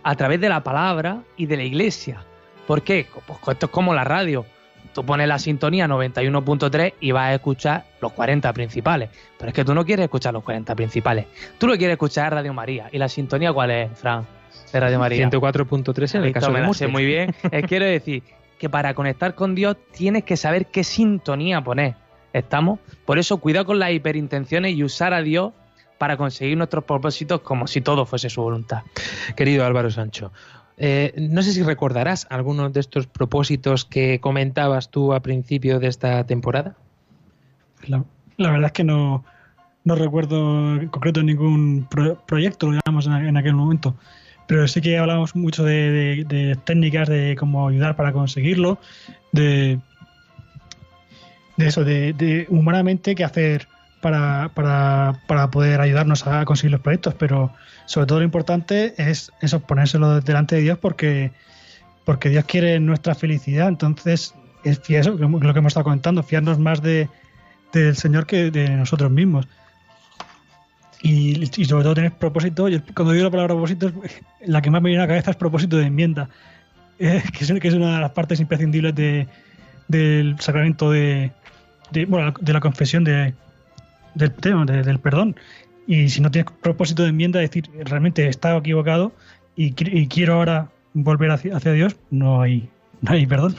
a 0.04 0.16
través 0.16 0.42
de 0.42 0.50
la 0.50 0.64
palabra 0.64 1.24
y 1.38 1.46
de 1.46 1.58
la 1.58 1.64
iglesia. 1.64 2.26
¿Por 2.68 2.82
qué? 2.82 3.08
Pues 3.26 3.40
esto 3.48 3.66
es 3.68 3.72
como 3.72 3.94
la 3.94 4.04
radio. 4.04 4.46
Tú 4.94 5.06
pones 5.06 5.28
la 5.28 5.40
sintonía 5.40 5.88
91.3 5.88 6.94
y 7.00 7.12
vas 7.12 7.30
a 7.30 7.34
escuchar 7.36 7.86
los 8.02 8.12
40 8.12 8.52
principales. 8.54 9.10
Pero 9.38 9.50
es 9.50 9.56
que 9.56 9.64
tú 9.64 9.74
no 9.74 9.86
quieres 9.86 10.04
escuchar 10.04 10.34
los 10.34 10.44
40 10.44 10.76
principales. 10.76 11.28
Tú 11.58 11.68
lo 11.68 11.78
quieres 11.78 11.94
escuchar 11.94 12.34
Radio 12.34 12.54
María. 12.54 12.90
¿Y 12.92 12.98
la 12.98 13.08
sintonía 13.08 13.54
cuál 13.54 13.72
es, 13.72 13.98
Fran? 13.98 14.26
De 14.74 14.80
Radio 14.80 15.00
María. 15.00 15.30
104.3 15.30 16.16
en 16.16 16.24
el 16.24 16.34
caso 16.34 16.52
me 16.52 16.60
de 16.60 16.66
Murcia. 16.66 16.88
muy 16.88 17.06
bien. 17.06 17.34
Quiero 17.68 17.86
decir 17.86 18.24
que 18.58 18.70
para 18.70 18.94
conectar 18.94 19.34
con 19.34 19.56
Dios 19.56 19.78
tienes 19.92 20.24
que 20.24 20.38
saber 20.38 20.68
qué 20.68 20.84
sintonía 20.84 21.62
poner. 21.62 21.96
¿Estamos? 22.34 22.80
Por 23.06 23.18
eso 23.18 23.38
cuidado 23.38 23.66
con 23.66 23.80
las 23.80 23.92
hiperintenciones 23.92 24.76
y 24.76 24.84
usar 24.84 25.14
a 25.14 25.22
Dios 25.22 25.52
para 26.02 26.18
conseguir 26.18 26.58
nuestros 26.58 26.84
propósitos 26.84 27.42
como 27.42 27.68
si 27.68 27.80
todo 27.80 28.08
fuese 28.08 28.28
su 28.28 28.42
voluntad. 28.42 28.82
Querido 29.36 29.64
Álvaro 29.68 29.92
Sancho, 29.92 30.32
eh, 30.78 31.14
no 31.16 31.44
sé 31.44 31.54
si 31.54 31.62
recordarás 31.62 32.26
algunos 32.32 32.74
de 32.74 32.80
estos 32.80 33.06
propósitos 33.06 33.86
que 33.86 34.20
comentabas 34.20 34.90
tú 34.90 35.14
a 35.14 35.20
principio 35.20 35.80
de 35.80 35.86
esta 35.90 36.26
temporada. 36.26 36.76
La, 37.86 38.04
la 38.38 38.50
verdad 38.50 38.66
es 38.66 38.72
que 38.72 38.84
no, 38.84 39.24
no 39.84 39.94
recuerdo 39.94 40.38
en 40.82 40.88
concreto 40.88 41.22
ningún 41.22 41.86
pro- 41.88 42.16
proyecto, 42.26 42.72
lo 42.72 42.80
llamamos 42.84 43.06
en, 43.06 43.14
en 43.14 43.38
aquel 43.38 43.54
momento. 43.54 43.94
Pero 44.48 44.68
sí 44.68 44.82
que 44.82 44.98
hablábamos 44.98 45.36
mucho 45.36 45.64
de, 45.64 45.92
de- 45.92 46.26
de 46.26 46.56
técnicas 46.66 47.10
de 47.10 47.36
cómo 47.40 47.68
ayudar 47.68 47.96
para 47.96 48.12
conseguirlo, 48.12 48.80
de, 49.34 49.78
de 51.58 51.68
eso, 51.68 51.84
de, 51.84 52.14
de 52.14 52.48
humanamente 52.50 53.14
qué 53.14 53.24
hacer 53.24 53.68
para, 54.02 54.50
para, 54.54 55.22
para 55.28 55.50
poder 55.52 55.80
ayudarnos 55.80 56.28
a 56.28 56.44
conseguir 56.46 56.72
los 56.72 56.82
proyectos. 56.82 57.14
Pero 57.14 57.54
sobre 57.86 58.08
todo 58.08 58.20
lo 58.20 58.26
importante 58.26 58.94
es 58.98 59.32
eso, 59.42 59.60
ponérselo 59.62 60.20
delante 60.22 60.56
de 60.56 60.62
Dios 60.62 60.78
porque, 60.78 61.32
porque 62.04 62.30
Dios 62.30 62.46
quiere 62.46 62.80
nuestra 62.80 63.16
felicidad. 63.16 63.70
Entonces, 63.70 64.34
es 64.64 64.82
eso, 64.90 65.12
lo 65.12 65.54
que 65.54 65.60
hemos 65.60 65.72
estado 65.72 65.86
comentando, 65.86 66.24
fiarnos 66.24 66.60
más 66.60 66.82
de, 66.82 67.10
del 67.72 67.96
Señor 67.96 68.26
que 68.26 68.52
de 68.52 68.70
nosotros 68.70 69.12
mismos. 69.12 69.48
Y, 71.04 71.50
y 71.58 71.66
sobre 71.66 71.84
todo 71.84 71.96
tener 71.96 72.12
propósito. 72.12 72.68
Yo, 72.68 72.80
cuando 72.94 73.14
digo 73.14 73.26
la 73.26 73.32
palabra 73.32 73.56
propósito, 73.56 73.92
la 74.46 74.62
que 74.62 74.70
más 74.70 74.82
me 74.82 74.90
viene 74.90 75.04
a 75.04 75.06
la 75.06 75.14
cabeza 75.14 75.32
es 75.32 75.38
propósito 75.38 75.78
de 75.78 75.86
enmienda, 75.86 76.30
eh, 77.00 77.24
que, 77.34 77.44
es, 77.44 77.60
que 77.60 77.68
es 77.68 77.74
una 77.74 77.96
de 77.96 78.02
las 78.02 78.12
partes 78.12 78.40
imprescindibles 78.40 78.94
de, 78.94 79.28
del 79.88 80.40
sacramento 80.40 80.92
de, 80.92 81.32
de, 81.92 82.06
bueno, 82.06 82.34
de 82.40 82.54
la 82.54 82.60
confesión 82.60 83.04
de, 83.04 83.34
del 84.16 84.32
tema, 84.32 84.66
de- 84.66 84.84
del 84.84 85.00
perdón. 85.00 85.36
Y 85.88 86.10
si 86.10 86.22
no 86.22 86.32
tienes 86.32 86.52
propósito 86.62 87.04
de 87.04 87.10
enmienda, 87.10 87.40
decir 87.40 87.70
realmente 87.84 88.26
he 88.28 88.58
equivocado 88.58 89.12
y, 89.56 89.74
qui- 89.74 89.90
y 89.92 90.08
quiero 90.08 90.36
ahora 90.36 90.70
volver 90.94 91.32
hacia, 91.32 91.56
hacia 91.58 91.72
Dios, 91.74 91.96
no 92.10 92.42
hay, 92.42 92.70
no 93.02 93.12
hay 93.14 93.26
perdón. 93.26 93.56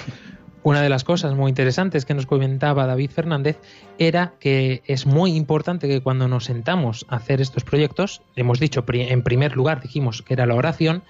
Una 0.64 0.80
de 0.80 0.88
las 0.88 1.02
cosas 1.02 1.34
muy 1.34 1.48
interesantes 1.48 2.04
que 2.04 2.14
nos 2.14 2.26
comentaba 2.26 2.86
David 2.86 3.10
Fernández 3.10 3.58
era 3.98 4.34
que 4.38 4.82
es 4.86 5.06
muy 5.06 5.34
importante 5.34 5.88
que 5.88 6.00
cuando 6.00 6.28
nos 6.28 6.44
sentamos 6.44 7.04
a 7.08 7.16
hacer 7.16 7.40
estos 7.40 7.64
proyectos, 7.64 8.22
hemos 8.36 8.60
dicho, 8.60 8.84
en 8.86 9.22
primer 9.22 9.56
lugar 9.56 9.82
dijimos 9.82 10.22
que 10.22 10.34
era 10.34 10.46
la 10.46 10.54
oración, 10.54 11.02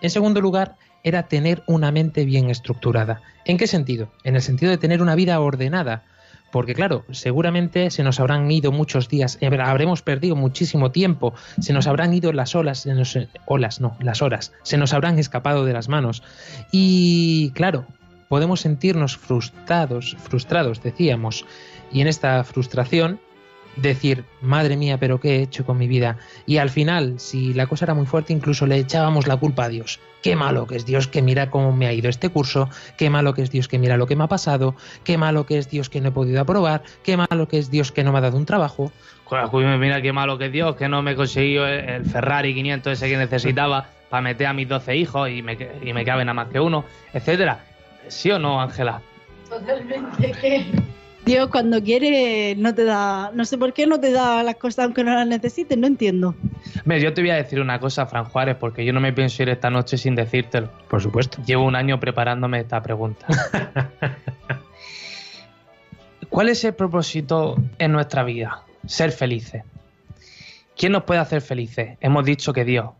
en 0.00 0.10
segundo 0.10 0.40
lugar 0.40 0.74
era 1.04 1.28
tener 1.28 1.62
una 1.68 1.92
mente 1.92 2.24
bien 2.24 2.50
estructurada. 2.50 3.22
¿En 3.44 3.58
qué 3.58 3.68
sentido? 3.68 4.08
En 4.24 4.34
el 4.34 4.42
sentido 4.42 4.72
de 4.72 4.78
tener 4.78 5.00
una 5.00 5.14
vida 5.14 5.38
ordenada. 5.38 6.02
Porque 6.56 6.74
claro, 6.74 7.04
seguramente 7.10 7.90
se 7.90 8.02
nos 8.02 8.18
habrán 8.18 8.50
ido 8.50 8.72
muchos 8.72 9.10
días, 9.10 9.36
eh, 9.42 9.50
habremos 9.62 10.00
perdido 10.00 10.36
muchísimo 10.36 10.90
tiempo, 10.90 11.34
se 11.60 11.74
nos 11.74 11.86
habrán 11.86 12.14
ido 12.14 12.32
las 12.32 12.54
olas, 12.54 12.78
se 12.78 12.94
nos- 12.94 13.18
olas, 13.44 13.78
no, 13.82 13.94
las 14.00 14.22
horas, 14.22 14.54
se 14.62 14.78
nos 14.78 14.94
habrán 14.94 15.18
escapado 15.18 15.66
de 15.66 15.74
las 15.74 15.90
manos. 15.90 16.22
Y 16.72 17.50
claro, 17.50 17.84
podemos 18.30 18.60
sentirnos 18.62 19.18
frustrados, 19.18 20.16
frustrados, 20.18 20.82
decíamos, 20.82 21.44
y 21.92 22.00
en 22.00 22.06
esta 22.06 22.42
frustración 22.42 23.20
decir, 23.76 24.24
madre 24.40 24.76
mía, 24.76 24.98
pero 24.98 25.20
¿qué 25.20 25.36
he 25.36 25.42
hecho 25.42 25.64
con 25.64 25.78
mi 25.78 25.86
vida? 25.86 26.18
Y 26.46 26.58
al 26.58 26.70
final, 26.70 27.14
si 27.18 27.54
la 27.54 27.66
cosa 27.66 27.84
era 27.84 27.94
muy 27.94 28.06
fuerte, 28.06 28.32
incluso 28.32 28.66
le 28.66 28.76
echábamos 28.78 29.26
la 29.26 29.36
culpa 29.36 29.64
a 29.64 29.68
Dios. 29.68 30.00
Qué 30.22 30.34
malo 30.34 30.66
que 30.66 30.76
es 30.76 30.86
Dios 30.86 31.06
que 31.06 31.22
mira 31.22 31.50
cómo 31.50 31.72
me 31.72 31.86
ha 31.86 31.92
ido 31.92 32.08
este 32.08 32.30
curso, 32.30 32.68
qué 32.96 33.10
malo 33.10 33.34
que 33.34 33.42
es 33.42 33.50
Dios 33.50 33.68
que 33.68 33.78
mira 33.78 33.96
lo 33.96 34.06
que 34.06 34.16
me 34.16 34.24
ha 34.24 34.28
pasado, 34.28 34.74
qué 35.04 35.18
malo 35.18 35.46
que 35.46 35.58
es 35.58 35.70
Dios 35.70 35.88
que 35.88 36.00
no 36.00 36.08
he 36.08 36.12
podido 36.12 36.40
aprobar, 36.40 36.82
qué 37.04 37.16
malo 37.16 37.46
que 37.46 37.58
es 37.58 37.70
Dios 37.70 37.92
que 37.92 38.02
no 38.02 38.12
me 38.12 38.18
ha 38.18 38.22
dado 38.22 38.36
un 38.36 38.46
trabajo. 38.46 38.90
Mira 39.78 40.02
qué 40.02 40.12
malo 40.12 40.38
que 40.38 40.46
es 40.46 40.52
Dios, 40.52 40.76
que 40.76 40.88
no 40.88 41.02
me 41.02 41.12
he 41.12 41.16
conseguido 41.16 41.66
el 41.66 41.88
el 41.88 42.04
Ferrari 42.04 42.54
500 42.54 42.92
ese 42.92 43.08
que 43.08 43.16
necesitaba 43.16 43.88
para 44.08 44.22
meter 44.22 44.46
a 44.46 44.52
mis 44.52 44.68
12 44.68 44.96
hijos 44.96 45.28
y 45.30 45.42
me, 45.42 45.58
y 45.82 45.92
me 45.92 46.04
cabe 46.04 46.24
nada 46.24 46.34
más 46.34 46.48
que 46.48 46.60
uno, 46.60 46.84
etcétera. 47.12 47.64
¿Sí 48.08 48.30
o 48.30 48.38
no, 48.38 48.60
Ángela? 48.60 49.00
Totalmente. 49.48 50.32
que 50.32 50.64
Dios 51.26 51.48
cuando 51.48 51.82
quiere 51.82 52.54
no 52.54 52.72
te 52.72 52.84
da, 52.84 53.32
no 53.34 53.44
sé 53.44 53.58
por 53.58 53.72
qué 53.72 53.88
no 53.88 53.98
te 53.98 54.12
da 54.12 54.44
las 54.44 54.54
cosas 54.54 54.84
aunque 54.84 55.02
no 55.02 55.12
las 55.12 55.26
necesites, 55.26 55.76
no 55.76 55.88
entiendo. 55.88 56.36
Mira, 56.84 57.00
yo 57.00 57.12
te 57.14 57.20
voy 57.20 57.30
a 57.30 57.34
decir 57.34 57.60
una 57.60 57.80
cosa, 57.80 58.06
Fran 58.06 58.26
Juárez, 58.26 58.56
porque 58.60 58.84
yo 58.84 58.92
no 58.92 59.00
me 59.00 59.12
pienso 59.12 59.42
ir 59.42 59.48
esta 59.48 59.68
noche 59.68 59.98
sin 59.98 60.14
decírtelo. 60.14 60.70
Por 60.88 61.02
supuesto. 61.02 61.42
Llevo 61.44 61.64
un 61.64 61.74
año 61.74 61.98
preparándome 61.98 62.60
esta 62.60 62.80
pregunta. 62.80 63.26
¿Cuál 66.28 66.48
es 66.48 66.62
el 66.62 66.74
propósito 66.74 67.56
en 67.78 67.90
nuestra 67.90 68.22
vida? 68.22 68.62
Ser 68.86 69.10
felices. 69.10 69.64
¿Quién 70.76 70.92
nos 70.92 71.02
puede 71.02 71.18
hacer 71.18 71.40
felices? 71.40 71.98
Hemos 72.00 72.24
dicho 72.24 72.52
que 72.52 72.64
Dios. 72.64 72.90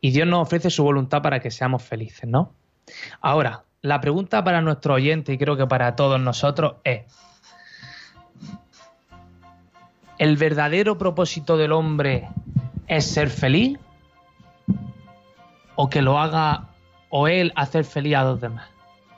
Y 0.00 0.10
Dios 0.10 0.26
nos 0.26 0.42
ofrece 0.42 0.68
su 0.70 0.82
voluntad 0.82 1.22
para 1.22 1.38
que 1.38 1.52
seamos 1.52 1.84
felices, 1.84 2.28
¿no? 2.28 2.52
Ahora, 3.20 3.62
la 3.82 4.00
pregunta 4.00 4.42
para 4.42 4.60
nuestro 4.62 4.94
oyente 4.94 5.32
y 5.32 5.38
creo 5.38 5.56
que 5.56 5.68
para 5.68 5.94
todos 5.94 6.20
nosotros 6.20 6.76
es, 6.82 7.04
¿el 10.18 10.36
verdadero 10.36 10.98
propósito 10.98 11.56
del 11.56 11.72
hombre 11.72 12.28
es 12.88 13.04
ser 13.04 13.30
feliz? 13.30 13.78
¿O 15.74 15.90
que 15.90 16.02
lo 16.02 16.18
haga 16.18 16.68
o 17.10 17.28
él 17.28 17.52
hacer 17.56 17.84
feliz 17.84 18.16
a 18.16 18.24
los 18.24 18.40
demás? 18.40 18.68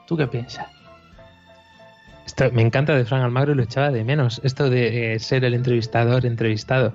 ¿Tú 0.07 0.17
qué 0.17 0.27
piensas? 0.27 0.67
Esto 2.25 2.51
me 2.51 2.61
encanta 2.61 2.95
de 2.95 3.05
Fran 3.05 3.21
Almagro 3.21 3.53
y 3.53 3.55
lo 3.55 3.63
echaba 3.63 3.89
de 3.89 4.03
menos. 4.03 4.39
Esto 4.43 4.69
de 4.69 5.15
eh, 5.15 5.19
ser 5.19 5.43
el 5.45 5.55
entrevistador 5.55 6.25
entrevistado. 6.25 6.93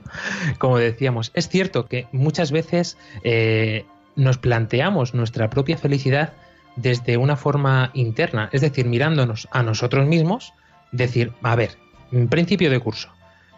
Como 0.58 0.78
decíamos, 0.78 1.32
es 1.34 1.48
cierto 1.48 1.86
que 1.86 2.06
muchas 2.12 2.52
veces 2.52 2.96
eh, 3.24 3.84
nos 4.14 4.38
planteamos 4.38 5.14
nuestra 5.14 5.50
propia 5.50 5.76
felicidad 5.76 6.34
desde 6.76 7.16
una 7.16 7.36
forma 7.36 7.90
interna, 7.94 8.48
es 8.52 8.60
decir, 8.60 8.86
mirándonos 8.86 9.48
a 9.50 9.62
nosotros 9.62 10.06
mismos, 10.06 10.52
decir, 10.92 11.32
a 11.42 11.56
ver, 11.56 11.70
en 12.12 12.28
principio 12.28 12.70
de 12.70 12.80
curso, 12.80 13.10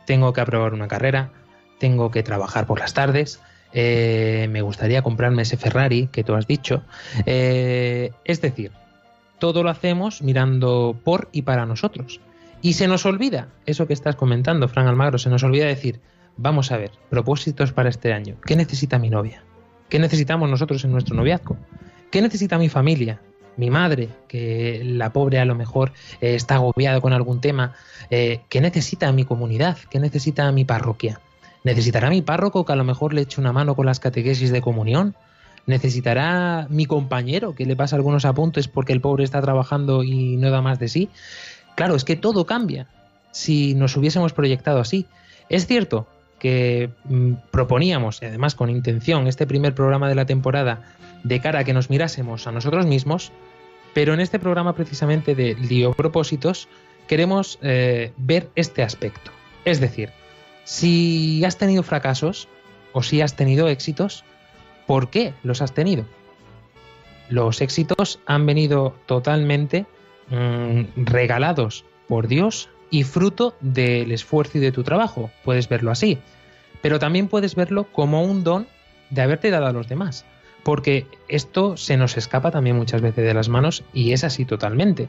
tengo 0.06 0.32
que 0.32 0.40
aprobar 0.40 0.72
una 0.72 0.88
carrera, 0.88 1.30
tengo 1.78 2.10
que 2.10 2.22
trabajar 2.22 2.66
por 2.66 2.78
las 2.78 2.94
tardes, 2.94 3.40
eh, 3.72 4.48
me 4.50 4.62
gustaría 4.62 5.02
comprarme 5.02 5.42
ese 5.42 5.56
Ferrari 5.58 6.08
que 6.08 6.24
tú 6.24 6.34
has 6.34 6.46
dicho. 6.46 6.82
Eh, 7.26 8.12
es 8.24 8.40
decir, 8.40 8.72
todo 9.38 9.62
lo 9.62 9.70
hacemos 9.70 10.22
mirando 10.22 10.98
por 11.04 11.28
y 11.32 11.42
para 11.42 11.66
nosotros. 11.66 12.20
Y 12.62 12.72
se 12.72 12.88
nos 12.88 13.04
olvida, 13.04 13.48
eso 13.66 13.86
que 13.86 13.92
estás 13.92 14.16
comentando, 14.16 14.68
Fran 14.68 14.86
Almagro, 14.86 15.18
se 15.18 15.28
nos 15.28 15.42
olvida 15.42 15.66
decir, 15.66 16.00
vamos 16.36 16.72
a 16.72 16.78
ver, 16.78 16.92
propósitos 17.10 17.72
para 17.72 17.90
este 17.90 18.12
año. 18.12 18.36
¿Qué 18.44 18.56
necesita 18.56 18.98
mi 18.98 19.10
novia? 19.10 19.42
¿Qué 19.88 19.98
necesitamos 19.98 20.48
nosotros 20.48 20.82
en 20.84 20.92
nuestro 20.92 21.14
noviazgo? 21.14 21.56
¿Qué 22.10 22.22
necesita 22.22 22.58
mi 22.58 22.68
familia? 22.68 23.20
Mi 23.56 23.70
madre, 23.70 24.10
que 24.28 24.82
la 24.84 25.12
pobre 25.12 25.38
a 25.38 25.44
lo 25.44 25.54
mejor 25.54 25.92
eh, 26.20 26.34
está 26.34 26.56
agobiada 26.56 27.00
con 27.00 27.12
algún 27.12 27.40
tema. 27.40 27.74
Eh, 28.10 28.40
¿Qué 28.48 28.60
necesita 28.60 29.10
mi 29.12 29.24
comunidad? 29.24 29.78
¿Qué 29.90 29.98
necesita 29.98 30.50
mi 30.52 30.64
parroquia? 30.64 31.20
¿Necesitará 31.64 32.10
mi 32.10 32.22
párroco 32.22 32.64
que 32.64 32.72
a 32.72 32.76
lo 32.76 32.84
mejor 32.84 33.14
le 33.14 33.22
eche 33.22 33.40
una 33.40 33.52
mano 33.52 33.74
con 33.74 33.86
las 33.86 33.98
catequesis 33.98 34.50
de 34.52 34.60
comunión? 34.60 35.16
¿Necesitará 35.66 36.66
mi 36.70 36.86
compañero 36.86 37.54
que 37.54 37.66
le 37.66 37.74
pasa 37.74 37.96
algunos 37.96 38.24
apuntes 38.24 38.68
porque 38.68 38.92
el 38.92 39.00
pobre 39.00 39.24
está 39.24 39.40
trabajando 39.42 40.04
y 40.04 40.36
no 40.36 40.50
da 40.50 40.62
más 40.62 40.78
de 40.78 40.88
sí? 40.88 41.08
Claro, 41.74 41.96
es 41.96 42.04
que 42.04 42.14
todo 42.16 42.46
cambia 42.46 42.86
si 43.32 43.74
nos 43.74 43.96
hubiésemos 43.96 44.32
proyectado 44.32 44.80
así. 44.80 45.06
Es 45.48 45.66
cierto 45.66 46.06
que 46.38 46.90
mm, 47.04 47.32
proponíamos, 47.50 48.22
y 48.22 48.26
además 48.26 48.54
con 48.54 48.70
intención, 48.70 49.26
este 49.26 49.46
primer 49.46 49.74
programa 49.74 50.08
de 50.08 50.14
la 50.14 50.26
temporada 50.26 50.82
de 51.24 51.40
cara 51.40 51.60
a 51.60 51.64
que 51.64 51.72
nos 51.72 51.90
mirásemos 51.90 52.46
a 52.46 52.52
nosotros 52.52 52.86
mismos, 52.86 53.32
pero 53.94 54.14
en 54.14 54.20
este 54.20 54.38
programa 54.38 54.74
precisamente 54.74 55.34
de 55.34 55.54
Lío 55.54 55.92
Propósitos 55.92 56.68
queremos 57.06 57.58
eh, 57.62 58.12
ver 58.16 58.50
este 58.54 58.82
aspecto. 58.82 59.30
Es 59.64 59.80
decir, 59.80 60.10
si 60.64 61.44
has 61.44 61.58
tenido 61.58 61.82
fracasos 61.82 62.48
o 62.92 63.02
si 63.02 63.20
has 63.20 63.36
tenido 63.36 63.68
éxitos, 63.68 64.24
¿por 64.86 65.10
qué 65.10 65.34
los 65.42 65.62
has 65.62 65.72
tenido? 65.72 66.04
Los 67.28 67.60
éxitos 67.60 68.20
han 68.26 68.46
venido 68.46 68.96
totalmente 69.06 69.86
mm, 70.30 71.04
regalados 71.04 71.84
por 72.08 72.28
Dios 72.28 72.68
y 72.90 73.02
fruto 73.02 73.56
del 73.60 74.12
esfuerzo 74.12 74.58
y 74.58 74.60
de 74.60 74.72
tu 74.72 74.82
trabajo. 74.82 75.30
Puedes 75.44 75.68
verlo 75.68 75.90
así. 75.90 76.18
Pero 76.82 76.98
también 76.98 77.28
puedes 77.28 77.54
verlo 77.54 77.84
como 77.92 78.22
un 78.22 78.44
don 78.44 78.66
de 79.10 79.22
haberte 79.22 79.50
dado 79.50 79.66
a 79.66 79.72
los 79.72 79.88
demás. 79.88 80.24
Porque 80.66 81.06
esto 81.28 81.76
se 81.76 81.96
nos 81.96 82.16
escapa 82.16 82.50
también 82.50 82.74
muchas 82.74 83.00
veces 83.00 83.24
de 83.24 83.32
las 83.32 83.48
manos 83.48 83.84
y 83.94 84.10
es 84.10 84.24
así 84.24 84.44
totalmente. 84.44 85.06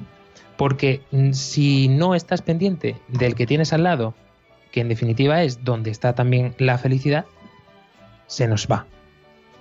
Porque 0.56 1.02
mm, 1.10 1.32
si 1.32 1.88
no 1.88 2.14
estás 2.14 2.44
pendiente 2.44 2.96
del 3.08 3.34
que 3.34 3.48
tienes 3.48 3.74
al 3.74 3.82
lado, 3.82 4.14
que 4.72 4.82
en 4.82 4.88
definitiva 4.88 5.42
es 5.42 5.64
donde 5.64 5.90
está 5.90 6.14
también 6.14 6.54
la 6.60 6.78
felicidad, 6.78 7.26
se 8.28 8.48
nos 8.48 8.68
va. 8.68 8.86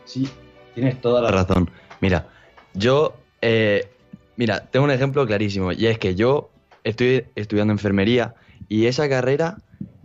Sí, 0.05 0.29
tienes 0.75 1.01
toda 1.01 1.23
la 1.23 1.31
razón. 1.31 1.71
Mira, 2.03 2.29
yo, 2.75 3.15
eh, 3.41 3.89
mira, 4.37 4.67
tengo 4.67 4.85
un 4.85 4.91
ejemplo 4.91 5.27
clarísimo 5.27 5.73
y 5.73 5.87
es 5.87 5.99
que 5.99 6.15
yo 6.15 6.51
estoy 6.85 7.25
estudiando 7.37 7.73
enfermería 7.73 8.35
y 8.69 8.85
esa 8.85 9.09
carrera 9.09 9.57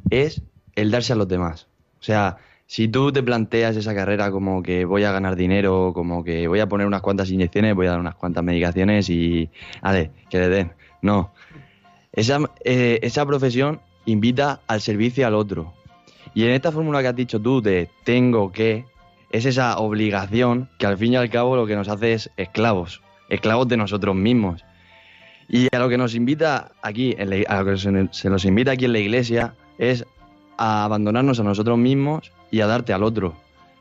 es 0.10 0.42
el 0.78 0.90
darse 0.90 1.12
a 1.12 1.18
los 1.18 1.28
demás. 1.28 1.68
O 2.00 2.04
sea, 2.04 2.38
si 2.72 2.88
tú 2.88 3.12
te 3.12 3.22
planteas 3.22 3.76
esa 3.76 3.94
carrera 3.94 4.32
como 4.32 4.64
que 4.64 4.86
voy 4.86 5.04
a 5.04 5.12
ganar 5.12 5.36
dinero, 5.36 5.92
como 5.94 6.24
que 6.24 6.48
voy 6.48 6.62
a 6.62 6.70
poner 6.70 6.88
unas 6.88 7.02
cuantas 7.02 7.30
inyecciones, 7.30 7.76
voy 7.76 7.88
a 7.88 7.92
dar 7.92 8.00
unas 8.00 8.16
cuantas 8.16 8.46
medicaciones 8.46 9.10
y, 9.10 9.50
a 9.82 9.92
ver, 9.92 10.12
que 10.30 10.40
le 10.40 10.48
den. 10.48 10.72
No. 11.02 11.34
Esa, 12.14 12.40
eh, 12.64 13.00
esa 13.02 13.26
profesión 13.26 13.82
invita 14.06 14.62
al 14.68 14.80
servicio 14.80 15.28
al 15.28 15.34
otro. 15.34 15.74
Y 16.34 16.46
en 16.46 16.52
esta 16.52 16.72
fórmula 16.72 17.02
que 17.02 17.10
has 17.10 17.16
dicho 17.18 17.42
tú 17.42 17.62
de 17.62 17.90
tengo 18.06 18.54
que, 18.54 18.86
es 19.32 19.44
esa 19.44 19.78
obligación 19.78 20.70
que 20.80 20.86
al 20.86 20.98
fin 20.98 21.12
y 21.12 21.16
al 21.18 21.30
cabo 21.30 21.58
lo 21.58 21.68
que 21.68 21.76
nos 21.76 21.90
hace 21.90 22.14
es 22.14 22.32
esclavos, 22.38 23.02
esclavos 23.28 23.68
de 23.68 23.76
nosotros 23.76 24.16
mismos. 24.16 24.64
Y 25.50 25.68
a 25.76 25.78
lo 25.78 25.90
que 25.90 25.98
nos 25.98 26.16
invita 26.16 26.72
aquí, 26.82 27.18
a 27.50 27.64
lo 27.64 27.66
que 27.66 28.08
se 28.14 28.30
nos 28.30 28.46
invita 28.46 28.72
aquí 28.72 28.86
en 28.86 28.94
la 28.94 29.00
iglesia 29.00 29.56
es 29.78 30.06
a 30.58 30.86
abandonarnos 30.86 31.38
a 31.42 31.44
nosotros 31.44 31.78
mismos 31.78 32.32
y 32.52 32.62
a 32.62 32.68
darte 32.68 32.94
al 32.94 33.04
otro. 33.04 33.34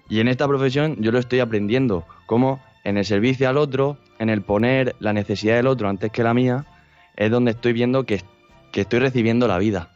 Y 0.09 0.21
en 0.21 0.29
esta 0.29 0.49
profesión 0.49 0.97
yo 1.01 1.12
lo 1.12 1.18
estoy 1.18 1.41
aprendiendo, 1.41 2.07
como 2.27 2.61
en 2.85 2.97
el 2.97 3.05
servicio 3.05 3.49
al 3.49 3.59
otro, 3.59 3.99
en 4.18 4.31
el 4.31 4.43
poner 4.43 4.97
la 5.01 5.12
necesidad 5.12 5.57
del 5.57 5.66
otro 5.66 5.89
antes 5.89 6.11
que 6.11 6.23
la 6.23 6.35
mía, 6.35 6.64
es 7.16 7.31
donde 7.31 7.51
estoy 7.51 7.73
viendo 7.73 8.05
que, 8.05 8.23
que 8.73 8.83
estoy 8.83 9.01
recibiendo 9.01 9.47
la 9.47 9.59
vida. 9.59 9.91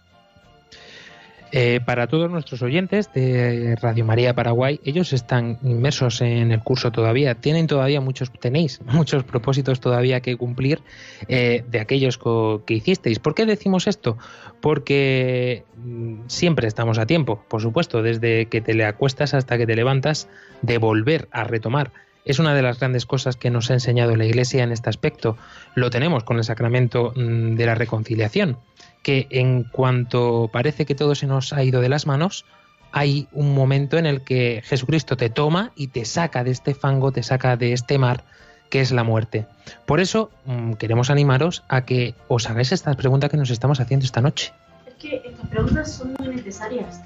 Eh, 1.56 1.78
para 1.78 2.08
todos 2.08 2.28
nuestros 2.32 2.62
oyentes 2.62 3.12
de 3.12 3.76
Radio 3.80 4.04
María 4.04 4.34
Paraguay, 4.34 4.80
ellos 4.82 5.12
están 5.12 5.60
inmersos 5.62 6.20
en 6.20 6.50
el 6.50 6.60
curso 6.64 6.90
todavía, 6.90 7.36
tienen 7.36 7.68
todavía 7.68 8.00
muchos, 8.00 8.32
tenéis 8.32 8.80
muchos 8.86 9.22
propósitos 9.22 9.78
todavía 9.78 10.20
que 10.20 10.36
cumplir 10.36 10.80
eh, 11.28 11.64
de 11.70 11.78
aquellos 11.78 12.18
que 12.66 12.74
hicisteis. 12.74 13.20
¿Por 13.20 13.36
qué 13.36 13.46
decimos 13.46 13.86
esto? 13.86 14.18
Porque 14.60 15.62
mm, 15.76 16.22
siempre 16.26 16.66
estamos 16.66 16.98
a 16.98 17.06
tiempo, 17.06 17.44
por 17.46 17.62
supuesto, 17.62 18.02
desde 18.02 18.46
que 18.46 18.60
te 18.60 18.74
le 18.74 18.84
acuestas 18.84 19.32
hasta 19.32 19.56
que 19.56 19.64
te 19.64 19.76
levantas, 19.76 20.28
de 20.60 20.78
volver 20.78 21.28
a 21.30 21.44
retomar. 21.44 21.92
Es 22.24 22.40
una 22.40 22.52
de 22.56 22.62
las 22.62 22.80
grandes 22.80 23.06
cosas 23.06 23.36
que 23.36 23.50
nos 23.50 23.70
ha 23.70 23.74
enseñado 23.74 24.16
la 24.16 24.24
Iglesia 24.24 24.64
en 24.64 24.72
este 24.72 24.90
aspecto. 24.90 25.36
Lo 25.76 25.90
tenemos 25.90 26.24
con 26.24 26.38
el 26.38 26.44
sacramento 26.44 27.12
mm, 27.14 27.54
de 27.54 27.66
la 27.66 27.76
reconciliación 27.76 28.58
que 29.04 29.28
en 29.30 29.62
cuanto 29.62 30.50
parece 30.52 30.86
que 30.86 30.96
todo 30.96 31.14
se 31.14 31.28
nos 31.28 31.52
ha 31.52 31.62
ido 31.62 31.80
de 31.80 31.88
las 31.88 32.06
manos, 32.06 32.44
hay 32.90 33.28
un 33.32 33.54
momento 33.54 33.98
en 33.98 34.06
el 34.06 34.22
que 34.22 34.62
Jesucristo 34.64 35.16
te 35.16 35.30
toma 35.30 35.70
y 35.76 35.88
te 35.88 36.04
saca 36.04 36.42
de 36.42 36.50
este 36.50 36.74
fango, 36.74 37.12
te 37.12 37.22
saca 37.22 37.56
de 37.56 37.72
este 37.72 37.98
mar 37.98 38.24
que 38.70 38.80
es 38.80 38.90
la 38.90 39.04
muerte. 39.04 39.46
Por 39.86 40.00
eso 40.00 40.30
mm, 40.46 40.72
queremos 40.72 41.10
animaros 41.10 41.62
a 41.68 41.84
que 41.84 42.14
os 42.26 42.48
hagáis 42.48 42.72
estas 42.72 42.96
preguntas 42.96 43.30
que 43.30 43.36
nos 43.36 43.50
estamos 43.50 43.78
haciendo 43.78 44.04
esta 44.04 44.20
noche. 44.20 44.52
Es 44.86 44.94
que 44.94 45.22
estas 45.24 45.46
preguntas 45.48 45.92
son 45.92 46.16
muy 46.18 46.34
necesarias. 46.34 47.02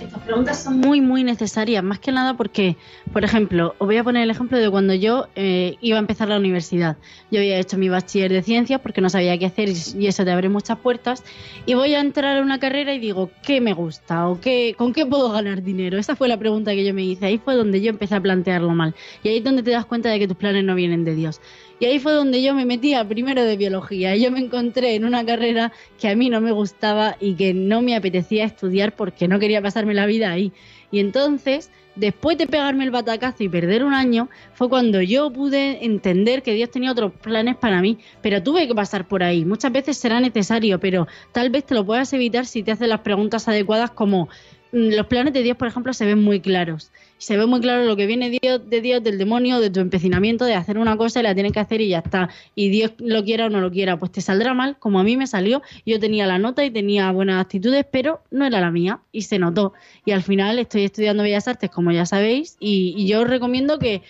Estas 0.00 0.22
preguntas 0.22 0.62
son 0.62 0.78
muy, 0.78 1.00
muy 1.00 1.24
necesarias, 1.24 1.82
más 1.82 1.98
que 1.98 2.12
nada 2.12 2.36
porque, 2.36 2.76
por 3.12 3.24
ejemplo, 3.24 3.74
os 3.78 3.86
voy 3.86 3.96
a 3.96 4.04
poner 4.04 4.22
el 4.22 4.30
ejemplo 4.30 4.56
de 4.56 4.70
cuando 4.70 4.94
yo 4.94 5.26
eh, 5.34 5.76
iba 5.80 5.96
a 5.96 6.00
empezar 6.00 6.28
la 6.28 6.36
universidad. 6.36 6.96
Yo 7.30 7.40
había 7.40 7.58
hecho 7.58 7.76
mi 7.78 7.88
bachiller 7.88 8.32
de 8.32 8.42
ciencias 8.42 8.80
porque 8.80 9.00
no 9.00 9.10
sabía 9.10 9.36
qué 9.38 9.46
hacer 9.46 9.70
y 9.70 10.06
eso 10.06 10.24
te 10.24 10.30
abre 10.30 10.48
muchas 10.48 10.78
puertas. 10.78 11.24
Y 11.66 11.74
voy 11.74 11.94
a 11.94 12.00
entrar 12.00 12.38
a 12.38 12.42
una 12.42 12.60
carrera 12.60 12.94
y 12.94 13.00
digo, 13.00 13.30
¿qué 13.42 13.60
me 13.60 13.72
gusta? 13.72 14.28
¿O 14.28 14.40
qué, 14.40 14.74
con 14.78 14.92
qué 14.92 15.04
puedo 15.04 15.32
ganar 15.32 15.62
dinero? 15.62 15.98
Esa 15.98 16.14
fue 16.14 16.28
la 16.28 16.36
pregunta 16.36 16.70
que 16.72 16.84
yo 16.84 16.94
me 16.94 17.02
hice. 17.02 17.26
Ahí 17.26 17.38
fue 17.38 17.56
donde 17.56 17.80
yo 17.80 17.90
empecé 17.90 18.14
a 18.14 18.20
plantearlo 18.20 18.70
mal. 18.70 18.94
Y 19.24 19.28
ahí 19.30 19.38
es 19.38 19.44
donde 19.44 19.64
te 19.64 19.72
das 19.72 19.84
cuenta 19.84 20.10
de 20.10 20.20
que 20.20 20.28
tus 20.28 20.36
planes 20.36 20.62
no 20.62 20.76
vienen 20.76 21.04
de 21.04 21.16
Dios. 21.16 21.40
Y 21.80 21.86
ahí 21.86 21.98
fue 22.00 22.12
donde 22.12 22.42
yo 22.42 22.54
me 22.54 22.64
metía 22.64 23.06
primero 23.06 23.44
de 23.44 23.56
biología. 23.56 24.16
Y 24.16 24.22
yo 24.22 24.30
me 24.30 24.40
encontré 24.40 24.94
en 24.94 25.04
una 25.04 25.24
carrera 25.24 25.72
que 25.98 26.08
a 26.08 26.16
mí 26.16 26.28
no 26.28 26.40
me 26.40 26.50
gustaba 26.50 27.16
y 27.20 27.34
que 27.34 27.54
no 27.54 27.82
me 27.82 27.94
apetecía 27.94 28.44
estudiar 28.44 28.96
porque 28.96 29.28
no 29.28 29.38
quería 29.38 29.62
pasarme 29.62 29.94
la 29.94 30.06
vida 30.06 30.30
ahí. 30.30 30.52
Y 30.90 30.98
entonces, 30.98 31.70
después 31.94 32.36
de 32.36 32.46
pegarme 32.46 32.84
el 32.84 32.90
batacazo 32.90 33.44
y 33.44 33.48
perder 33.48 33.84
un 33.84 33.94
año, 33.94 34.28
fue 34.54 34.68
cuando 34.68 35.00
yo 35.02 35.30
pude 35.30 35.84
entender 35.84 36.42
que 36.42 36.54
Dios 36.54 36.70
tenía 36.70 36.90
otros 36.90 37.12
planes 37.12 37.56
para 37.56 37.80
mí. 37.80 37.98
Pero 38.22 38.42
tuve 38.42 38.66
que 38.66 38.74
pasar 38.74 39.06
por 39.06 39.22
ahí. 39.22 39.44
Muchas 39.44 39.70
veces 39.70 39.98
será 39.98 40.20
necesario, 40.20 40.80
pero 40.80 41.06
tal 41.30 41.50
vez 41.50 41.64
te 41.64 41.74
lo 41.74 41.86
puedas 41.86 42.12
evitar 42.12 42.46
si 42.46 42.64
te 42.64 42.72
haces 42.72 42.88
las 42.88 43.00
preguntas 43.00 43.46
adecuadas 43.46 43.92
como 43.92 44.28
los 44.72 45.06
planes 45.06 45.32
de 45.32 45.42
Dios, 45.42 45.56
por 45.56 45.68
ejemplo, 45.68 45.92
se 45.92 46.06
ven 46.06 46.22
muy 46.22 46.40
claros 46.40 46.90
se 47.18 47.36
ve 47.36 47.46
muy 47.46 47.60
claro 47.60 47.84
lo 47.84 47.96
que 47.96 48.06
viene 48.06 48.30
Dios, 48.30 48.70
de 48.70 48.80
Dios, 48.80 49.02
del 49.02 49.18
demonio, 49.18 49.60
de 49.60 49.70
tu 49.70 49.80
empecinamiento 49.80 50.44
de 50.44 50.54
hacer 50.54 50.78
una 50.78 50.96
cosa 50.96 51.20
y 51.20 51.24
la 51.24 51.34
tienes 51.34 51.52
que 51.52 51.60
hacer 51.60 51.80
y 51.80 51.88
ya 51.88 51.98
está. 51.98 52.30
Y 52.54 52.70
Dios 52.70 52.92
lo 52.98 53.24
quiera 53.24 53.46
o 53.46 53.50
no 53.50 53.60
lo 53.60 53.70
quiera, 53.70 53.98
pues 53.98 54.12
te 54.12 54.20
saldrá 54.20 54.54
mal, 54.54 54.78
como 54.78 55.00
a 55.00 55.04
mí 55.04 55.16
me 55.16 55.26
salió. 55.26 55.62
Yo 55.84 55.98
tenía 55.98 56.26
la 56.26 56.38
nota 56.38 56.64
y 56.64 56.70
tenía 56.70 57.10
buenas 57.10 57.40
actitudes, 57.40 57.84
pero 57.90 58.22
no 58.30 58.46
era 58.46 58.60
la 58.60 58.70
mía 58.70 59.00
y 59.12 59.22
se 59.22 59.38
notó. 59.38 59.74
Y 60.04 60.12
al 60.12 60.22
final 60.22 60.58
estoy 60.58 60.84
estudiando 60.84 61.24
Bellas 61.24 61.48
Artes, 61.48 61.70
como 61.70 61.90
ya 61.90 62.06
sabéis, 62.06 62.56
y, 62.60 62.94
y 62.96 63.08
yo 63.08 63.20
os 63.20 63.28
recomiendo 63.28 63.78
que 63.78 64.02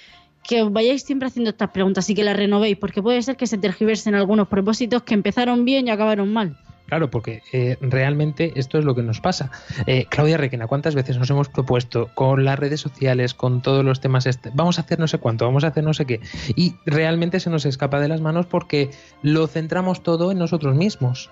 que 0.46 0.62
os 0.62 0.72
vayáis 0.72 1.02
siempre 1.02 1.28
haciendo 1.28 1.50
estas 1.50 1.70
preguntas 1.72 2.08
y 2.08 2.14
que 2.14 2.24
las 2.24 2.34
renovéis, 2.34 2.78
porque 2.78 3.02
puede 3.02 3.20
ser 3.20 3.36
que 3.36 3.46
se 3.46 3.58
tergiversen 3.58 4.14
algunos 4.14 4.48
propósitos 4.48 5.02
que 5.02 5.12
empezaron 5.12 5.66
bien 5.66 5.88
y 5.88 5.90
acabaron 5.90 6.32
mal. 6.32 6.56
Claro, 6.88 7.10
porque 7.10 7.42
eh, 7.52 7.76
realmente 7.82 8.52
esto 8.56 8.78
es 8.78 8.84
lo 8.86 8.94
que 8.94 9.02
nos 9.02 9.20
pasa. 9.20 9.50
Eh, 9.86 10.06
Claudia 10.08 10.38
Requena, 10.38 10.66
¿cuántas 10.66 10.94
veces 10.94 11.18
nos 11.18 11.28
hemos 11.28 11.50
propuesto 11.50 12.08
con 12.14 12.46
las 12.46 12.58
redes 12.58 12.80
sociales, 12.80 13.34
con 13.34 13.60
todos 13.60 13.84
los 13.84 14.00
temas, 14.00 14.24
este, 14.24 14.50
vamos 14.54 14.78
a 14.78 14.82
hacer 14.82 14.98
no 14.98 15.06
sé 15.06 15.18
cuánto, 15.18 15.44
vamos 15.44 15.64
a 15.64 15.66
hacer 15.66 15.84
no 15.84 15.92
sé 15.92 16.06
qué, 16.06 16.20
y 16.56 16.76
realmente 16.86 17.40
se 17.40 17.50
nos 17.50 17.66
escapa 17.66 18.00
de 18.00 18.08
las 18.08 18.22
manos 18.22 18.46
porque 18.46 18.90
lo 19.20 19.46
centramos 19.48 20.02
todo 20.02 20.32
en 20.32 20.38
nosotros 20.38 20.74
mismos? 20.76 21.30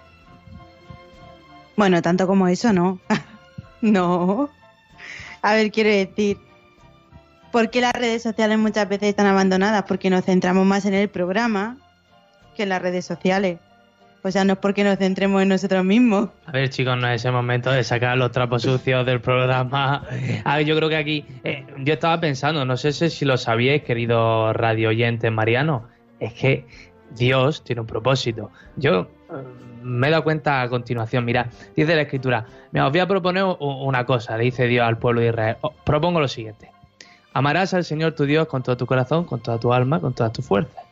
Bueno, 1.74 2.02
tanto 2.02 2.26
como 2.26 2.48
eso, 2.48 2.74
no. 2.74 3.00
no. 3.80 4.50
A 5.40 5.54
ver, 5.54 5.70
quiero 5.70 5.88
decir, 5.88 6.36
¿por 7.50 7.70
qué 7.70 7.80
las 7.80 7.94
redes 7.94 8.22
sociales 8.22 8.58
muchas 8.58 8.86
veces 8.90 9.08
están 9.08 9.26
abandonadas? 9.26 9.84
Porque 9.88 10.10
nos 10.10 10.26
centramos 10.26 10.66
más 10.66 10.84
en 10.84 10.92
el 10.92 11.08
programa 11.08 11.78
que 12.56 12.64
en 12.64 12.68
las 12.68 12.82
redes 12.82 13.06
sociales. 13.06 13.58
O 14.26 14.30
sea, 14.32 14.44
no 14.44 14.54
es 14.54 14.58
porque 14.58 14.82
nos 14.82 14.98
centremos 14.98 15.40
en 15.40 15.50
nosotros 15.50 15.84
mismos. 15.84 16.30
A 16.46 16.50
ver, 16.50 16.68
chicos, 16.68 16.98
no 16.98 17.06
es 17.06 17.22
ese 17.22 17.30
momento 17.30 17.70
de 17.70 17.84
sacar 17.84 18.18
los 18.18 18.32
trapos 18.32 18.62
sucios 18.62 19.06
del 19.06 19.20
programa. 19.20 20.02
A 20.42 20.56
ver, 20.56 20.66
yo 20.66 20.74
creo 20.74 20.88
que 20.88 20.96
aquí, 20.96 21.24
eh, 21.44 21.64
yo 21.78 21.94
estaba 21.94 22.18
pensando, 22.18 22.64
no 22.64 22.76
sé 22.76 22.92
si 22.92 23.24
lo 23.24 23.36
sabíais, 23.36 23.84
querido 23.84 24.52
radio 24.52 24.88
oyente 24.88 25.30
Mariano, 25.30 25.86
es 26.18 26.32
que 26.32 26.66
Dios 27.12 27.62
tiene 27.62 27.82
un 27.82 27.86
propósito. 27.86 28.50
Yo 28.74 29.02
eh, 29.02 29.06
me 29.84 30.08
he 30.08 30.10
dado 30.10 30.24
cuenta 30.24 30.60
a 30.60 30.68
continuación, 30.68 31.24
mira, 31.24 31.48
dice 31.76 31.94
la 31.94 32.02
escritura, 32.02 32.46
me 32.72 32.82
os 32.82 32.90
voy 32.90 32.98
a 32.98 33.06
proponer 33.06 33.44
una 33.60 34.06
cosa, 34.06 34.36
dice 34.38 34.66
Dios 34.66 34.84
al 34.84 34.98
pueblo 34.98 35.20
de 35.20 35.28
Israel. 35.28 35.56
propongo 35.84 36.18
lo 36.18 36.26
siguiente. 36.26 36.72
Amarás 37.32 37.74
al 37.74 37.84
Señor 37.84 38.16
tu 38.16 38.24
Dios 38.24 38.48
con 38.48 38.64
todo 38.64 38.76
tu 38.76 38.86
corazón, 38.86 39.24
con 39.24 39.38
toda 39.40 39.60
tu 39.60 39.72
alma, 39.72 40.00
con 40.00 40.14
todas 40.14 40.32
tus 40.32 40.44
fuerzas. 40.44 40.84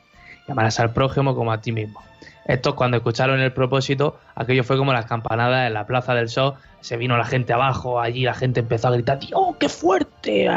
Y 0.46 0.52
amarás 0.52 0.78
al 0.78 0.92
prójimo 0.92 1.34
como 1.34 1.50
a 1.50 1.60
ti 1.60 1.72
mismo. 1.72 2.00
Estos 2.46 2.74
cuando 2.74 2.98
escucharon 2.98 3.40
el 3.40 3.52
propósito, 3.52 4.18
aquello 4.34 4.64
fue 4.64 4.76
como 4.76 4.92
las 4.92 5.06
campanadas 5.06 5.66
en 5.66 5.74
la 5.74 5.86
Plaza 5.86 6.14
del 6.14 6.28
Sol, 6.28 6.54
se 6.80 6.98
vino 6.98 7.16
la 7.16 7.24
gente 7.24 7.54
abajo, 7.54 8.00
allí 8.00 8.22
la 8.22 8.34
gente 8.34 8.60
empezó 8.60 8.88
a 8.88 8.90
gritar, 8.90 9.18
¡Dios, 9.18 9.40
qué 9.58 9.68
fuerte! 9.68 10.50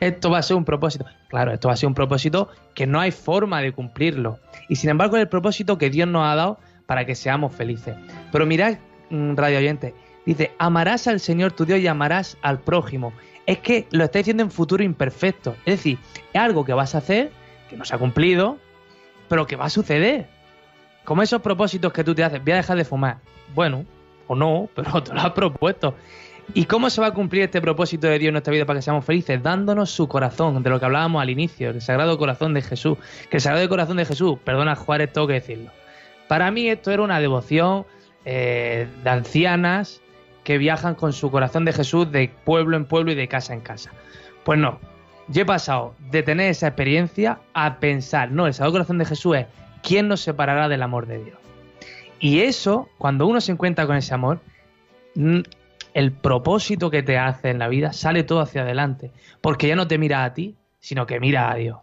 Esto 0.00 0.30
va 0.30 0.38
a 0.38 0.42
ser 0.42 0.56
un 0.56 0.64
propósito. 0.64 1.04
Claro, 1.28 1.52
esto 1.52 1.68
va 1.68 1.74
a 1.74 1.76
ser 1.76 1.88
un 1.88 1.94
propósito 1.94 2.48
que 2.74 2.86
no 2.86 3.00
hay 3.00 3.10
forma 3.10 3.60
de 3.60 3.72
cumplirlo. 3.72 4.38
Y 4.68 4.76
sin 4.76 4.88
embargo 4.88 5.16
es 5.16 5.22
el 5.22 5.28
propósito 5.28 5.76
que 5.76 5.90
Dios 5.90 6.08
nos 6.08 6.24
ha 6.26 6.34
dado 6.34 6.58
para 6.86 7.04
que 7.04 7.14
seamos 7.14 7.54
felices. 7.54 7.94
Pero 8.32 8.46
mirad, 8.46 8.78
mm, 9.10 9.36
radio 9.36 9.58
oyente, 9.58 9.94
dice, 10.24 10.52
amarás 10.58 11.06
al 11.06 11.20
Señor 11.20 11.52
tu 11.52 11.66
Dios 11.66 11.80
y 11.80 11.86
amarás 11.86 12.38
al 12.40 12.60
prójimo. 12.60 13.12
Es 13.46 13.58
que 13.58 13.86
lo 13.90 14.04
está 14.04 14.18
diciendo 14.18 14.42
en 14.42 14.50
futuro 14.50 14.82
imperfecto. 14.82 15.54
Es 15.66 15.76
decir, 15.76 15.98
es 16.32 16.40
algo 16.40 16.64
que 16.64 16.72
vas 16.72 16.94
a 16.94 16.98
hacer, 16.98 17.30
que 17.68 17.76
no 17.76 17.84
se 17.84 17.94
ha 17.94 17.98
cumplido, 17.98 18.56
pero 19.28 19.46
que 19.46 19.56
va 19.56 19.66
a 19.66 19.70
suceder. 19.70 20.33
Como 21.04 21.22
esos 21.22 21.40
propósitos 21.42 21.92
que 21.92 22.02
tú 22.02 22.14
te 22.14 22.24
haces, 22.24 22.42
voy 22.42 22.52
a 22.52 22.56
dejar 22.56 22.76
de 22.76 22.84
fumar. 22.84 23.18
Bueno, 23.54 23.84
o 24.26 24.34
no, 24.34 24.68
pero 24.74 25.02
te 25.02 25.12
lo 25.12 25.20
has 25.20 25.32
propuesto. 25.32 25.94
¿Y 26.52 26.66
cómo 26.66 26.90
se 26.90 27.00
va 27.00 27.08
a 27.08 27.14
cumplir 27.14 27.44
este 27.44 27.60
propósito 27.60 28.06
de 28.06 28.18
Dios 28.18 28.28
en 28.28 28.34
nuestra 28.34 28.52
vida 28.52 28.66
para 28.66 28.78
que 28.78 28.82
seamos 28.82 29.04
felices? 29.04 29.42
Dándonos 29.42 29.90
su 29.90 30.08
corazón, 30.08 30.62
de 30.62 30.70
lo 30.70 30.78
que 30.78 30.84
hablábamos 30.84 31.22
al 31.22 31.30
inicio, 31.30 31.70
el 31.70 31.80
Sagrado 31.80 32.18
Corazón 32.18 32.52
de 32.52 32.60
Jesús. 32.60 32.98
Que 33.30 33.38
el 33.38 33.40
Sagrado 33.40 33.66
Corazón 33.68 33.96
de 33.96 34.04
Jesús, 34.04 34.38
perdona 34.44 34.76
Juárez, 34.76 35.12
tengo 35.12 35.26
que 35.26 35.34
decirlo. 35.34 35.70
Para 36.28 36.50
mí 36.50 36.68
esto 36.68 36.90
era 36.90 37.02
una 37.02 37.18
devoción 37.20 37.86
eh, 38.24 38.86
de 39.02 39.10
ancianas 39.10 40.02
que 40.42 40.58
viajan 40.58 40.94
con 40.94 41.12
su 41.12 41.30
corazón 41.30 41.64
de 41.64 41.72
Jesús 41.72 42.10
de 42.12 42.30
pueblo 42.44 42.76
en 42.76 42.84
pueblo 42.84 43.12
y 43.12 43.14
de 43.14 43.26
casa 43.26 43.54
en 43.54 43.60
casa. 43.60 43.90
Pues 44.44 44.58
no, 44.58 44.78
yo 45.28 45.42
he 45.42 45.46
pasado 45.46 45.94
de 46.10 46.22
tener 46.22 46.50
esa 46.50 46.68
experiencia 46.68 47.38
a 47.54 47.78
pensar, 47.78 48.30
no, 48.30 48.46
el 48.46 48.52
Sagrado 48.52 48.72
Corazón 48.72 48.98
de 48.98 49.06
Jesús 49.06 49.36
es 49.36 49.46
¿quién 49.84 50.08
nos 50.08 50.20
separará 50.20 50.68
del 50.68 50.82
amor 50.82 51.06
de 51.06 51.22
Dios? 51.22 51.38
Y 52.18 52.40
eso, 52.40 52.88
cuando 52.98 53.26
uno 53.26 53.40
se 53.40 53.52
encuentra 53.52 53.86
con 53.86 53.96
ese 53.96 54.14
amor, 54.14 54.40
el 55.94 56.12
propósito 56.12 56.90
que 56.90 57.02
te 57.02 57.18
hace 57.18 57.50
en 57.50 57.58
la 57.58 57.68
vida 57.68 57.92
sale 57.92 58.24
todo 58.24 58.40
hacia 58.40 58.62
adelante, 58.62 59.12
porque 59.40 59.68
ya 59.68 59.76
no 59.76 59.86
te 59.86 59.98
mira 59.98 60.24
a 60.24 60.34
ti, 60.34 60.56
sino 60.80 61.06
que 61.06 61.20
mira 61.20 61.50
a 61.50 61.54
Dios. 61.54 61.78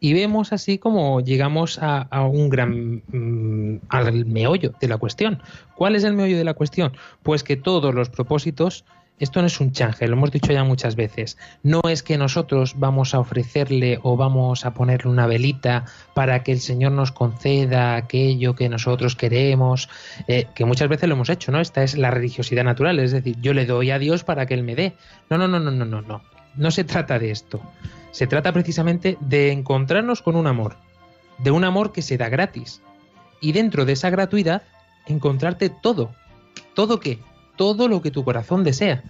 Y 0.00 0.14
vemos 0.14 0.52
así 0.52 0.78
como 0.78 1.20
llegamos 1.20 1.78
a, 1.80 2.08
un 2.26 2.50
gran 2.50 3.02
mm, 3.06 3.82
al 3.88 4.26
meollo 4.26 4.74
de 4.80 4.88
la 4.88 4.98
cuestión. 4.98 5.40
¿Cuál 5.76 5.94
es 5.94 6.02
el 6.02 6.14
meollo 6.14 6.36
de 6.36 6.42
la 6.42 6.54
cuestión? 6.54 6.92
Pues 7.22 7.44
que 7.44 7.56
todos 7.56 7.94
los 7.94 8.10
propósitos 8.10 8.84
esto 9.22 9.40
no 9.40 9.46
es 9.46 9.60
un 9.60 9.70
change, 9.70 10.08
lo 10.08 10.14
hemos 10.14 10.32
dicho 10.32 10.52
ya 10.52 10.64
muchas 10.64 10.96
veces. 10.96 11.38
No 11.62 11.80
es 11.88 12.02
que 12.02 12.18
nosotros 12.18 12.74
vamos 12.76 13.14
a 13.14 13.20
ofrecerle 13.20 14.00
o 14.02 14.16
vamos 14.16 14.66
a 14.66 14.74
ponerle 14.74 15.12
una 15.12 15.28
velita 15.28 15.84
para 16.12 16.42
que 16.42 16.50
el 16.50 16.58
Señor 16.58 16.90
nos 16.90 17.12
conceda 17.12 17.94
aquello 17.94 18.56
que 18.56 18.68
nosotros 18.68 19.14
queremos, 19.14 19.88
eh, 20.26 20.46
que 20.56 20.64
muchas 20.64 20.88
veces 20.88 21.08
lo 21.08 21.14
hemos 21.14 21.30
hecho, 21.30 21.52
¿no? 21.52 21.60
Esta 21.60 21.84
es 21.84 21.96
la 21.96 22.10
religiosidad 22.10 22.64
natural, 22.64 22.98
es 22.98 23.12
decir, 23.12 23.36
yo 23.40 23.54
le 23.54 23.64
doy 23.64 23.92
a 23.92 24.00
Dios 24.00 24.24
para 24.24 24.46
que 24.46 24.54
Él 24.54 24.64
me 24.64 24.74
dé. 24.74 24.94
No, 25.30 25.38
no, 25.38 25.46
no, 25.46 25.60
no, 25.60 25.70
no, 25.70 25.84
no, 25.84 26.02
no. 26.02 26.22
No 26.56 26.70
se 26.72 26.82
trata 26.82 27.20
de 27.20 27.30
esto. 27.30 27.62
Se 28.10 28.26
trata 28.26 28.52
precisamente 28.52 29.18
de 29.20 29.52
encontrarnos 29.52 30.20
con 30.20 30.34
un 30.34 30.48
amor, 30.48 30.76
de 31.38 31.52
un 31.52 31.62
amor 31.62 31.92
que 31.92 32.02
se 32.02 32.18
da 32.18 32.28
gratis. 32.28 32.82
Y 33.40 33.52
dentro 33.52 33.84
de 33.84 33.92
esa 33.92 34.10
gratuidad, 34.10 34.62
encontrarte 35.06 35.70
todo. 35.70 36.12
¿Todo 36.74 36.98
qué? 36.98 37.20
Todo 37.56 37.88
lo 37.88 38.02
que 38.02 38.10
tu 38.10 38.24
corazón 38.24 38.64
desea, 38.64 39.02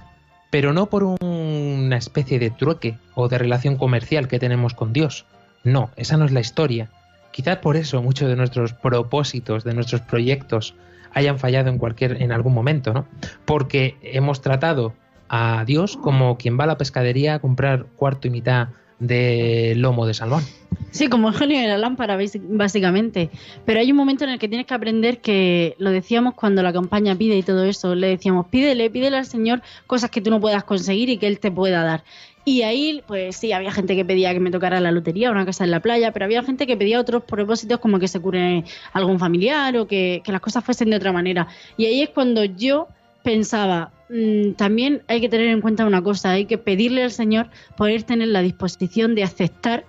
pero 0.51 0.73
no 0.73 0.87
por 0.87 1.05
una 1.05 1.97
especie 1.97 2.39
de 2.39 2.51
trueque 2.51 2.99
o 3.15 3.29
de 3.29 3.39
relación 3.39 3.77
comercial 3.77 4.29
que 4.29 4.39
tenemos 4.39 4.75
con 4.75 4.93
Dios. 4.93 5.25
No, 5.65 5.91
esa 5.97 6.17
no 6.17 6.25
es 6.25 6.33
la 6.33 6.41
historia. 6.41 6.91
Quizás 7.31 7.59
por 7.59 7.77
eso 7.77 8.03
muchos 8.03 8.29
de 8.29 8.37
nuestros 8.37 8.75
propósitos, 8.75 9.65
de 9.65 9.75
nuestros 9.75 10.03
proyectos, 10.03 10.75
hayan 11.15 11.39
fallado 11.39 11.71
en 11.71 11.79
cualquier, 11.79 12.21
en 12.21 12.33
algún 12.33 12.55
momento, 12.55 12.93
¿no? 12.93 13.07
Porque 13.45 13.97
hemos 14.03 14.41
tratado 14.43 14.93
a 15.29 15.65
Dios 15.65 15.97
como 15.97 16.37
quien 16.37 16.59
va 16.59 16.65
a 16.65 16.67
la 16.67 16.79
pescadería 16.79 17.35
a 17.35 17.39
comprar 17.39 17.87
cuarto 17.97 18.29
y 18.29 18.31
mitad 18.31 18.69
de 19.03 19.75
lomo 19.77 20.07
de 20.07 20.15
salmón. 20.15 20.45
Sí, 20.93 21.09
como 21.09 21.29
el 21.29 21.35
genio 21.35 21.59
de 21.59 21.67
la 21.67 21.79
lámpara, 21.79 22.19
básicamente. 22.49 23.31
Pero 23.65 23.81
hay 23.81 23.91
un 23.91 23.97
momento 23.97 24.25
en 24.25 24.31
el 24.31 24.39
que 24.39 24.49
tienes 24.49 24.67
que 24.67 24.75
aprender 24.75 25.21
que 25.21 25.75
lo 25.79 25.91
decíamos 25.91 26.35
cuando 26.35 26.63
la 26.63 26.73
campaña 26.73 27.17
pide 27.17 27.37
y 27.37 27.43
todo 27.43 27.65
eso. 27.65 27.95
Le 27.95 28.09
decíamos, 28.09 28.47
pídele, 28.47 28.91
pídele 28.91 29.17
al 29.17 29.27
Señor 29.27 29.63
cosas 29.87 30.11
que 30.11 30.21
tú 30.21 30.31
no 30.31 30.41
puedas 30.41 30.65
conseguir 30.65 31.09
y 31.09 31.17
que 31.17 31.27
Él 31.27 31.41
te 31.41 31.51
pueda 31.51 31.83
dar. 31.83 32.05
Y 32.45 32.63
ahí, 32.63 33.03
pues 33.07 33.37
sí, 33.37 33.53
había 33.53 33.73
gente 33.73 33.97
que 33.97 34.05
pedía 34.05 34.33
que 34.33 34.41
me 34.41 34.51
tocara 34.51 34.81
la 34.81 34.93
lotería, 34.93 35.31
una 35.31 35.47
casa 35.47 35.65
en 35.65 35.71
la 35.71 35.81
playa, 35.81 36.13
pero 36.13 36.27
había 36.27 36.43
gente 36.43 36.67
que 36.67 36.77
pedía 36.77 37.01
otros 37.01 37.25
propósitos 37.25 37.79
como 37.79 37.99
que 37.99 38.09
se 38.09 38.21
cure 38.21 38.65
algún 38.93 39.19
familiar 39.19 39.77
o 39.77 39.87
que 39.87 40.23
las 40.27 40.41
cosas 40.41 40.65
fuesen 40.65 40.91
de 40.91 40.97
otra 40.97 41.13
manera. 41.13 41.49
Y 41.77 41.87
ahí 41.87 42.03
es 42.03 42.11
cuando 42.11 42.45
yo 42.45 42.89
pensaba, 43.23 43.93
mm, 44.13 44.53
también 44.53 45.03
hay 45.09 45.21
que 45.21 45.29
tener 45.29 45.49
en 45.49 45.61
cuenta 45.61 45.87
una 45.87 46.03
cosa, 46.03 46.31
hay 46.31 46.45
que 46.45 46.59
pedirle 46.59 47.03
al 47.03 47.11
Señor 47.11 47.49
poder 47.77 48.03
tener 48.03 48.29
la 48.29 48.43
disposición 48.43 49.15
de 49.15 49.25
aceptar 49.25 49.85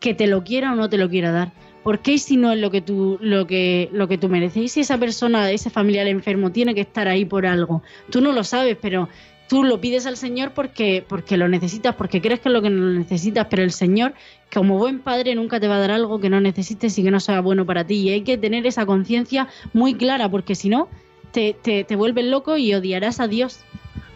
que 0.00 0.14
te 0.14 0.26
lo 0.26 0.42
quiera 0.42 0.72
o 0.72 0.76
no 0.76 0.88
te 0.88 0.98
lo 0.98 1.08
quiera 1.08 1.30
dar. 1.30 1.52
¿Por 1.82 2.00
qué 2.00 2.18
si 2.18 2.36
no 2.36 2.52
es 2.52 2.58
lo 2.58 2.70
que 2.70 2.82
tú, 2.82 3.18
lo 3.20 3.46
que, 3.46 3.88
lo 3.92 4.06
que 4.08 4.18
tú 4.18 4.28
mereces? 4.28 4.62
Y 4.62 4.68
si 4.68 4.80
esa 4.80 4.98
persona, 4.98 5.50
ese 5.50 5.70
familiar 5.70 6.06
enfermo, 6.08 6.52
tiene 6.52 6.74
que 6.74 6.82
estar 6.82 7.08
ahí 7.08 7.24
por 7.24 7.46
algo. 7.46 7.82
Tú 8.10 8.20
no 8.20 8.32
lo 8.32 8.44
sabes, 8.44 8.76
pero 8.80 9.08
tú 9.48 9.64
lo 9.64 9.80
pides 9.80 10.06
al 10.06 10.16
Señor 10.16 10.52
porque, 10.52 11.04
porque 11.08 11.38
lo 11.38 11.48
necesitas, 11.48 11.94
porque 11.94 12.20
crees 12.20 12.40
que 12.40 12.50
es 12.50 12.52
lo 12.52 12.60
que 12.60 12.70
lo 12.70 12.92
necesitas, 12.92 13.46
pero 13.48 13.62
el 13.62 13.72
Señor, 13.72 14.12
como 14.52 14.78
buen 14.78 15.00
padre, 15.00 15.34
nunca 15.34 15.58
te 15.58 15.68
va 15.68 15.76
a 15.76 15.80
dar 15.80 15.90
algo 15.90 16.20
que 16.20 16.28
no 16.28 16.40
necesites 16.40 16.98
y 16.98 17.02
que 17.02 17.10
no 17.10 17.18
sea 17.18 17.40
bueno 17.40 17.64
para 17.64 17.86
ti. 17.86 17.96
Y 17.96 18.10
hay 18.10 18.22
que 18.22 18.36
tener 18.36 18.66
esa 18.66 18.84
conciencia 18.84 19.48
muy 19.72 19.94
clara, 19.94 20.28
porque 20.30 20.54
si 20.54 20.68
no, 20.68 20.88
te, 21.32 21.54
te, 21.60 21.84
te 21.84 21.96
vuelves 21.96 22.24
loco 22.26 22.56
y 22.56 22.74
odiarás 22.74 23.20
a 23.20 23.28
Dios. 23.28 23.60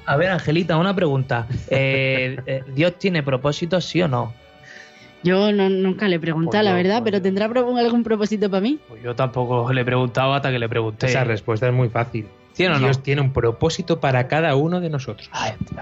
A 0.07 0.17
ver, 0.17 0.31
Angelita, 0.31 0.77
una 0.77 0.95
pregunta. 0.95 1.47
Eh, 1.71 2.39
eh, 2.47 2.63
¿Dios 2.75 2.99
tiene 2.99 3.23
propósitos, 3.23 3.85
sí 3.87 4.03
o 4.03 4.09
no? 4.09 4.33
Yo 5.23 5.51
no, 5.53 5.71
nunca 5.71 6.07
le 6.07 6.17
he 6.17 6.21
preguntado, 6.21 6.51
Pues 6.63 6.65
la 6.65 6.75
verdad, 6.75 7.01
pero 7.03 7.23
¿tendrá 7.23 7.49
pro- 7.49 7.75
algún 7.79 8.03
propósito 8.05 8.51
para 8.51 8.61
mí? 8.61 8.79
Pues 8.89 9.03
yo 9.03 9.15
tampoco 9.17 9.73
le 9.73 9.81
he 9.81 9.85
preguntado 9.85 10.35
hasta 10.35 10.51
que 10.51 10.59
le 10.59 10.69
pregunté. 10.69 11.07
Esa 11.07 11.25
respuesta 11.25 11.67
es 11.67 11.73
muy 11.73 11.89
fácil. 11.89 12.27
¿Sí 12.53 12.67
o 12.67 12.71
no? 12.71 12.79
Dios 12.79 13.03
tiene 13.03 13.23
un 13.23 13.33
propósito 13.33 13.99
para 14.01 14.29
cada 14.29 14.55
uno 14.55 14.81
de 14.81 14.91
nosotros. 14.91 15.31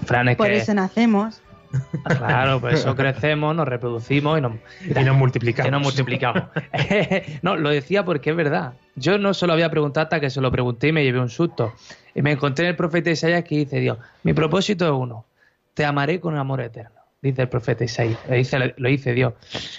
Fran, 0.06 0.28
es 0.28 0.36
Por 0.36 0.46
que- 0.46 0.58
eso 0.58 0.72
nacemos. 0.74 1.40
Claro, 2.04 2.60
por 2.60 2.72
eso 2.72 2.94
crecemos, 2.94 3.54
nos 3.54 3.66
reproducimos 3.66 4.38
y 4.38 4.42
nos, 4.42 4.52
Y 4.84 5.04
nos 5.04 5.16
multiplicamos. 5.16 5.68
y 5.68 5.70
nos 5.70 5.82
multiplicamos. 5.82 6.44
no, 7.42 7.56
lo 7.56 7.70
decía 7.70 8.04
porque 8.04 8.30
es 8.30 8.36
verdad. 8.36 8.74
Yo 8.96 9.18
no 9.18 9.34
se 9.34 9.46
lo 9.46 9.52
había 9.52 9.70
preguntado 9.70 10.04
hasta 10.04 10.20
que 10.20 10.30
se 10.30 10.40
lo 10.40 10.50
pregunté 10.50 10.88
y 10.88 10.92
me 10.92 11.04
llevé 11.04 11.20
un 11.20 11.30
susto. 11.30 11.72
Y 12.14 12.22
me 12.22 12.32
encontré 12.32 12.66
en 12.66 12.70
el 12.70 12.76
profeta 12.76 13.10
Isaías 13.10 13.44
que 13.44 13.56
dice 13.56 13.80
Dios, 13.80 13.98
mi 14.22 14.32
propósito 14.34 14.84
es 14.84 14.92
uno, 14.92 15.24
te 15.74 15.84
amaré 15.84 16.20
con 16.20 16.36
amor 16.36 16.60
eterno. 16.60 17.00
Dice 17.22 17.42
el 17.42 17.48
profeta 17.48 17.84
Isaías, 17.84 18.18
lo 18.28 18.34
dice, 18.34 18.74
lo 18.76 18.88
dice 18.88 19.12
Dios. 19.12 19.34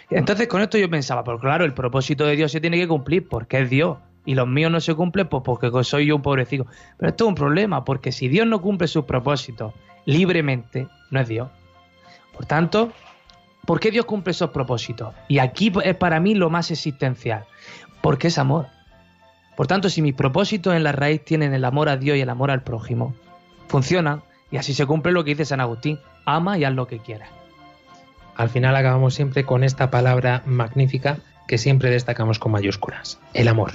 Entonces 0.10 0.48
con 0.48 0.62
esto 0.62 0.78
yo 0.78 0.90
pensaba, 0.90 1.24
pues 1.24 1.40
claro, 1.42 1.66
el 1.66 1.74
propósito 1.74 2.26
de 2.26 2.36
Dios 2.36 2.52
se 2.52 2.62
tiene 2.62 2.78
que 2.78 2.88
cumplir 2.88 3.28
porque 3.28 3.60
es 3.60 3.70
Dios. 3.70 3.98
Y 4.26 4.36
los 4.36 4.48
míos 4.48 4.72
no 4.72 4.80
se 4.80 4.96
cumplen 4.96 5.28
pues 5.28 5.44
porque 5.46 5.70
soy 5.84 6.06
yo 6.06 6.16
un 6.16 6.22
pobrecito. 6.22 6.66
Pero 6.98 7.10
esto 7.10 7.26
es 7.26 7.28
un 7.28 7.36
problema, 7.36 7.84
porque 7.84 8.14
si 8.14 8.30
Dios 8.30 8.48
no 8.48 8.62
cumple 8.62 8.88
sus 8.88 9.04
propósitos 9.04 9.74
libremente, 10.06 10.88
no 11.12 11.20
es 11.20 11.28
Dios. 11.28 11.50
Por 12.34 12.46
tanto, 12.46 12.92
¿por 13.66 13.80
qué 13.80 13.92
Dios 13.92 14.06
cumple 14.06 14.32
esos 14.32 14.50
propósitos? 14.50 15.14
Y 15.28 15.40
aquí 15.40 15.72
es 15.84 15.96
para 15.96 16.20
mí 16.20 16.36
lo 16.36 16.50
más 16.50 16.72
existencial, 16.72 17.46
porque 18.02 18.28
es 18.28 18.38
amor. 18.38 18.68
Por 19.56 19.68
tanto, 19.68 19.90
si 19.90 20.02
mis 20.02 20.16
propósitos 20.16 20.76
en 20.76 20.84
la 20.84 20.92
raíz 20.92 21.24
tienen 21.24 21.54
el 21.54 21.64
amor 21.64 21.90
a 21.90 21.98
Dios 21.98 22.18
y 22.18 22.22
el 22.22 22.30
amor 22.30 22.52
al 22.52 22.64
prójimo, 22.64 23.14
funcionan 23.68 24.24
y 24.52 24.58
así 24.58 24.74
se 24.74 24.86
cumple 24.86 25.12
lo 25.12 25.24
que 25.24 25.32
dice 25.32 25.46
San 25.46 25.62
Agustín, 25.62 26.00
ama 26.26 26.58
y 26.58 26.64
haz 26.64 26.74
lo 26.74 26.88
que 26.88 27.00
quieras. 27.00 27.30
Al 28.36 28.50
final 28.50 28.76
acabamos 28.76 29.14
siempre 29.14 29.46
con 29.46 29.64
esta 29.64 29.92
palabra 29.92 30.42
magnífica 30.46 31.20
que 31.48 31.58
siempre 31.58 31.92
destacamos 31.92 32.40
con 32.40 32.52
mayúsculas, 32.52 33.20
el 33.34 33.48
amor. 33.48 33.74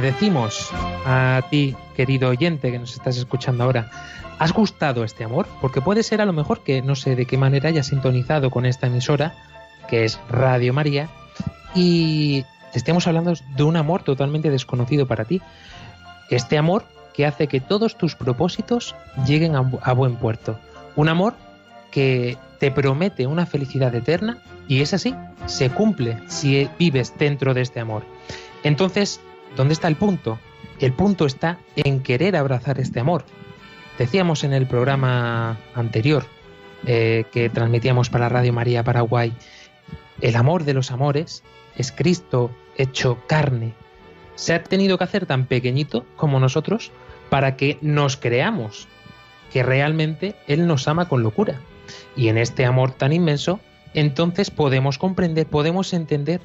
Decimos 0.00 0.70
a 1.06 1.42
ti, 1.50 1.74
querido 1.96 2.28
oyente 2.30 2.70
que 2.70 2.78
nos 2.78 2.92
estás 2.92 3.16
escuchando 3.16 3.64
ahora, 3.64 3.90
¿has 4.38 4.52
gustado 4.52 5.04
este 5.04 5.24
amor? 5.24 5.46
Porque 5.60 5.80
puede 5.80 6.02
ser 6.02 6.20
a 6.20 6.26
lo 6.26 6.32
mejor 6.32 6.62
que 6.62 6.82
no 6.82 6.94
sé 6.94 7.16
de 7.16 7.26
qué 7.26 7.36
manera 7.36 7.68
hayas 7.68 7.88
sintonizado 7.88 8.50
con 8.50 8.66
esta 8.66 8.86
emisora, 8.86 9.34
que 9.88 10.04
es 10.04 10.18
Radio 10.28 10.72
María, 10.72 11.08
y 11.74 12.44
te 12.72 12.78
estemos 12.78 13.06
hablando 13.06 13.34
de 13.56 13.62
un 13.62 13.76
amor 13.76 14.02
totalmente 14.02 14.50
desconocido 14.50 15.06
para 15.06 15.24
ti. 15.24 15.40
Este 16.30 16.58
amor 16.58 16.84
que 17.14 17.26
hace 17.26 17.46
que 17.46 17.60
todos 17.60 17.96
tus 17.96 18.14
propósitos 18.14 18.94
lleguen 19.26 19.56
a, 19.56 19.70
a 19.82 19.92
buen 19.92 20.16
puerto. 20.16 20.58
Un 20.96 21.08
amor 21.08 21.34
que 21.90 22.38
te 22.58 22.70
promete 22.70 23.26
una 23.26 23.46
felicidad 23.46 23.94
eterna 23.94 24.38
y 24.68 24.82
es 24.82 24.94
así, 24.94 25.14
se 25.46 25.70
cumple 25.70 26.18
si 26.28 26.68
vives 26.78 27.14
dentro 27.18 27.54
de 27.54 27.62
este 27.62 27.80
amor. 27.80 28.04
Entonces, 28.62 29.20
¿dónde 29.56 29.74
está 29.74 29.88
el 29.88 29.96
punto? 29.96 30.38
El 30.78 30.92
punto 30.92 31.26
está 31.26 31.58
en 31.76 32.02
querer 32.02 32.36
abrazar 32.36 32.80
este 32.80 33.00
amor. 33.00 33.24
Decíamos 33.98 34.44
en 34.44 34.52
el 34.52 34.66
programa 34.66 35.58
anterior 35.74 36.24
eh, 36.86 37.24
que 37.32 37.50
transmitíamos 37.50 38.08
para 38.08 38.28
Radio 38.28 38.52
María 38.52 38.82
Paraguay, 38.82 39.32
el 40.20 40.36
amor 40.36 40.64
de 40.64 40.74
los 40.74 40.90
amores 40.90 41.42
es 41.76 41.92
Cristo 41.92 42.50
hecho 42.76 43.18
carne. 43.26 43.74
Se 44.34 44.54
ha 44.54 44.62
tenido 44.62 44.96
que 44.96 45.04
hacer 45.04 45.26
tan 45.26 45.46
pequeñito 45.46 46.06
como 46.16 46.40
nosotros 46.40 46.92
para 47.28 47.56
que 47.56 47.78
nos 47.82 48.16
creamos 48.16 48.88
que 49.52 49.62
realmente 49.62 50.34
Él 50.46 50.66
nos 50.66 50.88
ama 50.88 51.08
con 51.08 51.22
locura. 51.22 51.60
Y 52.16 52.28
en 52.28 52.38
este 52.38 52.64
amor 52.64 52.92
tan 52.92 53.12
inmenso, 53.12 53.60
entonces 53.94 54.50
podemos 54.50 54.98
comprender, 54.98 55.46
podemos 55.46 55.92
entender 55.92 56.40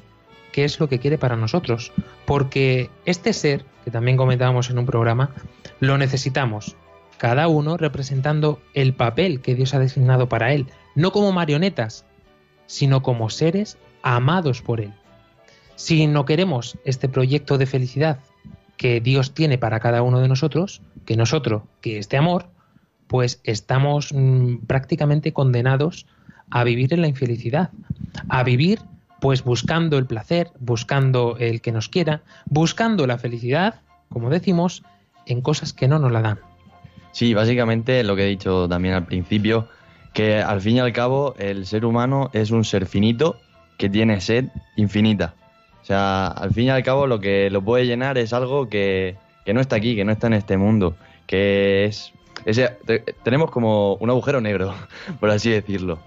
qué 0.56 0.64
es 0.64 0.80
lo 0.80 0.88
que 0.88 0.98
quiere 0.98 1.18
para 1.18 1.36
nosotros. 1.36 1.92
Porque 2.24 2.88
este 3.04 3.34
ser, 3.34 3.66
que 3.84 3.90
también 3.90 4.16
comentábamos 4.16 4.70
en 4.70 4.78
un 4.78 4.86
programa, 4.86 5.34
lo 5.80 5.98
necesitamos, 5.98 6.76
cada 7.18 7.46
uno 7.46 7.76
representando 7.76 8.58
el 8.72 8.94
papel 8.94 9.42
que 9.42 9.54
Dios 9.54 9.74
ha 9.74 9.78
designado 9.78 10.30
para 10.30 10.54
él, 10.54 10.66
no 10.94 11.12
como 11.12 11.30
marionetas, 11.30 12.06
sino 12.64 13.02
como 13.02 13.28
seres 13.28 13.76
amados 14.00 14.62
por 14.62 14.80
él. 14.80 14.94
Si 15.74 16.06
no 16.06 16.24
queremos 16.24 16.78
este 16.86 17.06
proyecto 17.06 17.58
de 17.58 17.66
felicidad 17.66 18.20
que 18.78 19.02
Dios 19.02 19.34
tiene 19.34 19.58
para 19.58 19.78
cada 19.78 20.00
uno 20.00 20.20
de 20.20 20.28
nosotros, 20.28 20.80
que 21.04 21.18
nosotros, 21.18 21.64
que 21.82 21.98
este 21.98 22.16
amor, 22.16 22.48
pues 23.08 23.42
estamos 23.44 24.10
mm, 24.14 24.64
prácticamente 24.66 25.34
condenados 25.34 26.06
a 26.48 26.64
vivir 26.64 26.94
en 26.94 27.02
la 27.02 27.08
infelicidad, 27.08 27.72
a 28.30 28.42
vivir 28.42 28.80
pues 29.20 29.44
buscando 29.44 29.98
el 29.98 30.06
placer, 30.06 30.50
buscando 30.58 31.36
el 31.38 31.60
que 31.60 31.72
nos 31.72 31.88
quiera, 31.88 32.22
buscando 32.46 33.06
la 33.06 33.18
felicidad, 33.18 33.80
como 34.10 34.30
decimos, 34.30 34.82
en 35.26 35.40
cosas 35.42 35.72
que 35.72 35.88
no 35.88 35.98
nos 35.98 36.12
la 36.12 36.22
dan. 36.22 36.38
Sí, 37.12 37.32
básicamente 37.34 38.04
lo 38.04 38.14
que 38.14 38.24
he 38.24 38.28
dicho 38.28 38.68
también 38.68 38.94
al 38.94 39.06
principio, 39.06 39.68
que 40.12 40.40
al 40.42 40.60
fin 40.60 40.76
y 40.76 40.80
al 40.80 40.92
cabo 40.92 41.34
el 41.38 41.66
ser 41.66 41.84
humano 41.84 42.30
es 42.32 42.50
un 42.50 42.64
ser 42.64 42.86
finito 42.86 43.38
que 43.78 43.88
tiene 43.88 44.20
sed 44.20 44.46
infinita. 44.76 45.34
O 45.82 45.84
sea, 45.86 46.26
al 46.28 46.52
fin 46.52 46.64
y 46.64 46.70
al 46.70 46.82
cabo 46.82 47.06
lo 47.06 47.20
que 47.20 47.48
lo 47.50 47.62
puede 47.62 47.86
llenar 47.86 48.18
es 48.18 48.32
algo 48.32 48.68
que, 48.68 49.16
que 49.44 49.54
no 49.54 49.60
está 49.60 49.76
aquí, 49.76 49.94
que 49.96 50.04
no 50.04 50.12
está 50.12 50.26
en 50.26 50.32
este 50.34 50.56
mundo, 50.56 50.96
que 51.26 51.84
es... 51.86 52.12
te- 52.44 53.04
tenemos 53.22 53.50
como 53.50 53.94
un 53.94 54.10
agujero 54.10 54.40
negro, 54.40 54.74
por 55.20 55.30
así 55.30 55.50
decirlo. 55.50 55.98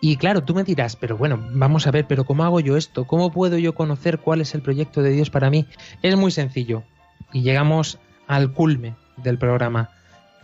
Y 0.00 0.16
claro, 0.16 0.44
tú 0.44 0.54
me 0.54 0.64
dirás, 0.64 0.96
pero 0.96 1.16
bueno, 1.16 1.40
vamos 1.52 1.86
a 1.86 1.90
ver, 1.90 2.06
pero 2.06 2.24
¿cómo 2.24 2.44
hago 2.44 2.60
yo 2.60 2.76
esto? 2.76 3.04
¿Cómo 3.06 3.32
puedo 3.32 3.58
yo 3.58 3.74
conocer 3.74 4.18
cuál 4.18 4.40
es 4.40 4.54
el 4.54 4.62
proyecto 4.62 5.02
de 5.02 5.10
Dios 5.10 5.30
para 5.30 5.50
mí? 5.50 5.66
Es 6.02 6.16
muy 6.16 6.30
sencillo. 6.30 6.84
Y 7.32 7.42
llegamos 7.42 7.98
al 8.26 8.52
culme 8.52 8.94
del 9.16 9.38
programa. 9.38 9.90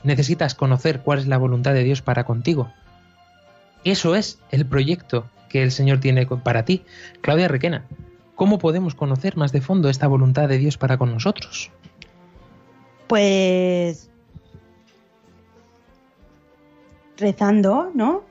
Necesitas 0.02 0.54
conocer 0.54 1.00
cuál 1.00 1.20
es 1.20 1.26
la 1.26 1.38
voluntad 1.38 1.72
de 1.72 1.84
Dios 1.84 2.02
para 2.02 2.24
contigo. 2.24 2.72
Eso 3.84 4.16
es 4.16 4.40
el 4.50 4.66
proyecto 4.66 5.30
que 5.48 5.62
el 5.62 5.70
Señor 5.70 6.00
tiene 6.00 6.26
para 6.26 6.64
ti. 6.64 6.82
Claudia 7.20 7.48
Requena, 7.48 7.84
¿cómo 8.34 8.58
podemos 8.58 8.94
conocer 8.94 9.36
más 9.36 9.52
de 9.52 9.60
fondo 9.60 9.88
esta 9.88 10.08
voluntad 10.08 10.48
de 10.48 10.58
Dios 10.58 10.78
para 10.78 10.98
con 10.98 11.12
nosotros? 11.12 11.70
pues 13.06 14.10
rezando, 17.16 17.90
¿no? 17.94 18.24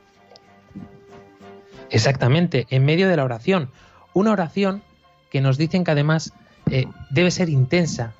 Exactamente, 1.93 2.65
en 2.71 2.85
medio 2.85 3.07
de 3.07 3.15
la 3.15 3.23
oración. 3.23 3.69
Una 4.13 4.31
oración 4.31 4.81
que 5.29 5.41
nos 5.41 5.59
dicen 5.59 5.83
que 5.83 5.91
además 5.91 6.33
eh, 6.71 6.87
debe 7.11 7.29
ser 7.29 7.49
intensa, 7.49 8.15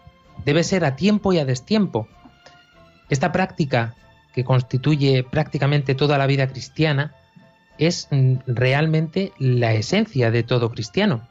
debe 0.45 0.63
ser 0.63 0.85
a 0.85 0.95
tiempo 0.95 1.33
y 1.33 1.39
a 1.39 1.45
destiempo. 1.45 2.07
Esta 3.09 3.31
práctica 3.31 3.95
que 4.35 4.43
constituye 4.43 5.23
prácticamente 5.23 5.95
toda 5.95 6.19
la 6.19 6.27
vida 6.27 6.47
cristiana 6.47 7.15
es 7.79 8.07
mm, 8.11 8.35
realmente 8.45 9.33
la 9.39 9.73
esencia 9.73 10.29
de 10.29 10.43
todo 10.43 10.69
cristiano. 10.69 11.27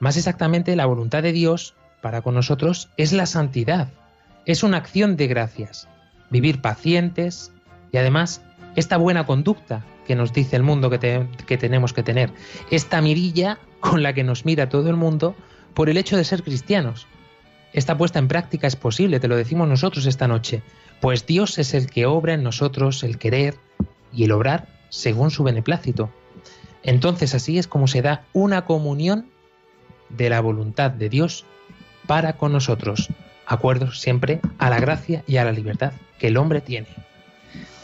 Más 0.00 0.16
exactamente, 0.16 0.76
la 0.76 0.86
voluntad 0.86 1.22
de 1.22 1.32
Dios 1.32 1.74
para 2.00 2.22
con 2.22 2.34
nosotros 2.34 2.88
es 2.96 3.12
la 3.12 3.26
santidad, 3.26 3.88
es 4.46 4.62
una 4.62 4.78
acción 4.78 5.16
de 5.16 5.26
gracias, 5.26 5.86
vivir 6.30 6.62
pacientes 6.62 7.52
y 7.92 7.98
además 7.98 8.40
esta 8.74 8.96
buena 8.96 9.26
conducta 9.26 9.84
que 10.06 10.14
nos 10.14 10.32
dice 10.32 10.56
el 10.56 10.62
mundo 10.62 10.90
que, 10.90 11.26
que 11.46 11.58
tenemos 11.58 11.92
que 11.92 12.02
tener, 12.02 12.30
esta 12.70 13.00
mirilla 13.00 13.58
con 13.80 14.02
la 14.02 14.12
que 14.12 14.24
nos 14.24 14.44
mira 14.44 14.68
todo 14.68 14.90
el 14.90 14.96
mundo 14.96 15.34
por 15.74 15.88
el 15.88 15.96
hecho 15.96 16.16
de 16.16 16.24
ser 16.24 16.42
cristianos. 16.42 17.06
Esta 17.72 17.98
puesta 17.98 18.18
en 18.18 18.28
práctica 18.28 18.66
es 18.66 18.76
posible, 18.76 19.20
te 19.20 19.28
lo 19.28 19.36
decimos 19.36 19.68
nosotros 19.68 20.06
esta 20.06 20.28
noche, 20.28 20.62
pues 21.00 21.26
Dios 21.26 21.58
es 21.58 21.74
el 21.74 21.90
que 21.90 22.06
obra 22.06 22.34
en 22.34 22.42
nosotros 22.42 23.02
el 23.02 23.18
querer 23.18 23.56
y 24.12 24.24
el 24.24 24.32
obrar 24.32 24.68
según 24.90 25.30
su 25.30 25.42
beneplácito. 25.42 26.10
Entonces 26.84 27.34
así 27.34 27.58
es 27.58 27.66
como 27.66 27.88
se 27.88 28.02
da 28.02 28.24
una 28.32 28.64
comunión 28.64 29.26
de 30.08 30.30
la 30.30 30.40
voluntad 30.40 30.90
de 30.90 31.08
Dios 31.08 31.44
para 32.06 32.34
con 32.34 32.52
nosotros, 32.52 33.08
acuerdos 33.46 34.00
siempre 34.00 34.40
a 34.58 34.70
la 34.70 34.78
gracia 34.78 35.24
y 35.26 35.38
a 35.38 35.44
la 35.44 35.52
libertad 35.52 35.92
que 36.18 36.28
el 36.28 36.36
hombre 36.36 36.60
tiene. 36.60 36.88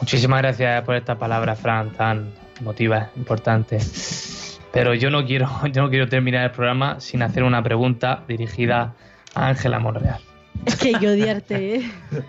Muchísimas 0.01 0.41
gracias 0.43 0.83
por 0.85 0.97
esta 0.97 1.19
palabra, 1.19 1.55
Fran, 1.55 1.91
tan 1.91 2.33
emotiva, 2.61 3.11
importante. 3.17 3.79
Pero 4.73 4.95
yo 4.95 5.11
no 5.11 5.25
quiero, 5.27 5.49
yo 5.73 5.83
no 5.83 5.91
quiero 5.91 6.09
terminar 6.09 6.45
el 6.45 6.51
programa 6.51 7.01
sin 7.01 7.23
hacer 7.23 7.43
una 7.43 7.63
pregunta 7.63 8.25
dirigida 8.27 8.95
a 9.35 9.49
Ángela 9.49 9.79
Monreal. 9.79 10.21
Es 10.67 10.77
que 10.77 10.89
hay 10.89 10.95
que 10.95 11.09
odiarte, 11.09 11.77
¿eh? 11.77 11.91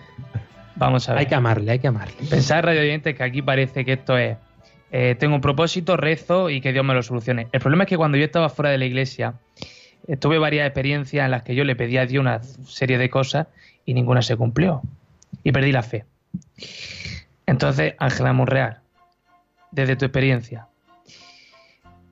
Vamos 0.76 1.08
a 1.08 1.12
ver. 1.12 1.20
Hay 1.20 1.26
que 1.26 1.34
amarle, 1.34 1.70
hay 1.70 1.78
que 1.78 1.88
amarle. 1.88 2.14
Pensad, 2.28 2.62
radio 2.62 2.80
oyentes, 2.80 3.14
que 3.14 3.22
aquí 3.22 3.42
parece 3.42 3.84
que 3.84 3.92
esto 3.94 4.16
es. 4.16 4.36
eh, 4.90 5.16
tengo 5.18 5.34
un 5.34 5.40
propósito, 5.40 5.96
rezo 5.96 6.50
y 6.50 6.60
que 6.60 6.72
Dios 6.72 6.84
me 6.84 6.94
lo 6.94 7.02
solucione. 7.02 7.48
El 7.52 7.60
problema 7.60 7.84
es 7.84 7.88
que 7.88 7.96
cuando 7.96 8.18
yo 8.18 8.24
estaba 8.24 8.48
fuera 8.48 8.70
de 8.70 8.78
la 8.78 8.84
iglesia, 8.84 9.34
eh, 10.08 10.16
tuve 10.16 10.38
varias 10.38 10.66
experiencias 10.66 11.24
en 11.24 11.30
las 11.30 11.42
que 11.42 11.54
yo 11.54 11.64
le 11.64 11.76
pedí 11.76 11.98
a 11.98 12.06
Dios 12.06 12.20
una 12.20 12.42
serie 12.42 12.98
de 12.98 13.10
cosas 13.10 13.46
y 13.84 13.94
ninguna 13.94 14.22
se 14.22 14.36
cumplió. 14.36 14.82
Y 15.44 15.52
perdí 15.52 15.72
la 15.72 15.82
fe. 15.82 16.04
Entonces, 17.52 17.94
Ángela 17.98 18.32
Monreal, 18.32 18.80
desde 19.72 19.94
tu 19.94 20.06
experiencia, 20.06 20.68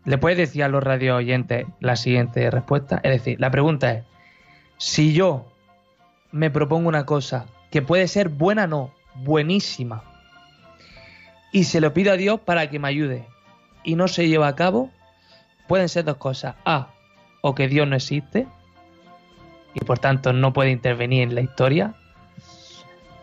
¿le 0.04 0.18
puedes 0.18 0.36
decir 0.36 0.62
a 0.62 0.68
los 0.68 0.84
radio 0.84 1.16
oyentes 1.16 1.66
la 1.80 1.96
siguiente 1.96 2.50
respuesta? 2.50 3.00
Es 3.02 3.10
decir, 3.10 3.40
la 3.40 3.50
pregunta 3.50 3.90
es: 3.90 4.04
si 4.76 5.14
yo 5.14 5.50
me 6.30 6.50
propongo 6.50 6.90
una 6.90 7.06
cosa 7.06 7.46
que 7.70 7.80
puede 7.80 8.06
ser 8.06 8.28
buena, 8.28 8.66
no, 8.66 8.92
buenísima, 9.14 10.04
y 11.52 11.64
se 11.64 11.80
lo 11.80 11.94
pido 11.94 12.12
a 12.12 12.18
Dios 12.18 12.40
para 12.40 12.68
que 12.68 12.78
me 12.78 12.88
ayude 12.88 13.26
y 13.82 13.94
no 13.94 14.08
se 14.08 14.28
lleva 14.28 14.46
a 14.46 14.56
cabo, 14.56 14.90
pueden 15.68 15.88
ser 15.88 16.04
dos 16.04 16.18
cosas. 16.18 16.56
A, 16.66 16.88
o 17.40 17.54
que 17.54 17.66
Dios 17.66 17.88
no 17.88 17.96
existe 17.96 18.46
y 19.72 19.80
por 19.80 19.98
tanto 19.98 20.34
no 20.34 20.52
puede 20.52 20.70
intervenir 20.70 21.22
en 21.22 21.34
la 21.34 21.40
historia. 21.40 21.94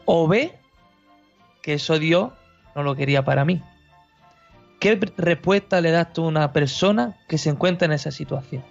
O 0.06 0.28
B, 0.28 0.58
que 1.68 1.74
eso 1.74 2.00
Dios 2.00 2.30
no 2.78 2.84
lo 2.84 2.96
quería 2.96 3.26
para 3.26 3.44
mí. 3.44 3.62
¿Qué 4.80 4.98
respuesta 5.18 5.82
le 5.82 5.92
das 5.92 6.14
tú 6.14 6.24
a 6.24 6.28
una 6.30 6.54
persona 6.54 7.18
que 7.28 7.38
se 7.38 7.50
encuentra 7.50 7.88
en 7.88 7.92
esa 7.92 8.10
situación? 8.10 8.64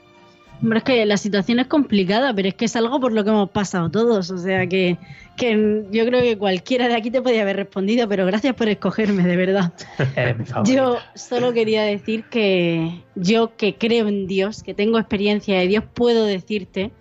Hombre, 0.63 0.79
es 0.79 0.85
que 0.85 1.05
la 1.05 1.19
situación 1.19 1.59
es 1.59 1.67
complicada, 1.67 2.33
pero 2.33 2.49
es 2.49 2.55
que 2.55 2.65
es 2.65 2.75
algo 2.75 2.99
por 2.99 3.13
lo 3.13 3.23
que 3.23 3.29
hemos 3.29 3.51
pasado 3.51 3.91
todos. 3.91 4.31
O 4.31 4.39
sea 4.39 4.67
que, 4.67 4.97
que 5.37 5.85
yo 5.91 6.07
creo 6.07 6.23
que 6.23 6.39
cualquiera 6.39 6.89
de 6.89 6.95
aquí 6.95 7.11
te 7.11 7.21
podía 7.21 7.43
haber 7.43 7.57
respondido, 7.57 8.09
pero 8.09 8.25
gracias 8.25 8.55
por 8.55 8.71
escogerme, 8.71 9.25
de 9.25 9.37
verdad. 9.37 9.75
Yo 10.65 10.97
solo 11.15 11.53
quería 11.53 11.83
decir 11.83 12.25
que 12.31 13.03
yo 13.15 13.59
que 13.59 13.75
creo 13.75 14.09
en 14.09 14.27
Dios, 14.27 14.63
que 14.63 14.73
tengo 14.73 14.99
experiencia 14.99 15.59
de 15.59 15.67
Dios, 15.67 15.85
puedo 15.93 16.25
decirte 16.25 16.93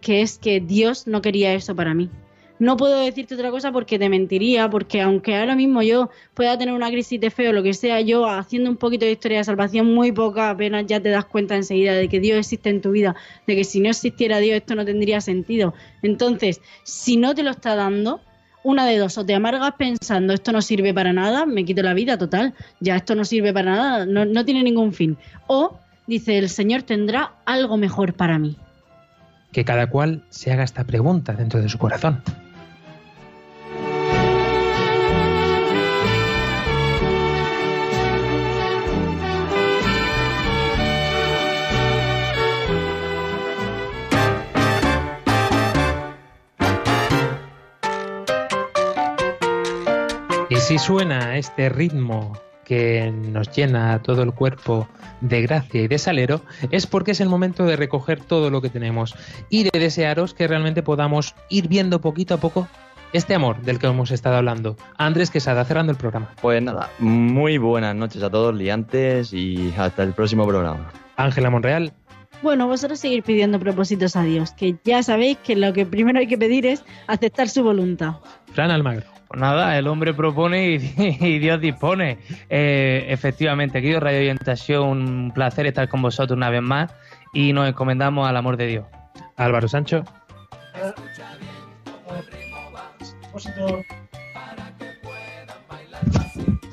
que 0.00 0.22
es 0.22 0.38
que 0.38 0.60
Dios 0.60 1.06
no 1.06 1.20
quería 1.20 1.52
eso 1.52 1.76
para 1.76 1.92
mí. 1.92 2.08
No 2.62 2.76
puedo 2.76 3.00
decirte 3.00 3.34
otra 3.34 3.50
cosa 3.50 3.72
porque 3.72 3.98
te 3.98 4.08
mentiría, 4.08 4.70
porque 4.70 5.00
aunque 5.00 5.36
ahora 5.36 5.56
mismo 5.56 5.82
yo 5.82 6.10
pueda 6.32 6.56
tener 6.56 6.72
una 6.72 6.92
crisis 6.92 7.20
de 7.20 7.28
fe 7.28 7.48
o 7.48 7.52
lo 7.52 7.64
que 7.64 7.74
sea, 7.74 8.00
yo 8.00 8.24
haciendo 8.24 8.70
un 8.70 8.76
poquito 8.76 9.04
de 9.04 9.10
historia 9.10 9.38
de 9.38 9.44
salvación, 9.44 9.92
muy 9.92 10.12
poca 10.12 10.50
apenas 10.50 10.86
ya 10.86 11.00
te 11.00 11.08
das 11.08 11.24
cuenta 11.24 11.56
enseguida 11.56 11.94
de 11.94 12.08
que 12.08 12.20
Dios 12.20 12.38
existe 12.38 12.70
en 12.70 12.80
tu 12.80 12.92
vida, 12.92 13.16
de 13.48 13.56
que 13.56 13.64
si 13.64 13.80
no 13.80 13.88
existiera 13.88 14.38
Dios 14.38 14.58
esto 14.58 14.76
no 14.76 14.84
tendría 14.84 15.20
sentido. 15.20 15.74
Entonces, 16.02 16.60
si 16.84 17.16
no 17.16 17.34
te 17.34 17.42
lo 17.42 17.50
está 17.50 17.74
dando, 17.74 18.20
una 18.62 18.86
de 18.86 18.96
dos, 18.96 19.18
o 19.18 19.26
te 19.26 19.34
amargas 19.34 19.72
pensando 19.76 20.32
esto 20.32 20.52
no 20.52 20.62
sirve 20.62 20.94
para 20.94 21.12
nada, 21.12 21.46
me 21.46 21.64
quito 21.64 21.82
la 21.82 21.94
vida 21.94 22.16
total, 22.16 22.54
ya 22.78 22.94
esto 22.94 23.16
no 23.16 23.24
sirve 23.24 23.52
para 23.52 23.72
nada, 23.72 24.06
no, 24.06 24.24
no 24.24 24.44
tiene 24.44 24.62
ningún 24.62 24.92
fin. 24.92 25.18
O 25.48 25.80
dice, 26.06 26.38
el 26.38 26.48
Señor 26.48 26.82
tendrá 26.82 27.32
algo 27.44 27.76
mejor 27.76 28.14
para 28.14 28.38
mí. 28.38 28.56
Que 29.50 29.64
cada 29.64 29.88
cual 29.88 30.22
se 30.30 30.52
haga 30.52 30.62
esta 30.62 30.84
pregunta 30.84 31.32
dentro 31.32 31.60
de 31.60 31.68
su 31.68 31.76
corazón. 31.78 32.22
Si 50.62 50.78
suena 50.78 51.36
este 51.36 51.68
ritmo 51.68 52.32
que 52.64 53.10
nos 53.10 53.50
llena 53.50 54.00
todo 54.00 54.22
el 54.22 54.32
cuerpo 54.32 54.88
de 55.20 55.42
gracia 55.42 55.82
y 55.82 55.88
de 55.88 55.98
salero, 55.98 56.40
es 56.70 56.86
porque 56.86 57.10
es 57.10 57.20
el 57.20 57.28
momento 57.28 57.64
de 57.66 57.74
recoger 57.74 58.22
todo 58.22 58.48
lo 58.48 58.62
que 58.62 58.70
tenemos 58.70 59.16
y 59.50 59.64
de 59.64 59.76
desearos 59.76 60.34
que 60.34 60.46
realmente 60.46 60.84
podamos 60.84 61.34
ir 61.50 61.66
viendo 61.66 62.00
poquito 62.00 62.34
a 62.34 62.36
poco 62.38 62.68
este 63.12 63.34
amor 63.34 63.60
del 63.62 63.80
que 63.80 63.88
hemos 63.88 64.12
estado 64.12 64.36
hablando. 64.36 64.76
Andrés 64.96 65.30
Quesada, 65.30 65.64
cerrando 65.64 65.90
el 65.90 65.98
programa. 65.98 66.30
Pues 66.40 66.62
nada, 66.62 66.90
muy 67.00 67.58
buenas 67.58 67.96
noches 67.96 68.22
a 68.22 68.30
todos, 68.30 68.54
liantes, 68.54 69.32
y 69.32 69.74
hasta 69.76 70.04
el 70.04 70.12
próximo 70.12 70.46
programa. 70.46 70.90
Ángela 71.16 71.50
Monreal. 71.50 71.92
Bueno, 72.40 72.68
vosotros 72.68 73.00
seguir 73.00 73.24
pidiendo 73.24 73.58
propósitos 73.58 74.14
a 74.14 74.22
Dios, 74.22 74.52
que 74.52 74.76
ya 74.84 75.02
sabéis 75.02 75.38
que 75.38 75.56
lo 75.56 75.72
que 75.72 75.86
primero 75.86 76.20
hay 76.20 76.28
que 76.28 76.38
pedir 76.38 76.66
es 76.66 76.84
aceptar 77.08 77.48
su 77.48 77.64
voluntad. 77.64 78.14
Fran 78.52 78.70
Almagro. 78.70 79.11
Pues 79.32 79.40
nada, 79.40 79.78
el 79.78 79.86
hombre 79.88 80.12
propone 80.12 80.72
y, 80.72 80.74
y 81.20 81.38
Dios 81.38 81.58
dispone. 81.58 82.18
Eh, 82.50 83.06
efectivamente, 83.08 83.80
querido 83.80 83.98
Radio 83.98 84.36
sido 84.56 84.84
un 84.84 85.32
placer 85.34 85.64
estar 85.64 85.88
con 85.88 86.02
vosotros 86.02 86.36
una 86.36 86.50
vez 86.50 86.60
más 86.60 86.94
y 87.32 87.54
nos 87.54 87.66
encomendamos 87.66 88.28
al 88.28 88.36
amor 88.36 88.58
de 88.58 88.66
Dios. 88.66 88.84
Álvaro 89.36 89.68
Sancho. 89.68 90.04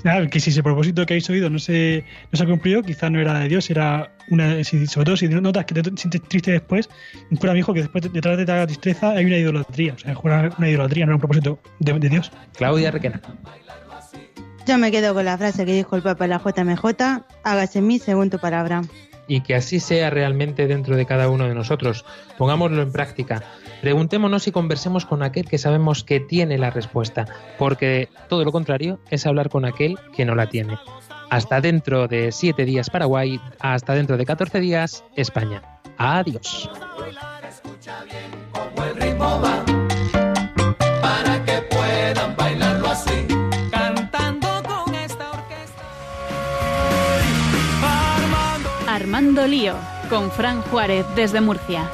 Nada, 0.04 0.28
que 0.28 0.40
si 0.40 0.50
ese 0.50 0.64
propósito 0.64 1.06
que 1.06 1.14
habéis 1.14 1.30
oído 1.30 1.50
no 1.50 1.60
se, 1.60 2.06
no 2.32 2.38
se 2.38 2.44
ha 2.44 2.48
cumplido, 2.48 2.82
quizás 2.84 3.12
no 3.12 3.20
era 3.20 3.38
de 3.40 3.50
Dios, 3.50 3.70
era 3.70 4.12
una. 4.30 4.64
si- 4.64 4.88
sobre 4.88 5.06
todo 5.06 5.18
si 5.18 5.28
notas 5.28 5.66
que 5.66 5.76
te 5.82 5.84
sientes 5.98 6.22
triste 6.24 6.52
después, 6.52 6.90
fuera 7.40 7.54
mi 7.54 7.60
hijo 7.60 7.74
que 7.74 7.82
después 7.82 8.12
detrás 8.12 8.38
de 8.38 8.46
la 8.46 8.66
tristeza 8.66 9.12
hay 9.12 9.26
una 9.26 9.38
idolatría, 9.38 9.94
o 9.94 9.98
sea, 10.00 10.18
una, 10.24 10.52
una 10.58 10.70
idolatría, 10.70 11.06
no 11.06 11.12
era 11.12 11.16
un 11.16 11.20
propósito 11.22 11.60
de, 11.80 11.94
de 12.00 12.10
Dios. 12.10 12.32
Claudia 12.56 12.92
Requena. 12.92 13.20
Yo 14.68 14.78
me 14.78 14.92
quedo 14.92 15.14
con 15.14 15.26
la 15.26 15.38
frase 15.38 15.66
que 15.66 15.74
dijo 15.74 15.96
el 15.96 16.02
Papa 16.04 16.26
en 16.26 16.30
la 16.32 16.38
JMJ, 16.40 16.86
hágase 17.44 17.80
en 17.80 17.88
mí 17.88 17.98
según 18.00 18.30
tu 18.30 18.38
palabra. 18.40 18.82
y 19.28 19.42
que 19.42 19.54
así 19.56 19.80
sea 19.80 20.10
realmente 20.10 20.66
dentro 20.68 20.96
de 20.96 21.06
cada 21.06 21.30
uno 21.30 21.48
de 21.48 21.54
nosotros. 21.56 22.06
Pongámoslo 22.38 22.82
en 22.82 22.92
práctica. 22.92 23.44
Preguntémonos 23.82 24.48
y 24.48 24.52
conversemos 24.52 25.06
con 25.06 25.24
aquel 25.24 25.48
que 25.48 25.58
sabemos 25.58 26.04
que 26.04 26.20
tiene 26.20 26.58
la 26.58 26.70
respuesta, 26.70 27.26
porque 27.58 28.10
todo 28.28 28.44
lo 28.44 28.52
contrario 28.52 29.00
es 29.10 29.26
hablar 29.26 29.50
con 29.50 29.66
aquel 29.66 29.98
que 30.16 30.26
no 30.26 30.36
la 30.36 30.48
tiene. 30.48 30.78
Hasta 31.30 31.62
dentro 31.62 32.08
de 32.08 32.32
siete 32.32 32.66
días 32.66 32.90
Paraguay, 32.90 33.40
hasta 33.60 33.94
dentro 33.94 34.18
de 34.18 34.26
14 34.26 34.60
días 34.60 35.04
España. 35.16 35.62
Adiós. 35.98 36.70
Armando 48.88 49.48
Lío, 49.48 49.76
con 50.10 50.30
Fran 50.32 50.62
Juárez 50.64 51.06
desde 51.16 51.40
Murcia. 51.42 51.90